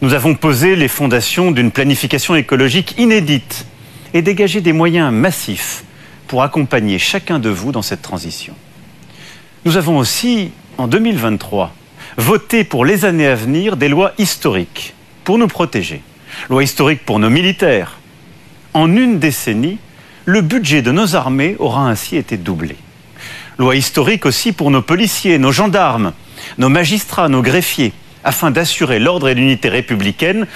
[0.02, 3.66] Nous avons posé les fondations d'une planification écologique inédite
[4.14, 5.84] et dégagé des moyens massifs
[6.28, 8.54] pour accompagner chacun de vous dans cette transition.
[9.64, 11.74] Nous avons aussi, en 2023,
[12.18, 14.94] voté pour les années à venir des lois historiques
[15.24, 16.02] pour nous protéger.
[16.50, 18.00] Loi historique pour nos militaires.
[18.74, 19.78] En une décennie,
[20.26, 22.76] le budget de nos armées aura ainsi été doublé.
[23.58, 26.14] Loi historique aussi pour nos policiers, nos gendarmes,
[26.58, 27.94] nos magistrats, nos greffiers,
[28.24, 30.48] afin d'assurer l'ordre et l'unité républicaine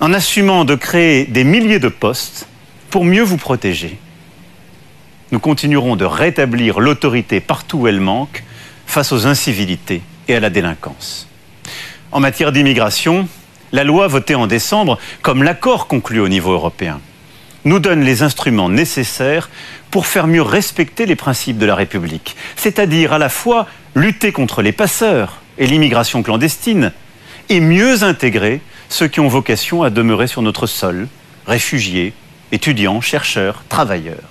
[0.00, 2.48] en assumant de créer des milliers de postes
[2.90, 3.98] pour mieux vous protéger
[5.34, 8.43] nous continuerons de rétablir l'autorité partout où elle manque
[8.86, 11.28] face aux incivilités et à la délinquance.
[12.12, 13.28] En matière d'immigration,
[13.72, 17.00] la loi votée en décembre, comme l'accord conclu au niveau européen,
[17.64, 19.50] nous donne les instruments nécessaires
[19.90, 24.62] pour faire mieux respecter les principes de la République, c'est-à-dire à la fois lutter contre
[24.62, 26.92] les passeurs et l'immigration clandestine,
[27.48, 31.08] et mieux intégrer ceux qui ont vocation à demeurer sur notre sol,
[31.46, 32.12] réfugiés,
[32.52, 34.30] étudiants, chercheurs, travailleurs.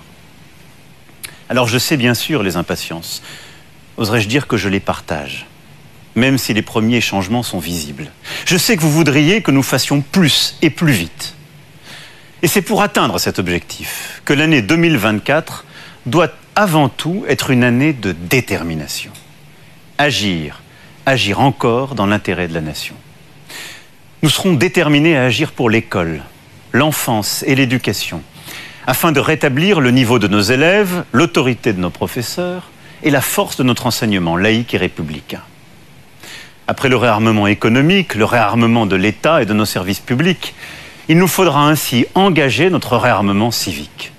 [1.48, 3.22] Alors je sais bien sûr les impatiences.
[3.96, 5.46] Oserais-je dire que je les partage,
[6.14, 8.10] même si les premiers changements sont visibles?
[8.44, 11.34] Je sais que vous voudriez que nous fassions plus et plus vite.
[12.42, 15.64] Et c'est pour atteindre cet objectif que l'année 2024
[16.06, 19.12] doit avant tout être une année de détermination.
[19.98, 20.62] Agir,
[21.06, 22.94] agir encore dans l'intérêt de la nation.
[24.22, 26.22] Nous serons déterminés à agir pour l'école,
[26.72, 28.22] l'enfance et l'éducation
[28.86, 32.70] afin de rétablir le niveau de nos élèves, l'autorité de nos professeurs
[33.04, 35.42] et la force de notre enseignement laïque et républicain.
[36.66, 40.54] Après le réarmement économique, le réarmement de l'État et de nos services publics,
[41.08, 44.12] il nous faudra ainsi engager notre réarmement civique.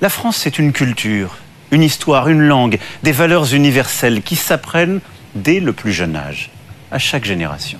[0.00, 1.36] La France, c'est une culture,
[1.70, 5.00] une histoire, une langue, des valeurs universelles qui s'apprennent
[5.34, 6.50] dès le plus jeune âge,
[6.90, 7.78] à chaque génération.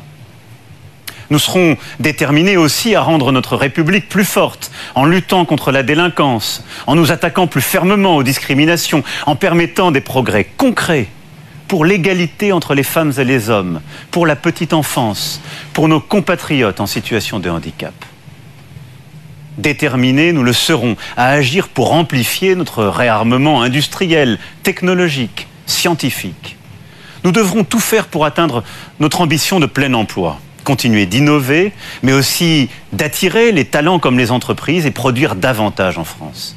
[1.31, 6.65] Nous serons déterminés aussi à rendre notre République plus forte, en luttant contre la délinquance,
[6.87, 11.09] en nous attaquant plus fermement aux discriminations, en permettant des progrès concrets
[11.67, 13.81] pour l'égalité entre les femmes et les hommes,
[14.13, 15.41] pour la petite enfance,
[15.73, 17.95] pour nos compatriotes en situation de handicap.
[19.59, 26.57] Déterminés, nous le serons à agir pour amplifier notre réarmement industriel, technologique, scientifique.
[27.25, 28.63] Nous devrons tout faire pour atteindre
[29.01, 31.73] notre ambition de plein emploi continuer d'innover,
[32.03, 36.57] mais aussi d'attirer les talents comme les entreprises et produire davantage en France.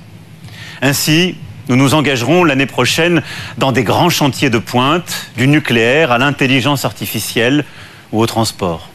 [0.81, 1.35] Ainsi,
[1.69, 3.21] nous nous engagerons l'année prochaine
[3.59, 7.63] dans des grands chantiers de pointe, du nucléaire à l'intelligence artificielle
[8.11, 8.89] ou au transport,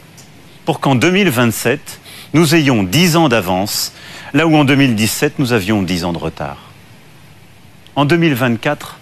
[0.65, 2.01] pour qu'en 2027,
[2.33, 3.93] nous ayons 10 ans d'avance,
[4.33, 6.57] là où en 2017, nous avions 10 ans de retard.
[7.95, 8.99] En 2024,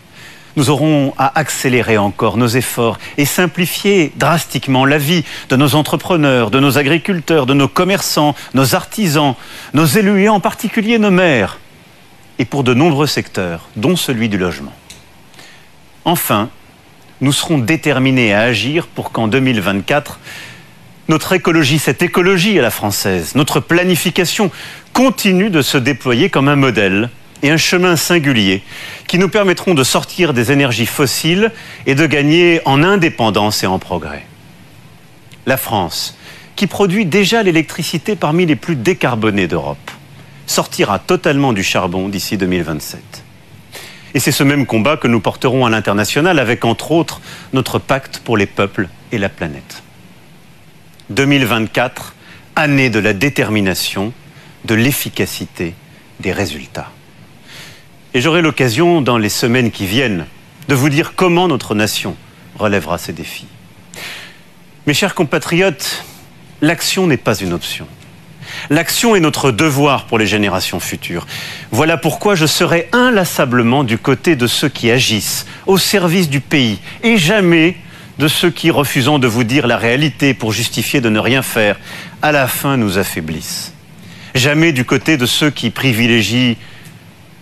[0.55, 6.51] nous aurons à accélérer encore nos efforts et simplifier drastiquement la vie de nos entrepreneurs,
[6.51, 9.35] de nos agriculteurs, de nos commerçants, nos artisans,
[9.73, 11.59] nos élus et en particulier nos maires,
[12.39, 14.73] et pour de nombreux secteurs, dont celui du logement.
[16.05, 16.49] Enfin,
[17.21, 20.19] nous serons déterminés à agir pour qu'en 2024,
[21.09, 24.51] notre écologie, cette écologie à la française, notre planification
[24.93, 27.09] continue de se déployer comme un modèle
[27.43, 28.63] et un chemin singulier
[29.07, 31.51] qui nous permettront de sortir des énergies fossiles
[31.85, 34.25] et de gagner en indépendance et en progrès.
[35.45, 36.17] La France,
[36.55, 39.91] qui produit déjà l'électricité parmi les plus décarbonées d'Europe,
[40.47, 43.01] sortira totalement du charbon d'ici 2027.
[44.13, 47.21] Et c'est ce même combat que nous porterons à l'international avec, entre autres,
[47.51, 49.83] notre pacte pour les peuples et la planète.
[51.09, 52.13] 2024,
[52.55, 54.13] année de la détermination,
[54.65, 55.73] de l'efficacité,
[56.19, 56.91] des résultats.
[58.13, 60.25] Et j'aurai l'occasion, dans les semaines qui viennent,
[60.67, 62.15] de vous dire comment notre nation
[62.59, 63.47] relèvera ces défis.
[64.85, 66.05] Mes chers compatriotes,
[66.61, 67.87] l'action n'est pas une option.
[68.69, 71.25] L'action est notre devoir pour les générations futures.
[71.71, 76.79] Voilà pourquoi je serai inlassablement du côté de ceux qui agissent au service du pays
[77.01, 77.77] et jamais
[78.19, 81.79] de ceux qui, refusant de vous dire la réalité pour justifier de ne rien faire,
[82.21, 83.73] à la fin nous affaiblissent.
[84.35, 86.57] Jamais du côté de ceux qui privilégient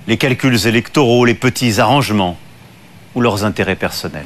[0.07, 2.37] les calculs électoraux, les petits arrangements
[3.15, 4.25] ou leurs intérêts personnels.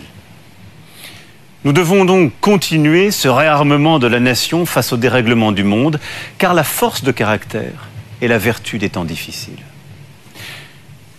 [1.64, 6.00] Nous devons donc continuer ce réarmement de la nation face au dérèglement du monde,
[6.38, 7.88] car la force de caractère
[8.22, 9.64] est la vertu des temps difficiles.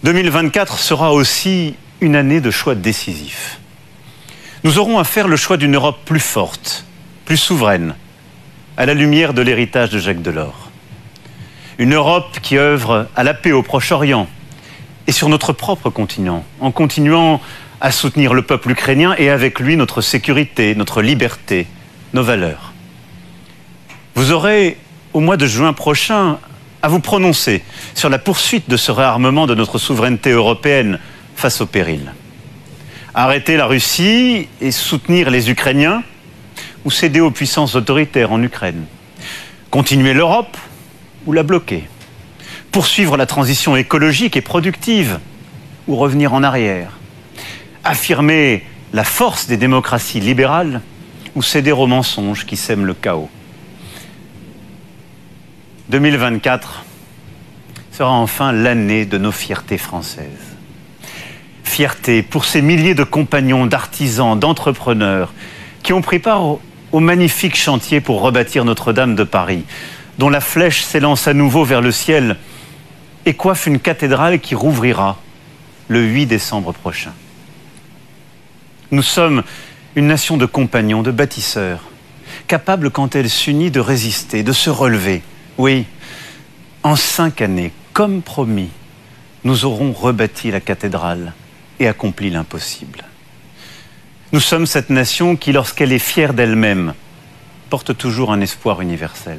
[0.04, 3.58] 2024 sera aussi une année de choix décisifs.
[4.62, 6.84] Nous aurons à faire le choix d'une Europe plus forte,
[7.24, 7.96] plus souveraine,
[8.76, 10.70] à la lumière de l'héritage de Jacques Delors.
[11.78, 14.28] Une Europe qui œuvre à la paix au Proche-Orient
[15.06, 17.40] et sur notre propre continent, en continuant
[17.80, 21.66] à soutenir le peuple ukrainien et avec lui notre sécurité, notre liberté,
[22.14, 22.72] nos valeurs.
[24.14, 24.78] Vous aurez,
[25.12, 26.38] au mois de juin prochain,
[26.82, 27.62] à vous prononcer
[27.94, 30.98] sur la poursuite de ce réarmement de notre souveraineté européenne
[31.34, 32.12] face au péril.
[33.14, 36.02] Arrêter la Russie et soutenir les Ukrainiens
[36.84, 38.84] ou céder aux puissances autoritaires en Ukraine.
[39.70, 40.56] Continuer l'Europe
[41.26, 41.84] ou la bloquer.
[42.76, 45.18] Poursuivre la transition écologique et productive
[45.88, 46.98] ou revenir en arrière.
[47.84, 50.82] Affirmer la force des démocraties libérales
[51.34, 53.30] ou céder aux mensonges qui sèment le chaos.
[55.88, 56.84] 2024
[57.92, 60.26] sera enfin l'année de nos fiertés françaises.
[61.64, 65.32] Fierté pour ces milliers de compagnons, d'artisans, d'entrepreneurs
[65.82, 66.60] qui ont pris part au,
[66.92, 69.64] au magnifique chantier pour rebâtir Notre-Dame de Paris,
[70.18, 72.36] dont la flèche s'élance à nouveau vers le ciel
[73.26, 75.20] et coiffe une cathédrale qui rouvrira
[75.88, 77.12] le 8 décembre prochain.
[78.92, 79.42] Nous sommes
[79.96, 81.82] une nation de compagnons, de bâtisseurs,
[82.46, 85.22] capable quand elle s'unit de résister, de se relever.
[85.58, 85.86] Oui,
[86.84, 88.70] en cinq années, comme promis,
[89.42, 91.32] nous aurons rebâti la cathédrale
[91.80, 93.04] et accompli l'impossible.
[94.32, 96.94] Nous sommes cette nation qui, lorsqu'elle est fière d'elle-même,
[97.70, 99.38] porte toujours un espoir universel.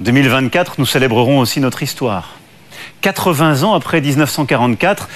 [0.00, 2.36] 2024, nous célébrerons aussi notre histoire.
[3.00, 5.08] 80 ans après 1944,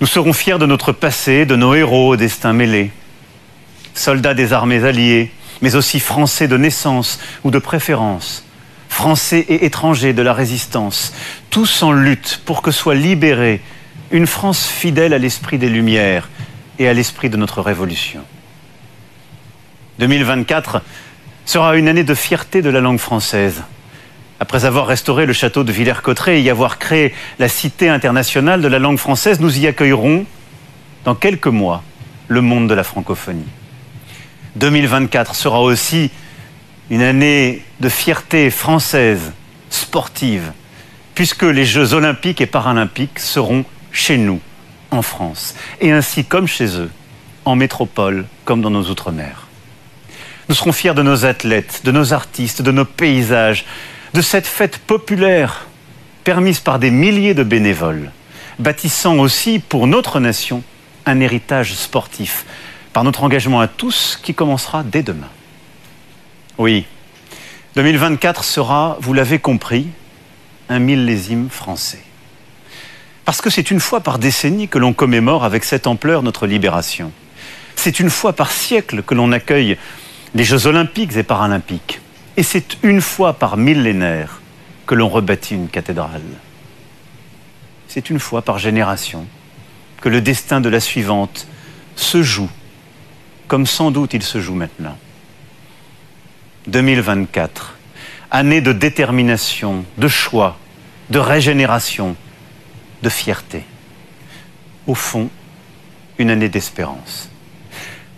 [0.00, 2.90] nous serons fiers de notre passé, de nos héros au destin mêlé.
[3.94, 5.30] Soldats des armées alliées,
[5.62, 8.44] mais aussi français de naissance ou de préférence,
[8.88, 11.12] français et étrangers de la résistance,
[11.50, 13.60] tous en lutte pour que soit libérée
[14.10, 16.28] une France fidèle à l'esprit des Lumières
[16.78, 18.20] et à l'esprit de notre révolution.
[19.98, 20.82] 2024
[21.44, 23.62] sera une année de fierté de la langue française.
[24.38, 28.68] Après avoir restauré le château de Villers-Cotterêts et y avoir créé la Cité internationale de
[28.68, 30.26] la langue française, nous y accueillerons,
[31.04, 31.82] dans quelques mois,
[32.28, 33.46] le monde de la francophonie.
[34.56, 36.10] 2024 sera aussi
[36.90, 39.32] une année de fierté française,
[39.70, 40.52] sportive,
[41.14, 44.40] puisque les Jeux olympiques et paralympiques seront chez nous,
[44.90, 46.90] en France, et ainsi comme chez eux,
[47.44, 49.46] en métropole comme dans nos outre-mer.
[50.48, 53.64] Nous serons fiers de nos athlètes, de nos artistes, de nos paysages,
[54.16, 55.66] de cette fête populaire
[56.24, 58.10] permise par des milliers de bénévoles,
[58.58, 60.62] bâtissant aussi pour notre nation
[61.04, 62.46] un héritage sportif,
[62.94, 65.28] par notre engagement à tous qui commencera dès demain.
[66.56, 66.86] Oui,
[67.74, 69.86] 2024 sera, vous l'avez compris,
[70.70, 72.02] un millésime français.
[73.26, 77.12] Parce que c'est une fois par décennie que l'on commémore avec cette ampleur notre libération.
[77.74, 79.76] C'est une fois par siècle que l'on accueille
[80.34, 82.00] les Jeux olympiques et paralympiques.
[82.36, 84.40] Et c'est une fois par millénaire
[84.86, 86.22] que l'on rebâtit une cathédrale.
[87.88, 89.26] C'est une fois par génération
[90.00, 91.46] que le destin de la suivante
[91.96, 92.50] se joue,
[93.48, 94.98] comme sans doute il se joue maintenant.
[96.66, 97.76] 2024,
[98.30, 100.58] année de détermination, de choix,
[101.10, 102.16] de régénération,
[103.02, 103.64] de fierté.
[104.86, 105.30] Au fond,
[106.18, 107.30] une année d'espérance.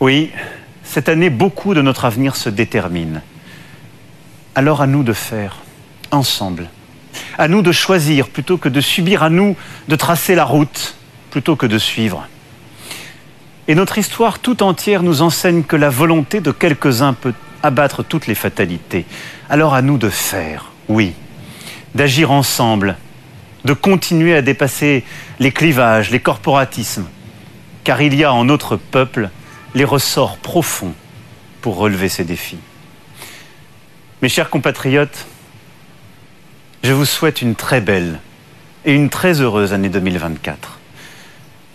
[0.00, 0.30] Oui,
[0.82, 3.22] cette année, beaucoup de notre avenir se détermine.
[4.59, 5.59] Alors à nous de faire,
[6.10, 6.68] ensemble.
[7.39, 9.55] À nous de choisir plutôt que de subir, à nous
[9.86, 10.97] de tracer la route
[11.30, 12.26] plutôt que de suivre.
[13.68, 18.26] Et notre histoire tout entière nous enseigne que la volonté de quelques-uns peut abattre toutes
[18.26, 19.06] les fatalités.
[19.48, 21.12] Alors à nous de faire, oui,
[21.94, 22.97] d'agir ensemble,
[23.64, 25.05] de continuer à dépasser
[25.39, 27.06] les clivages, les corporatismes,
[27.85, 29.30] car il y a en notre peuple
[29.76, 30.94] les ressorts profonds
[31.62, 32.59] pour relever ces défis.
[34.20, 35.26] Mes chers compatriotes,
[36.82, 38.18] je vous souhaite une très belle
[38.84, 40.80] et une très heureuse année 2024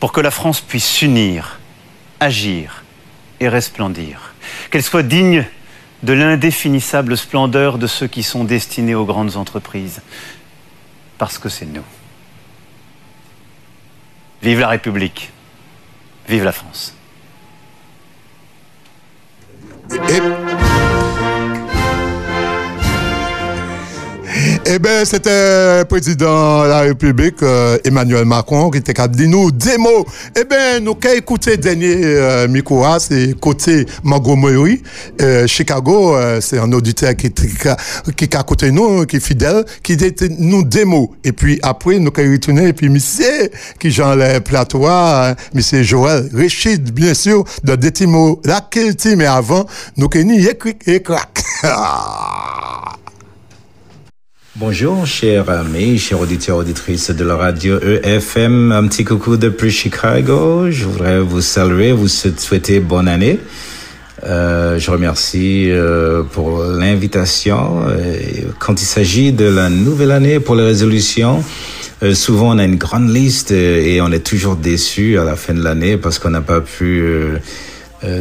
[0.01, 1.59] pour que la France puisse s'unir,
[2.19, 2.83] agir
[3.39, 4.33] et resplendir,
[4.71, 5.45] qu'elle soit digne
[6.03, 10.01] de l'indéfinissable splendeur de ceux qui sont destinés aux grandes entreprises,
[11.17, 11.85] parce que c'est nous.
[14.41, 15.31] Vive la République,
[16.27, 16.93] vive la France.
[24.65, 29.77] Eh bien, c'était président de la République, euh, Emmanuel Macron, qui était dit nous des
[29.77, 30.05] mots.
[30.39, 34.81] Eh bien, nous avons écouté dernier euh, micro, hein, c'est côté Montgomery,
[35.21, 37.67] euh, Chicago, euh, c'est un auditeur qui, qui
[38.35, 41.13] a écouté nous, qui est fidèle, qui dit nous des mots.
[41.23, 43.49] Et puis après, nous avons retourné, et puis monsieur,
[43.79, 48.67] qui Jean le plateau, hein, monsieur Joël Richard, bien sûr, de Détimo, la
[49.15, 49.65] mais avant,
[49.97, 51.43] nous avons écrit et crack.
[54.55, 58.71] Bonjour, chers amis, chers auditeurs, auditrices de la radio EFM.
[58.71, 60.69] Un petit coucou depuis Chicago.
[60.69, 63.39] Je voudrais vous saluer, vous souhaiter bonne année.
[64.23, 67.83] Euh, je remercie euh, pour l'invitation.
[68.59, 71.43] Quand il s'agit de la nouvelle année pour les résolutions,
[72.03, 75.55] euh, souvent on a une grande liste et on est toujours déçu à la fin
[75.55, 77.03] de l'année parce qu'on n'a pas pu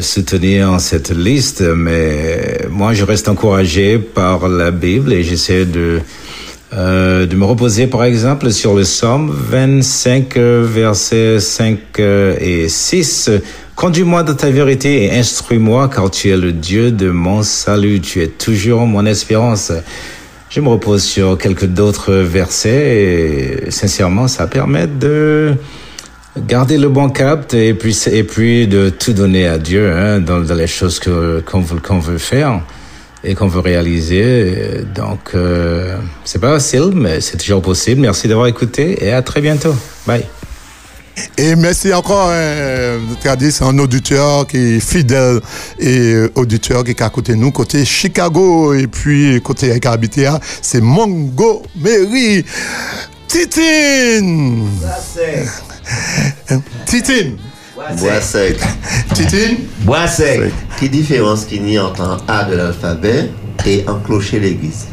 [0.01, 1.61] soutenir cette liste.
[1.61, 6.01] Mais moi, je reste encouragé par la Bible et j'essaie de
[6.75, 12.67] euh, de me reposer par exemple sur le psaume 25 euh, versets 5 euh, et
[12.71, 13.31] 6
[13.77, 18.23] Conduis-moi dans ta vérité et instruis-moi car tu es le Dieu de mon salut, tu
[18.23, 19.71] es toujours mon espérance.
[20.49, 25.55] Je me repose sur quelques d'autres versets et sincèrement ça permet de
[26.39, 30.41] garder le bon cap et puis et puis de tout donner à Dieu hein, dans,
[30.41, 32.63] les choses qu'on veut qu'on veut faire
[33.25, 34.85] et qu'on veut réaliser.
[34.95, 38.01] Donc, euh, c'est pas facile, mais c'est toujours possible.
[38.01, 39.75] Merci d'avoir écouté et à très bientôt.
[40.07, 40.27] Bye.
[41.37, 45.41] Et merci encore, euh, Tradis, un auditeur qui est fidèle
[45.79, 50.41] et euh, auditeur qui est à côté de nous, côté Chicago, et puis côté Carbitea,
[50.63, 52.45] c'est Montgomery.
[53.29, 54.69] Titine!
[56.87, 57.37] Titine!
[57.99, 58.59] Bois sec.
[59.15, 59.57] Titine?
[59.81, 60.53] Bois sec.
[60.79, 63.31] Qui différence qu'il y a entre un A de l'alphabet
[63.67, 64.87] et un clocher l'église?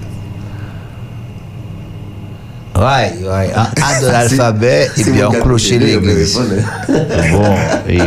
[2.79, 3.51] Ouais, ouais.
[3.55, 6.39] Un A de l'alphabet et Si puis vous un clocher calculez, vous l'église.
[7.33, 7.55] Bon,
[7.87, 7.99] et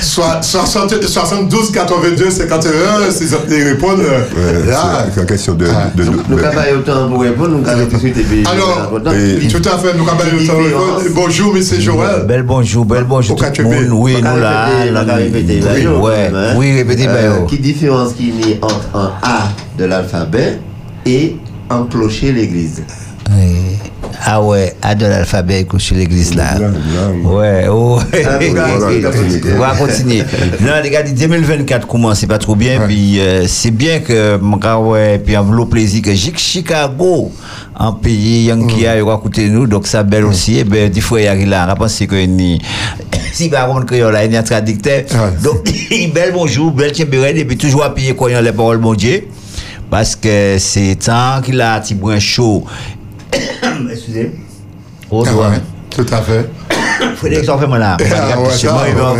[0.00, 4.02] 60 72, 82, 51, c'est ça les répondre.
[4.02, 5.06] euh, là.
[5.12, 5.66] C'est une question de.
[5.66, 6.38] de, Nous
[6.78, 10.38] autant pour répondre, nous avons tout de suite été Alors, tout à fait, nous avons
[10.38, 11.02] eu autant de répondre.
[11.14, 12.24] Bonjour, monsieur Joël.
[12.26, 13.74] Bel bonjour, bel bonjour tout le monde.
[13.92, 14.68] Oui, nous là.
[16.56, 17.46] oui, répétez, Euh.
[17.48, 19.48] Qui différence qu'il y a entre un A
[19.78, 20.58] de l'alphabet
[21.04, 21.36] et
[21.70, 22.82] un clocher l'église?
[24.24, 26.54] Ah ouais, A de l'alphabet et clocher l'église là.
[27.24, 28.38] Ouais, voilà,
[29.56, 30.22] On va continuer.
[30.60, 32.80] Non, les gars, 2024 commence, c'est pas trop bien.
[32.86, 34.36] Puis euh, c'est bien que,
[34.78, 37.32] ouais, puis le plaisir que Chic- Chicago,
[37.76, 40.58] un pays Yankee, il va écouter nous, donc ça belle aussi.
[40.58, 42.60] Et ben, des fois, il y a là, on va penser que ni.
[43.32, 45.04] Si par contre, que là, il y a un traducteur.
[45.42, 45.64] Donc,
[46.14, 49.24] bel bonjour, bel tchébérène, et puis toujours appuyer a les paroles, mon Dieu.
[49.90, 52.64] Parce que c'est tant qu'il a un petit brin chaud.
[53.90, 54.32] Excusez.
[55.10, 55.48] Oh, Ah doigt.
[55.50, 55.60] ouais,
[55.90, 56.48] tout à fait.
[57.16, 57.96] Frédéric, ça fait mal là.
[58.00, 58.50] Ah moi,
[58.88, 59.14] il va.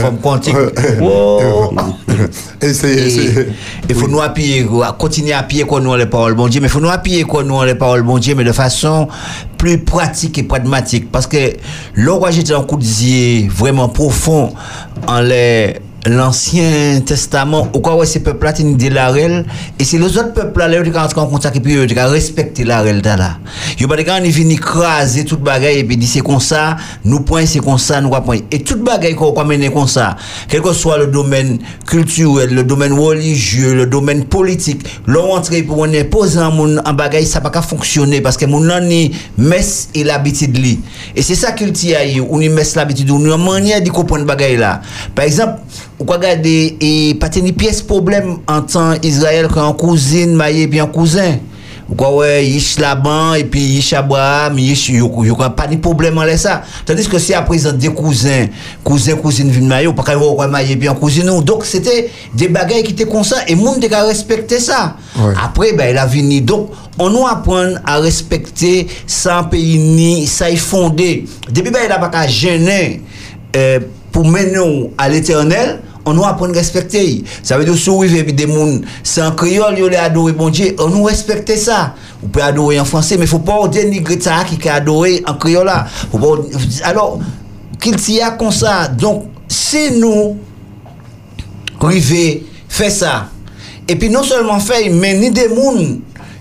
[1.02, 1.70] Oh.
[2.62, 3.54] Et
[3.88, 4.66] il faut nous appuyer,
[4.98, 7.42] continuer à appuyer quoi nous les paroles bon Dieu, mais il faut nous appuyer quoi
[7.42, 9.08] nous les paroles bon Dieu, mais de façon
[9.58, 11.10] plus pratique et pragmatique.
[11.10, 11.54] Parce que
[11.96, 14.52] là, j'étais en coup de zier vraiment profond
[15.08, 15.74] en les
[16.06, 19.44] l'Ancien Testament, ou quoi, ouais, ces peuples-là, ils dit la règle,
[19.78, 22.64] et c'est les autres peuples-là, là, ils ont en contact, et puis ils ont respecté
[22.64, 23.38] la règle, là.
[23.78, 27.20] Ils pas quand ils viennent craser toute bagaille, et puis dit c'est comme ça, nous
[27.20, 28.38] point, c'est comme ça, nous point.
[28.50, 30.16] Et toute bagaille qu'on va mener comme ça,
[30.48, 35.78] quel que soit le domaine culturel, le domaine religieux, le domaine politique, l'on entre pour
[35.78, 40.80] on imposer en bagaille, ça pas fonctionner, parce que mon ni messe et l'habitude li.
[41.14, 41.98] Et c'est ça qu'il tient,
[42.28, 44.80] ou ni messe l'habitude, ou ni une manière de comprendre bagaille là.
[45.14, 45.60] Par exemple,
[46.02, 50.86] ou quoi regarder et pas tenir pièce problème en temps Israël qu'en cousine marié bien
[50.86, 51.36] cousin
[51.88, 55.08] ou quoi ouais yish Laban et puis yish Abraham yish yo
[55.56, 58.46] pas de problème en ça tandis que si à présent des cousins
[58.82, 61.40] cousins cousines viennent marier ou pas qu'on marié bien cousine nous.
[61.40, 64.96] donc c'était des bagailles qui étaient comme ça et monde a respecté ça
[65.40, 70.50] après ben il a venu donc on doit apprendre à respecter ça pays ni ça
[70.50, 73.02] est fondé depuis ben il a pas qu'à gêner
[73.54, 73.78] euh,
[74.12, 77.24] pour mener nous à l'éternel, on doit apprendre à respecter.
[77.42, 80.88] Ça veut dire, si vous vivez des gens, en créole, vous adorer bon Dieu, on
[80.88, 81.94] nous respecte ça.
[82.20, 85.22] Vous pouvez adorer en français, mais il ne faut pas dénigrer ça qui est adoré
[85.26, 85.86] en créole là.
[86.84, 87.18] Alors,
[87.80, 88.88] qu'il s'y a comme ça.
[88.88, 90.36] Donc, c'est nous,
[91.80, 93.28] river, fait ça.
[93.88, 95.74] Et puis, non seulement fait, mais ni des gens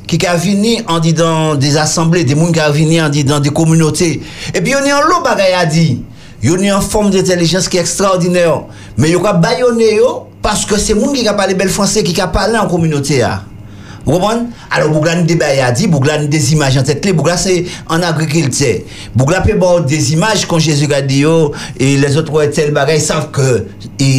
[0.08, 3.24] qui a venu en dit dans des assemblées, des gens qui a venu en dit
[3.24, 4.22] dans des communautés.
[4.54, 5.98] Et puis, on est en l'eau bagaille à dire.
[6.42, 8.66] Yon yon form d'intelligence ki ekstraordinèyon.
[8.98, 10.12] Men yon ka bayonè yo,
[10.42, 13.40] paske se moun ki ka pale bel fransè, ki ka pale an kominote ya.
[14.02, 14.48] Wopon?
[14.74, 17.60] Alo, bouglan de bayadi, bouglan de zimaj an tèt li, bouglan se
[17.94, 18.72] an agrikiltè.
[19.14, 22.48] Bouglan pe bon de zimaj kon Jésus ka di yo, oh, e les otre wè
[22.50, 23.62] tel bagay, sav ke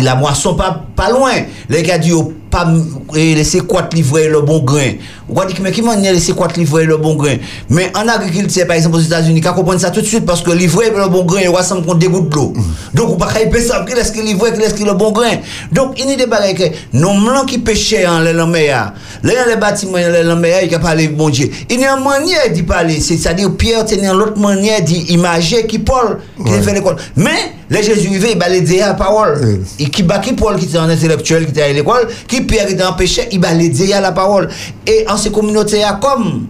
[0.07, 1.51] la mwason pa, pa loin.
[1.73, 2.69] Le ka di yo, oh, pas
[3.17, 4.93] et laisser quoi livrer le bon grain.
[5.27, 7.37] Vous comprenez mais qui m'a laisser quoi livrer le bon grain?
[7.71, 10.51] Mais en agriculture, par exemple, aux États-Unis, quand comprendre ça tout de suite, parce que
[10.51, 12.53] livrer le bon grain, il ressemble contre des gouttes d'eau.
[12.93, 15.39] Donc, pouvez pas savoir qui est-ce qui livre, qui est-ce qui le bon grain?
[15.73, 18.93] Donc, il y a des bagages que, non, blancs qui pêchaient en les laméas,
[19.25, 21.51] les les bâtiments, les laméas, il a parlé bon Dieu.
[21.71, 26.19] Il y a une manière d'y parler, c'est-à-dire Pierre tenait l'autre manière d'imager qui Paul,
[26.45, 26.97] qui fait l'école.
[27.17, 27.31] Mais,
[27.71, 29.63] les Jésus, il va les la parole.
[29.79, 32.57] Et qui bat qui Paul, qui était en intellectuel, qui était à l'école, qui Qui
[32.57, 34.49] était en péché, il va les dire la parole.
[34.87, 36.47] Et en ces communautés, comme,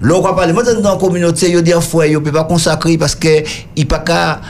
[0.00, 3.14] L'on parler, maintenant dans la communauté, il dit fois, il ne peut pas consacrer parce
[3.14, 3.44] qu'il
[3.76, 4.40] ne peut pas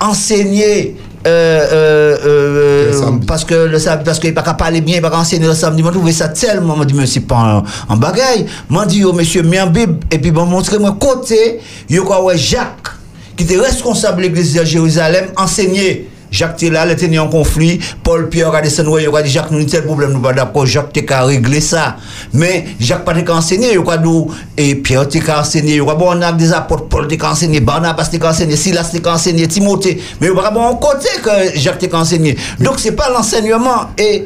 [0.00, 0.96] enseigner.
[1.24, 5.10] Euh, euh, euh, parce que le samedi, parce qu'il pas qu'à parler bien, il pas
[5.10, 5.82] qu'à enseigner le samedi.
[5.82, 8.46] Moi, je trouvais ça tellement, moi, dit, mais c'est pas en, bagaille.
[8.68, 12.22] Moi, oh, monsieur, mis en Bible, et puis, bon, montrez-moi côté, il y a quoi,
[12.22, 12.88] ouais, Jacques,
[13.36, 16.08] qui était responsable de l'église de Jérusalem, enseigner.
[16.32, 17.78] Jacques était là, il était en conflit.
[18.02, 20.66] Paul Pierre a descendu, il a dit Jacques, nous avons tel problème, nous pas d'accord.
[20.66, 21.96] Jacques était qu'à régler ça.
[22.32, 24.08] Mais Jacques pas qu'à enseigner, il a dit,
[24.56, 25.76] et Pierre était qu'à enseigner.
[25.76, 28.56] Il a bon, on a des apôtres, Paul était qu'à enseigner, Barnabas était qu'à enseigner,
[28.56, 30.00] Silas était qu'à enseigner, Timothée.
[30.20, 32.36] Mais il a bon côté que Jacques était qu'à enseigner.
[32.58, 33.90] Donc c'est pas l'enseignement.
[33.98, 34.24] Et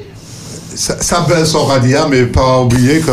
[0.76, 3.10] ça, ça baisse son radia, mais pas oublier que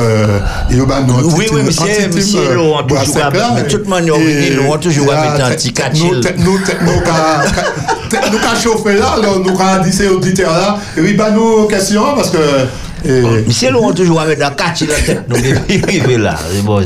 [0.70, 3.32] il y a un autre Oui, oui, monsieur, monsieur, Laurent, toujours à
[3.62, 5.74] de toute manière, oui, Laurent, toujours à mettre un petit.
[5.96, 7.00] Nous, nous, nous,
[8.40, 12.30] qu'à chauffer là, nous, qu'à dire ces auditeurs là, et oui, bah, nous, question, parce
[12.30, 12.38] que.
[13.48, 16.82] Monsieur Laurent, toujours à mettre un catchil la tête, donc il est là, c'est bon.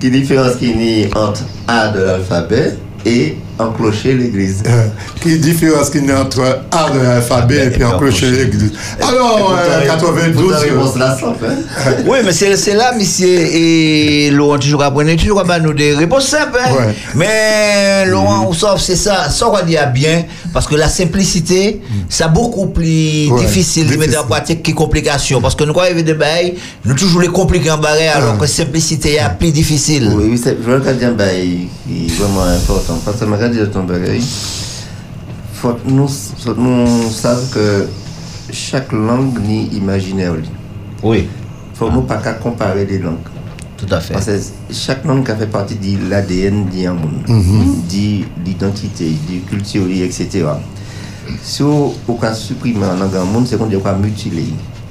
[0.00, 4.62] Quelle différence qu'il y a entre A de l'alphabet et enclocher l'église.
[4.66, 4.86] Euh,
[5.20, 6.40] qui différence qu'il y a entre
[6.70, 8.72] A de l'alphabet et puis enclocher l'église.
[9.00, 10.54] Alors, euh, 92.
[12.06, 16.58] oui, mais c'est là, monsieur, et Laurent, toujours apprenez, toujours à nous des réponses simples.
[16.64, 16.72] Hein?
[16.72, 16.94] Ouais.
[17.14, 22.30] Mais Laurent, sauf c'est ça, ça on va dire bien, parce que la simplicité, c'est
[22.32, 25.40] beaucoup plus Ouais, difficile de mettre en pratique que complication.
[25.40, 26.54] Parce que nous, quand il y a des bails,
[26.84, 30.10] nous toujours les compliquer en barré, alors que simplicité est plus difficile.
[30.14, 32.98] Oui, oui, c'est- je veux dire bail est vraiment important.
[33.04, 34.22] Parce que je regarde ton bagage.
[35.54, 37.88] Faut que nous, faut que nous savions que
[38.52, 40.34] chaque langue ni imaginaire.
[41.02, 41.28] Oui.
[41.74, 43.16] Faut que nous pas qu'à comparer les langues.
[43.76, 44.14] Tout à fait.
[44.14, 44.32] Parce que
[44.72, 47.82] chaque langue a fait partie de l'ADN d'un monde, Mhm.
[47.90, 50.44] de l'identité, de la culture, etc.
[51.42, 54.46] Si on peut supprimer un langue dans le monde, c'est qu'on dit qu'on mutiler.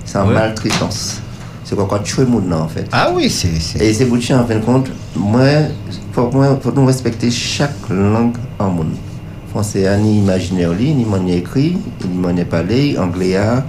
[0.06, 0.34] C'est en Ouais.
[0.36, 1.22] maltraitance.
[1.68, 2.88] C'est quoi qu'on tue le monde en fait.
[2.94, 3.81] Ah oui, c'est.
[3.84, 5.41] Et c'est pour ça, en fin de compte, moi,
[6.14, 8.94] faut, moi, faut nous respecter chaque langue en monde.
[9.49, 11.77] Français, a ni imaginaire, li, ni manière écrit,
[12.10, 13.65] ni manière parler, anglais, a,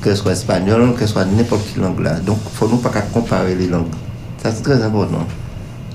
[0.00, 2.14] que ce soit espagnol, que ce soit n'importe quelle langue là.
[2.18, 3.94] Donc, faut nous pas qu'à comparer les langues.
[4.42, 5.24] Ça, c'est très important.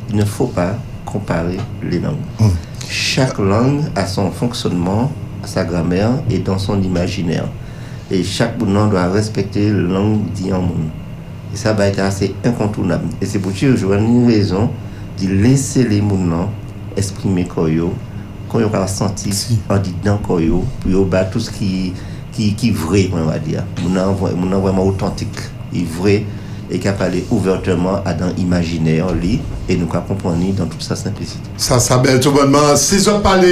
[0.09, 2.15] Il ne faut pas comparer les langues.
[2.87, 5.11] Chaque langue a son fonctionnement,
[5.43, 7.49] sa grammaire et dans son imaginaire.
[8.09, 10.87] Et chaque monde doit respecter la langue dit en monde.
[11.51, 13.03] E sa ba ete ase inkontournab.
[13.19, 14.69] E se pou ti yo jwen ni rezon
[15.19, 16.49] di lese le moun nan
[16.97, 17.91] esprime koyo,
[18.51, 19.33] koyo kan santi
[19.71, 21.91] an di dan koyo, pou yo ba tout se ki,
[22.35, 23.65] ki, ki vre, mwen va diya.
[23.81, 25.43] Moun nan vwèman autantik,
[25.75, 26.21] yi vre,
[26.71, 30.81] et qui a parlé ouvertement à dans imaginaire lui et nous qu'à comprendre dans toute
[30.81, 31.39] sa simplicité.
[31.57, 32.75] Ça s'appelle tout bonnement.
[32.75, 33.45] Si je parle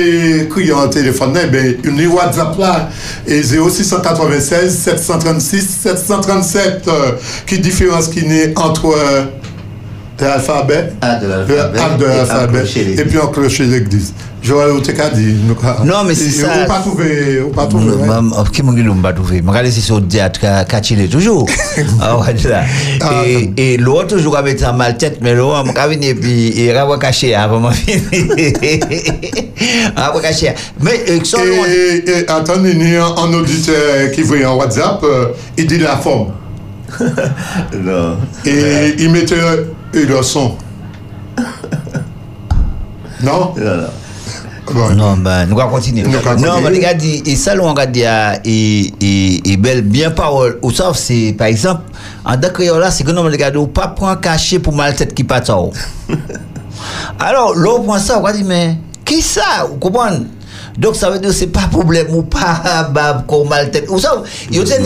[0.49, 2.89] criant au téléphone, eh ben, une WhatsApp là,
[3.27, 7.11] et 0696 736 737, euh,
[7.45, 9.25] qui différence qui n'est entre euh,
[10.19, 12.99] l'alphabet, A de l'alphabet A de et l'alphabet, enclocher l'église.
[12.99, 14.13] et puis enclocher l'église.
[14.41, 15.35] Joël Oteka dit.
[15.43, 15.55] nous,
[15.85, 16.47] Non, mais c'est ça.
[16.63, 17.91] On pas trouvé, on pas trouvé.
[17.91, 18.07] ouais.
[18.07, 19.43] Maman, qui m'a dit qu'on va trouver?
[19.45, 20.39] Je au théâtre
[21.09, 21.47] toujours.
[22.01, 22.63] Ah, ouais, là.
[23.57, 26.71] Et, l'autre, toujours avec un mal tête, mais l'autre, je vais venir et puis il
[26.71, 28.01] va cacher avant ma fille.
[28.11, 30.53] Il va cacher.
[30.81, 35.67] Mais, euh, et attendez, il y a un auditeur qui voit en WhatsApp, euh, il
[35.67, 36.31] dit la forme.
[36.99, 38.17] non.
[38.45, 39.35] Et il mettait
[39.93, 40.55] et le son.
[43.21, 43.53] Non?
[43.57, 43.87] Non, non.
[44.73, 46.03] Non, ben, nous allons continuer.
[46.03, 46.51] Nous Non, continuer.
[46.63, 50.59] mais regarde, et ça, on regarde, et, et, et belle, bien parole.
[50.61, 51.81] Ou sauf, c'est, par exemple,
[52.25, 55.13] en tant que là, c'est que nous, regarde, ou pas prendre cachet pour mal tête
[55.13, 55.69] qui pas tard.
[57.19, 59.65] Alors, l'autre point ça, on va dire, mais, qui ça?
[59.69, 60.25] Vous comprenez?
[60.79, 63.85] Donc, ça veut dire que c'est pas problème ou pas, bah, qu'on mal tête.
[63.89, 64.77] Ou ça, il y a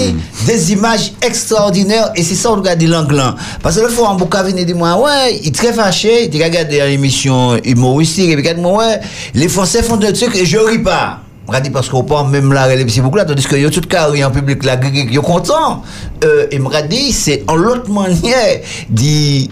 [0.47, 3.35] des images extraordinaires et c'est ça, on regarde l'angle là.
[3.61, 6.43] Parce que le fois, en bouca venir dire moi, ouais, il est très fâché, il
[6.43, 8.99] regarde une émission humoristique et dit, moi, ouais,
[9.35, 11.21] les Français font des trucs et je ris pas.
[11.45, 13.81] On dit parce qu'on pas même là, les petits beaucoup là, tandis que yo tout
[13.81, 14.79] carré en public là,
[15.11, 15.83] yo content.
[16.23, 19.49] Euh, et m'a dit, c'est en l'autre manière d'y,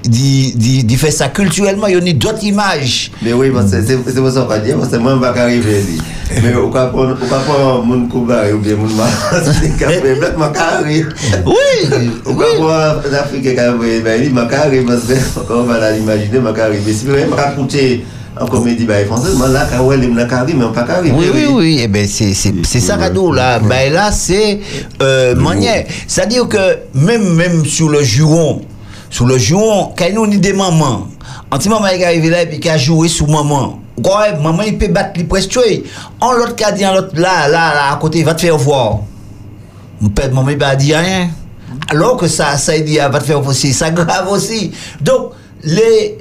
[0.98, 3.12] faire ça culturellement, il y a d'autres images.
[3.22, 5.22] Mais oui, parce que c'est pour ça qu'on va dire, parce que moi, je ne
[5.22, 5.84] vais pas arriver.
[6.42, 9.10] Mais au cas où, au cas où, mon cougar ou bien mon mal,
[9.44, 11.06] c'est m'a carré.
[11.46, 11.90] Oui!
[12.26, 16.54] Au cas où, l'Afrique carré, ben, il m'a carré, parce que, on va l'imaginer, m'a
[16.54, 16.80] carré.
[16.86, 18.06] Mais si vous m'a raconté
[18.40, 21.12] en comédie bah, française, moi, là, quand elle m'a carré, mais pas carré.
[21.12, 21.80] Oui, oui, oui.
[21.84, 23.60] Eh ben, c'est, ça, Rado, là.
[23.60, 24.60] Ben, là, c'est,
[25.02, 25.86] euh, manière.
[26.08, 28.62] C'est-à-dire que, même, même sur le juron,
[29.10, 31.08] sur le juron, quand nous, on est des mamans,
[31.52, 33.80] un petit maman qui arrive là et puis qui a joué sous maman.
[33.98, 35.60] Ouais, maman, il peut battre les presque.
[36.22, 39.00] En l'autre cas, dit en l'autre, là, là, là, à côté, va te faire voir.
[40.00, 41.30] Mon père, maman, il va dire rien.
[41.90, 43.74] Alors que ça, ça, il dit, ah, va te faire aussi.
[43.74, 44.72] Ça grave aussi.
[45.02, 45.32] Donc,
[45.64, 46.18] les,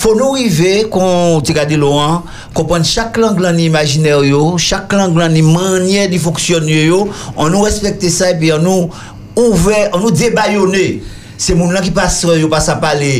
[0.00, 2.22] Fon nou rive kon te gade lo an,
[2.56, 7.02] kompon chak lang lan ni imaginer yo, chak lang lan ni manye di fonksyon yo,
[7.36, 8.88] an nou respekte sa epi an nou
[9.36, 11.02] ouve, an nou debayone.
[11.40, 13.12] Se moun lan ki pas yo pas a pale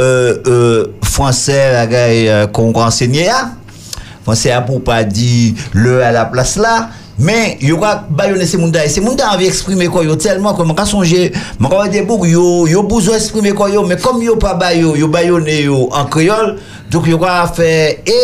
[0.00, 3.40] euh, euh, franse agay kon euh, kon ensegnye a,
[4.26, 6.76] franse a pou pa di le a la plas la,
[7.18, 10.56] Men, yo kwa bayone se moun da, e se moun da anvi eksprime koyo telman
[10.58, 11.28] kon man ka sonje,
[11.62, 15.06] man ka wade bouk yo, yo bouzo eksprime koyo, men kom yo pa bayo, yo
[15.08, 16.56] bayone yo an kriol,
[16.90, 18.18] dok yo kwa fe, e,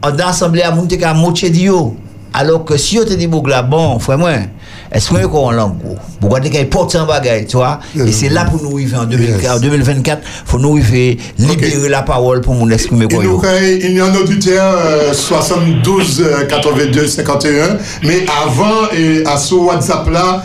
[0.00, 1.90] an da asemble a moun te ka mouche di yo,
[2.32, 4.48] alo ke si yo te di bouk la, bon, fwe mwen,
[4.90, 5.94] Esprime kon lango.
[6.18, 7.76] Pou gade ki important bagay, tu wa.
[7.94, 10.26] E se la pou nou vive en 2024.
[10.48, 13.38] Fou nou vive libere la parol pou moun esprime kon yo.
[13.80, 17.78] Il y en auditeur 72 82 51.
[18.02, 18.90] Me avan,
[19.30, 20.42] aso WhatsApp la,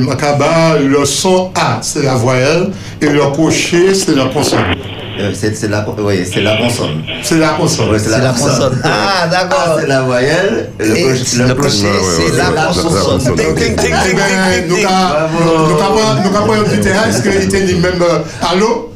[0.00, 2.70] makaba, le son A, se la voyelle,
[3.00, 5.03] e le cocher, se la consonne.
[5.20, 7.02] Euh, c'est c'est la, oui, c'est la consonne.
[7.22, 7.88] C'est la consonne.
[7.92, 8.80] Oui, c'est la, consonne.
[8.82, 9.76] Ah, d'accord.
[9.76, 10.70] A, c'est la voyelle.
[10.80, 13.20] et Le crochet, c'est la consonne.
[13.36, 14.18] Ting, ting, ting, ting,
[14.58, 18.02] Eh ting, nous avons un auditeur, est-ce qu'il était dit même.
[18.02, 18.90] euh, Allô?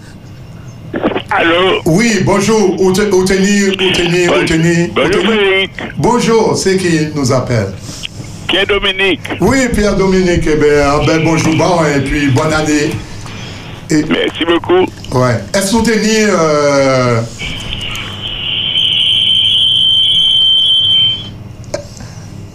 [1.31, 1.81] Allô?
[1.85, 2.81] Oui, bonjour.
[2.81, 5.23] Où te- où tenir, où tenir, où tenir, Bonjour.
[5.99, 7.69] Bonjour, c'est qui nous appelle?
[8.49, 9.21] Pierre Dominique?
[9.41, 12.91] Oui, Pierre Dominique, eh ben, un bel bonjour, bon, et puis bonne année.
[13.91, 14.87] Et Merci beaucoup.
[15.19, 15.43] Ouais.
[15.55, 16.25] Est-ce qu'on t'a dit...
[16.29, 17.23] Euh...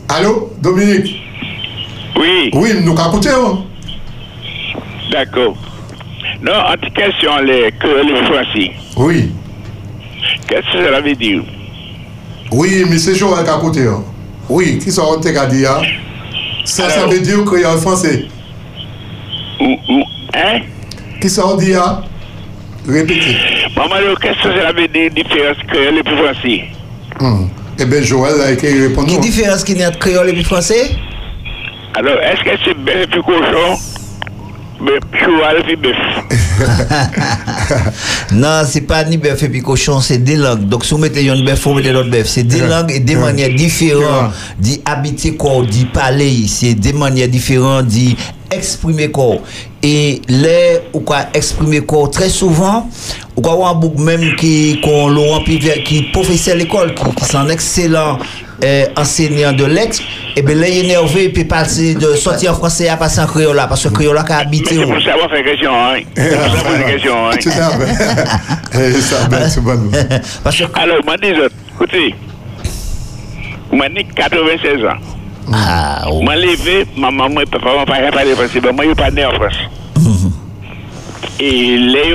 [0.10, 1.22] Allô, Dominique?
[2.16, 2.52] Oui.
[2.54, 3.32] Oui, nous capoter.
[5.12, 5.56] D'accord.
[6.42, 8.72] Non, en tout cas, sur les, les Français.
[8.98, 9.32] Oui.
[10.48, 11.42] Qu'est-ce que cela veut dire?
[12.52, 13.90] Oui, mais c'est chaud à capoter.
[14.50, 15.82] Oui, qui sont en train de dire?
[16.66, 18.26] Ça, Alors, ça veut dire qu'il y a un Français.
[19.60, 20.04] Ou, ou,
[20.36, 20.60] hein?
[21.24, 22.02] Qui sont dit, hein?
[22.86, 23.38] Répétez.
[23.78, 26.66] Maman, qu'est-ce que veut dire, différence que les plus Français?
[27.22, 27.50] Hum.
[27.80, 29.08] Eh bien, Joël a écrit répondre.
[29.08, 30.92] Quelle différence qu'il y a entre créole et puis français?
[31.96, 33.80] Alors, est-ce que c'est bœuf et puis cochon?
[34.84, 35.94] Mais cheval puis bœuf.
[38.34, 40.68] Non, c'est pas ni bœuf et puis cochon, c'est des langues.
[40.68, 42.28] Donc, si vous mettez une bœuf, vous mettez l'autre bœuf.
[42.28, 46.48] C'est des langues et des manières différentes d'y habiter quoi, d'y parler.
[46.48, 48.18] C'est des manières différentes d'y
[48.52, 49.38] exprimer quoi.
[49.82, 52.90] Et les, ou quoi, exprimer quoi, très souvent,
[53.36, 57.26] ou quoi, ou un bouc même qui, qu'on qui est professeur à l'école, qui, qui
[57.26, 58.20] sont un excellent
[58.64, 60.02] euh, enseignant de l'ex,
[60.36, 63.28] et bien là, il est énervé, puis passer de sortir en français à passer en
[63.28, 64.76] créole là, parce que créole là, qui a habité.
[64.76, 66.00] c'est pour savoir faire question, hein?
[66.16, 67.36] C'est pour ça poser question, hein?
[67.40, 67.88] C'est ça, ben.
[68.76, 69.80] Eh, ça, ben, c'est bon.
[70.76, 71.34] Alors, moi, dis
[71.76, 72.16] écoutez,
[73.72, 74.90] moi, j'ai 96 ans.
[75.52, 76.22] Ah, oh.
[76.22, 79.12] Moi, levé, ma maman et papa m'ont pas parlé français, mais moi, je suis pas
[79.12, 79.58] né en France.
[81.40, 82.14] Et les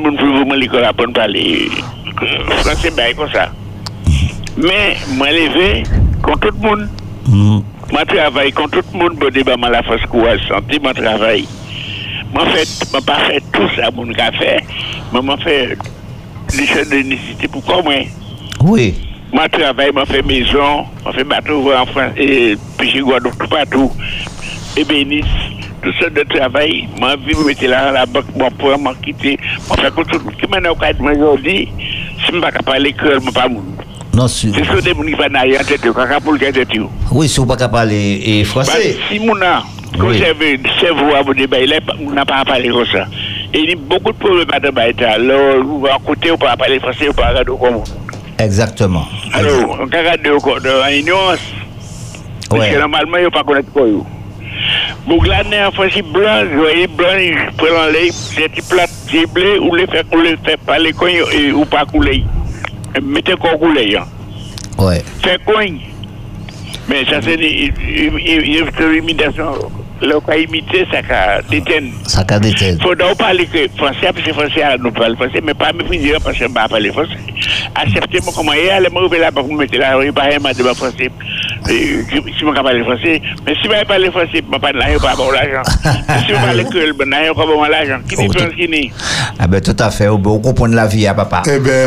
[0.00, 1.68] monde l'école à parler
[2.22, 3.50] euh, français, ben, comme ça.
[4.62, 5.84] Mais, moi, levé,
[6.22, 6.88] contre tout le monde.
[7.90, 11.46] Moi, travaille contre tout le monde, bon débat, moi, la France, quoi, santé, moi, travaille.
[12.32, 14.58] Moi, fait, moi, pas fait tout ça, mon café,
[15.12, 15.78] mais moi, fait
[16.56, 17.48] des choses de nécessité.
[17.48, 17.94] Pourquoi, moi?
[18.62, 18.94] Oui.
[19.32, 23.48] Moi, travaille, moi, fait maison, moi, fait bateau en France, et puis je Guadeloupe, tout
[23.48, 23.90] partout.
[24.76, 25.24] Et bénisse,
[25.82, 28.94] tout ça de travail, moi, vie, me mettre là à la banque, moi, pour m'en
[28.94, 29.38] quitter.
[29.68, 31.68] Moi, fait que tout, qui maintenant, quand je aujourd'hui,
[32.18, 33.64] si je ne peux pas parler que je ne pas moun.
[34.14, 34.48] Non, c'est...
[34.52, 36.68] C'est ce vont aller en tête, quand pour le tête,
[37.12, 38.94] Oui, si vous pas parler et français.
[38.94, 39.62] Bah, si a
[39.98, 41.34] conservé le cerveau à vous
[42.12, 43.06] n'a pas parlé comme ça.
[43.52, 45.04] Et il y a beaucoup de problèmes à débattre.
[45.04, 47.82] Alors, vous à côté, vous pas parler français, vous pas regarder comme
[48.38, 49.06] Exactement.
[49.34, 51.40] Alors, on peut regarder encore de ignorance.
[52.48, 53.86] Parce que normalement, il ne pas connaître quoi.
[55.52, 58.86] y a un français blanc, vous voyez, blanc, il prend les petits plats
[59.60, 60.92] ou les fait, ou les fait parler
[61.54, 62.24] ou pas couler.
[63.02, 64.04] Mettez quoi hein.
[64.78, 65.02] Ouais.
[65.22, 65.62] Fait quoi
[66.88, 69.52] Mais ça, c'est une imitation.
[70.02, 71.92] Là, on va imiter, ça va déteindre.
[72.06, 72.70] Ça qu'a déteint.
[72.70, 76.12] Il faut donc parler que français, parce que français, nous parle français, mais pas mépriser
[76.12, 77.18] parce que je ne parle pas français.
[77.74, 80.38] Acceptez-moi comment il y a, allez me là pour vous mettre là, oui, pas un
[80.38, 81.10] de français.
[81.70, 84.78] Euh, Si je ne parle français, mais si je ne parle français, je ne parle
[84.78, 85.62] pas, pas bon l'argent.
[85.64, 87.98] Si je parle que je ne pas bon l'argent.
[88.08, 88.90] Qui dit qui n'est
[89.38, 91.42] Ah ben tout à fait, vous vous comprenez la vie, hein, papa.
[91.46, 91.86] Eh bien,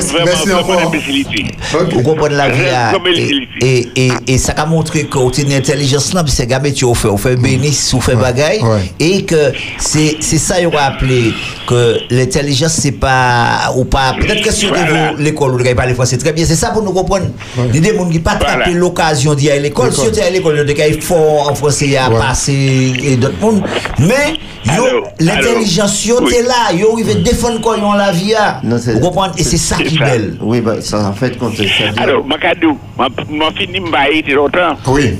[0.00, 0.86] Ça, merci, encore.
[0.86, 1.46] imbécilité.
[1.92, 5.18] Vous comprenez la vie hein, Comme il- et, et, et, et ça a montré que
[5.18, 8.14] vous avez une intelligence là, c'est gars métier vous fait, vous fait bénis, vous fait
[8.14, 8.60] bagaille,
[9.00, 11.32] et que c'est c'est ça il va appeler
[11.66, 14.72] que l'intelligence c'est pas ou pas peut-être que sur
[15.18, 17.26] l'école vous ne parler français très bien, c'est ça pour nous comprendre.
[17.56, 20.12] Il y a des gens qui pas attrapé l'occasion okasyon di a l'ekol, si yo
[20.12, 23.62] te a l'ekol, yo te kay for an franse ya pase e dot moun,
[24.02, 24.36] men
[24.68, 29.46] yo l'intellijans yo te la, yo rive defon kon yon la via, ou kompon, e
[29.46, 30.28] se sa ki bel.
[30.44, 32.02] Oui, ba, sa an fèt kon se sa di.
[32.04, 34.76] Alors, Makadou, man fini mba yi ti rotan.
[34.92, 35.14] Oui.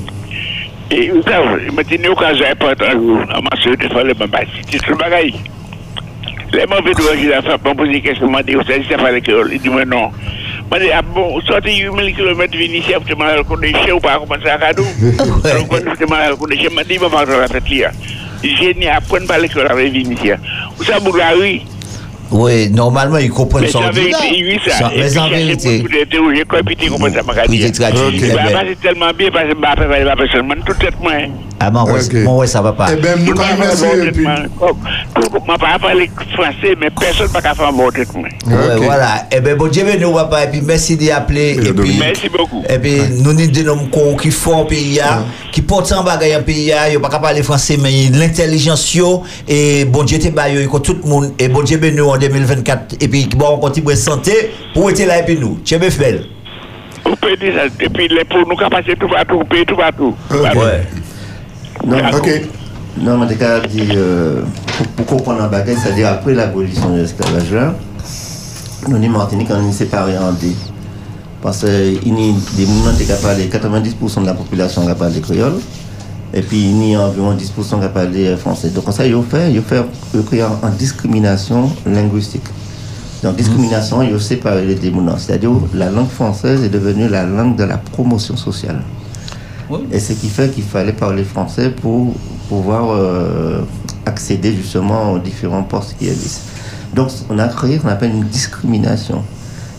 [0.89, 4.17] E yon sa, mwen ti nou kan zay patan, an man se yo te fale
[4.17, 5.33] mba si ti sou bagay.
[6.49, 8.89] Le mwen ve dwa ki la fap, mwen pose kèsyon mwen de yo sa, si
[8.89, 10.13] sa fale ki yo, di mwen non.
[10.69, 13.89] Mwen ah, bon, de, a bon, sote 8000 km vinisi ap te man al kondeche
[13.89, 14.85] ou pa akoman sa akadou.
[15.49, 17.89] Al kondeche te man al kondeche, mwen de, mwen fante la tet li ya.
[18.43, 20.37] Jeni apren pa lekol avè vinisi ya.
[20.77, 21.63] Ou sa Boulgari?
[22.31, 25.83] Oui, normalement, ils comprennent son Mais en vérité.
[26.35, 30.15] J'ai compris, ils comprennent ça, ma C'est tellement bien, parce que je ne vais pas
[30.15, 31.13] personne, tout tête, moi.
[31.71, 32.87] Moi, ouais, moi, ouais, ça va pas.
[32.93, 33.85] Eh bien, nous, Tout quand le même, monde merci.
[33.85, 34.57] a un et puis- bon traitement.
[34.61, 38.21] Oh, Moi, pas parler français, mais personne n'a pas faire un bon traitement.
[38.47, 39.25] Ouais, voilà.
[39.31, 41.57] Eh ben, bon Dieu, nous, papa, et puis merci d'y appeler.
[41.67, 42.63] Et puis, Merci beaucoup.
[42.69, 46.03] et puis, nous, nous, des hommes con qui font un pays, hein, qui portent en
[46.03, 50.03] bagaille un pays, hein, ils pas qu'à parler français, mais l'intelligence, yo, et bon
[50.79, 53.87] tout le monde, et bon Dieu, ben, nous, en 2024, et puis, bon, on continue
[53.87, 55.59] de santé, pour être là, et puis nous.
[55.63, 56.23] Tiens, bien, belle.
[57.05, 57.65] Vous pouvez dire ça.
[57.83, 59.65] Et puis, les pour nous, qu'à passer tout partout, payer
[61.79, 62.17] tout partout.
[62.27, 62.49] Ouais.
[62.97, 64.41] Non, Non, mais cas dit, euh,
[64.77, 67.73] pour, pour comprendre la bagaille, c'est-à-dire après l'abolition de l'esclavage là,
[68.87, 70.53] nous, en Martinique, on est séparés en deux.
[71.41, 75.59] Parce qu'il y a des moments qui parlent 90% de la population qui parle créole,
[76.33, 78.69] et puis il y a environ 10% qui parlent français.
[78.69, 79.81] Donc, ça, ils ont fait, ils ont fait
[80.13, 82.43] ils ont créé en, en discrimination linguistique.
[83.23, 85.05] Donc, discrimination, ils ont séparé les démons.
[85.17, 88.81] C'est-à-dire, la langue française est devenue la langue de la promotion sociale.
[89.91, 92.13] Et ce qui fait qu'il fallait parler français pour
[92.47, 93.61] pouvoir euh,
[94.05, 96.41] accéder justement aux différents postes qui existent.
[96.95, 99.23] Donc on a créé ce qu'on appelle une discrimination.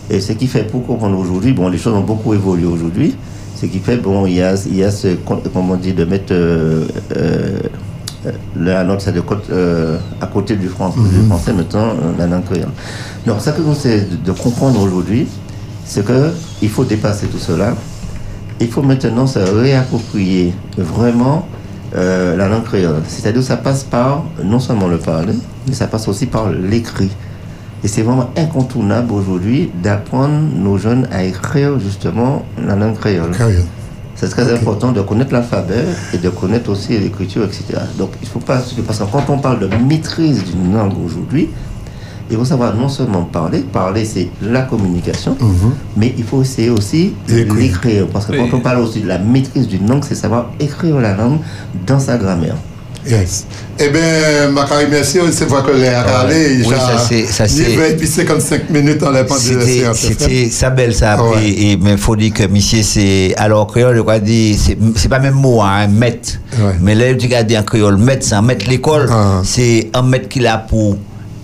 [0.09, 3.15] Et ce qui fait pour comprendre aujourd'hui, bon les choses ont beaucoup évolué aujourd'hui,
[3.61, 5.09] ce qui fait, bon, il y a, il y a ce,
[5.53, 6.87] comment on dit, de mettre euh,
[7.17, 7.59] euh,
[8.57, 12.69] la de côté, euh, à côté du français, du français maintenant euh, la langue créole.
[13.27, 15.27] Donc ça que nous c'est de, de comprendre aujourd'hui,
[15.85, 17.75] c'est que il faut dépasser tout cela
[18.61, 21.49] il faut maintenant se réapproprier vraiment
[21.97, 23.03] euh, la langue créole.
[23.09, 25.35] C'est-à-dire que ça passe par non seulement le parler,
[25.67, 27.11] mais ça passe aussi par l'écrit.
[27.83, 33.33] Et c'est vraiment incontournable aujourd'hui d'apprendre nos jeunes à écrire justement la langue créole.
[34.15, 35.83] C'est très important de connaître l'alphabet
[36.13, 37.81] et de connaître aussi l'écriture, etc.
[37.97, 41.49] Donc il faut pas, parce que quand on parle de maîtrise d'une langue aujourd'hui,
[42.31, 45.37] il faut savoir non seulement parler, parler c'est la communication,
[45.97, 48.07] mais il faut essayer aussi de l'écrire.
[48.13, 51.15] Parce que quand on parle aussi de la maîtrise d'une langue, c'est savoir écrire la
[51.17, 51.39] langue
[51.87, 52.57] dans sa grammaire.
[53.09, 53.47] Yes.
[53.79, 55.19] Eh bien, Macari, merci.
[55.33, 56.59] C'est vrai que les a parlé.
[56.67, 60.69] Oui, ça, c'est- ça, c'est- 20 puis 55 minutes en la pendant C'était, c'était ça?
[60.69, 61.43] belle ça Ah ouais.
[61.49, 64.55] et, et mais faut dire que monsieur c'est alors créole je crois dire
[64.97, 66.33] c'est pas même mot hein maître
[66.83, 69.09] mais là tu regardes en créole maître c'est un maître l'école
[69.45, 70.99] c'est un maître qui là pour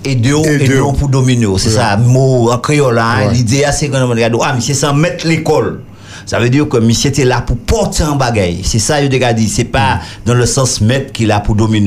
[0.06, 1.46] et deux et, et deux pour dominer.
[1.58, 1.74] C'est ouais.
[1.74, 3.00] ça, mot en créole.
[3.32, 5.80] L'idée, c'est qu'on a dit, ah, mais c'est sans mettre l'école.
[6.26, 8.60] Ça veut dire que monsieur était là pour porter un bagaille.
[8.64, 9.48] C'est ça, je te dit.
[9.48, 11.86] C'est pas dans le sens maître qu'il a pour dominer.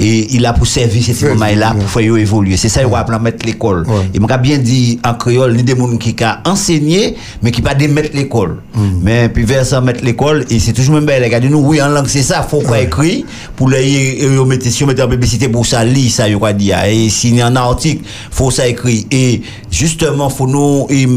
[0.00, 2.56] Et il a pour servir cet moment là pour faire évoluer.
[2.56, 3.84] C'est ça, il va mettre l'école.
[4.14, 7.74] Il m'a bien dit en créole, ni des gens qui ont enseigné, mais qui pas
[7.74, 8.58] des mettre l'école.
[9.02, 11.24] Mais puis vers ça, mettre l'école, et c'est toujours même belle.
[11.24, 13.24] Regardez nous, oui, en langue, c'est ça, faut qu'on écrit.
[13.56, 16.84] Pour les, mettre, si on en publicité pour ça, lit ça, je crois dire.
[16.84, 19.06] Et s'il y a un article, faut ça écrit.
[19.10, 21.08] Et justement, faut nous, et,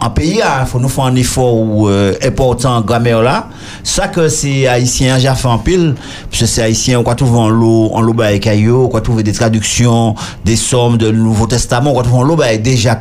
[0.00, 3.48] en pays, il faut nous faire un effort euh, important grammaire là.
[3.82, 5.94] Ça que c'est haïtien, j'ai fait en pile,
[6.30, 9.32] parce que c'est haïtien, on va trouver en l'eau, en l'eau on va trouver des
[9.32, 10.14] traductions,
[10.44, 12.96] des sommes de Nouveau Testament, on va trouver en l'eau déjà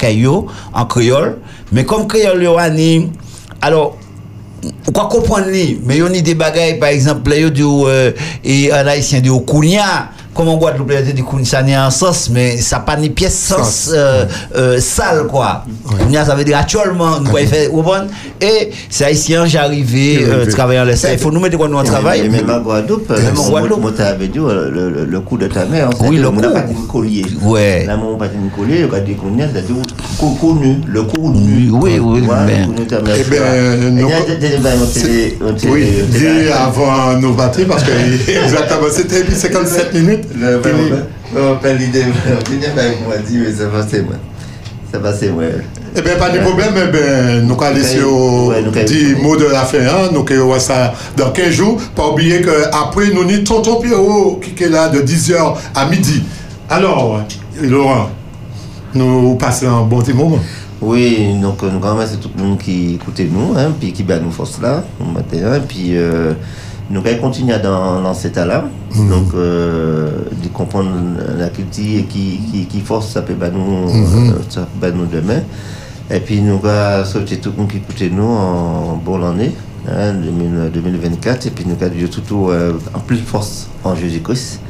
[0.73, 1.37] en créole.
[1.71, 3.11] Mais comme créole, ani,
[3.61, 3.97] alors,
[4.87, 8.11] on va comprendre mais il y a des bagailles, par exemple, là, yo dit, euh,
[8.43, 11.63] et un haïtien dit, au kounia, comme en Guadeloupe, il y a des coups, ça
[11.63, 15.65] n'est un sens, mais ça pas ni pièce sens euh, euh, sale, quoi.
[15.99, 18.07] Kounia, Ça veut dire actuellement, nous pouvons faire, vous comprenez
[18.39, 21.09] Et c'est haïtien, j'ai arrivé, euh, travailler en laissé.
[21.13, 22.29] Il faut nous mettre quoi nous en travail.
[22.29, 23.81] Même à Guadeloupe, Même en Guadeloupe.
[23.81, 25.89] moi, t'avais dit le, le, le coup de ta mère.
[26.01, 26.53] Oui, le On n'a coup.
[26.53, 27.25] pas dit le collier.
[27.41, 27.85] Ouais.
[27.85, 29.75] Là, mon pas dit le collier, on a dit qu'on est, c'est-à-dire
[30.19, 31.69] co- connu, le connu.
[31.71, 32.45] Oui, oui, ben.
[32.45, 33.15] de mère.
[33.19, 33.23] Eh
[34.59, 35.37] ben, on télé-
[35.69, 37.91] Oui, dit avant nos batteries parce que
[38.43, 40.26] exactement, c'était 57 minutes.
[40.35, 44.19] Mwen pen lide mwen, lide mwen mwen di, mwen se fase mwen.
[44.91, 45.63] Se fase mwen.
[45.95, 47.03] Ebe, pa di problem, ebe,
[47.47, 49.81] nou ka lese yo di mou de la fe,
[50.11, 54.27] nou ke yo wasa dan kenjou, pa oubliye ke apre nou ni tonton Pierrot oh,
[54.27, 56.21] oh, ki ke la de 10h a midi.
[56.69, 57.23] Alors,
[57.61, 58.11] Laurent,
[58.93, 60.43] nou pase an bon ti mouman.
[60.77, 64.35] Oui, donc nou kan mwen se tout moun ki koute nou, pi ki ba nou
[64.35, 65.93] fos la, mwen maten, pi...
[66.89, 68.65] nous allons continuer dans, dans cet état-là,
[68.95, 70.09] donc euh,
[70.43, 70.89] de comprendre
[71.37, 74.29] la culture et qui, qui, qui force ça peut bat nous, Mhm.
[74.29, 75.41] euh, ça peut nous demain.
[76.09, 79.51] Et puis nous allons souhaiter tout le monde qui écoutait nous en bonne année,
[79.89, 84.61] hein, 2000 2024, et puis nous allons dire tout euh, en plus force en Jésus-Christ.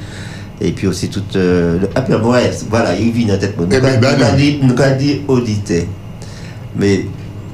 [0.60, 1.77] Et puis aussi tout euh,
[2.10, 3.56] le- ouais, voilà, il vit dans la tête.
[3.60, 5.84] Nous allons dire auditeur.
[6.76, 7.06] Mais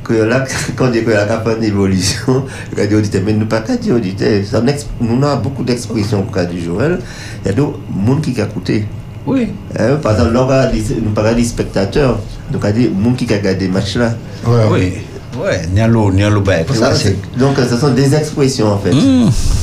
[0.03, 0.43] que là,
[0.75, 2.45] quand on dit que la capable d'évolution,
[2.77, 3.95] on dit mais nous pas qu'à dire
[4.67, 6.99] ex- Nous avons beaucoup d'expressions qu'a dit Joël.
[7.43, 8.85] Il y a d'autres gens qui ont écouté.
[9.25, 9.47] Oui.
[9.80, 10.69] Hein, par exemple, là,
[11.03, 12.19] nous parlons des spectateurs.
[12.51, 14.13] Donc, on dit gens qui ont regardé le match là.
[14.71, 14.93] Oui.
[15.41, 16.91] Ouais, Nialo, Nialo, bah, Ça,
[17.39, 18.91] Donc, ce sont des expressions en fait.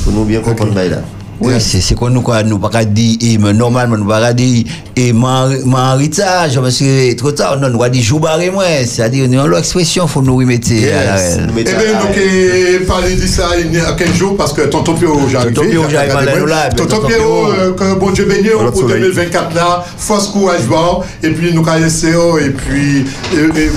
[0.03, 0.89] Pour nous bien comprendre okay.
[0.89, 0.97] là.
[1.41, 4.63] Oui, c'est c'est quoi nous quoi nous pas dire et mais normalement nous pas dire
[4.95, 5.49] et mon
[5.95, 9.59] héritage parce que trop tard non nous va dire jour barré moi c'est-à-dire nous l'autre
[9.59, 10.67] expression faut nous remettre.
[10.71, 14.93] Eh bien, donc, eh, parler de ça il y a 15 jours parce que Tonton
[14.93, 15.53] Pierrot, j'arrive.
[15.53, 19.01] Tonton Pierrot, j'arrive nous Tonton Pierrot, euh, que bon Dieu béni Voilà, pour soleil.
[19.01, 23.05] 2024 là, force courage bon, et puis nous oh, et puis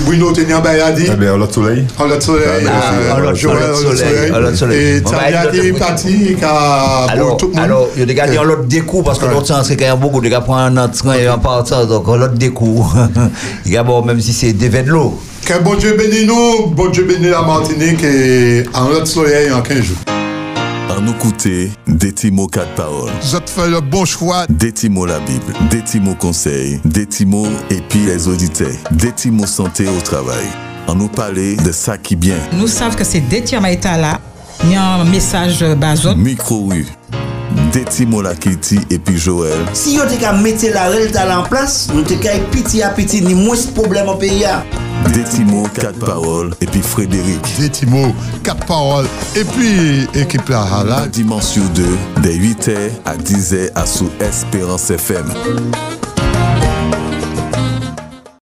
[0.05, 0.33] Bruno.
[0.35, 1.85] Eh bien, on a le soleil.
[1.97, 4.97] En l'autre soleil, Ah, euh, l'autre soleil, l'autre soleil, en l'autre soleil.
[4.97, 7.51] Et Tania l'autre- parti, qui a Alors, bon, tout.
[7.57, 9.75] Alors, il y a des gars qui ont l'autre découp parce que l'autre sens, c'est
[9.75, 12.33] qu'il y a beaucoup de gars qui prennent un train et en partant, donc l'autre
[12.33, 12.85] découp.
[13.65, 15.19] Il y a bon, même si c'est des de l'eau.
[15.45, 19.61] Que bon Dieu bénisse nous, bon Dieu bénisse la Martinique et en l'autre soleil en
[19.61, 19.97] 15 jours.
[20.89, 23.11] À nous écouter, des petits mots quatre paroles.
[23.21, 24.45] Vous avez fait le bon choix.
[24.49, 28.27] Des petits mots la Bible, des petits mots conseils, des petits mots et puis les
[28.27, 30.45] auditeurs, des petits mots santé au travail.
[30.87, 32.37] À nous parler de ça qui bien.
[32.53, 34.19] Nous savons que c'est Détia Maïta là.
[34.63, 36.15] Il y a un message bazot.
[36.15, 36.87] Micro rue,
[37.75, 39.65] te Timo Lakiti epi Joel.
[39.73, 43.33] Si yo te ka mette la rel talan plas, nou te ka epiti apiti ni
[43.35, 44.61] mwes problem an peyi ya.
[45.11, 47.41] De Timo, 4 paroles, et puis Frédéric.
[47.59, 51.07] De Timo, 4 paroles, et puis équipe la Hala.
[51.07, 51.83] Dimanche sur 2,
[52.23, 55.25] de 8h à 10h à sous Espérance FM.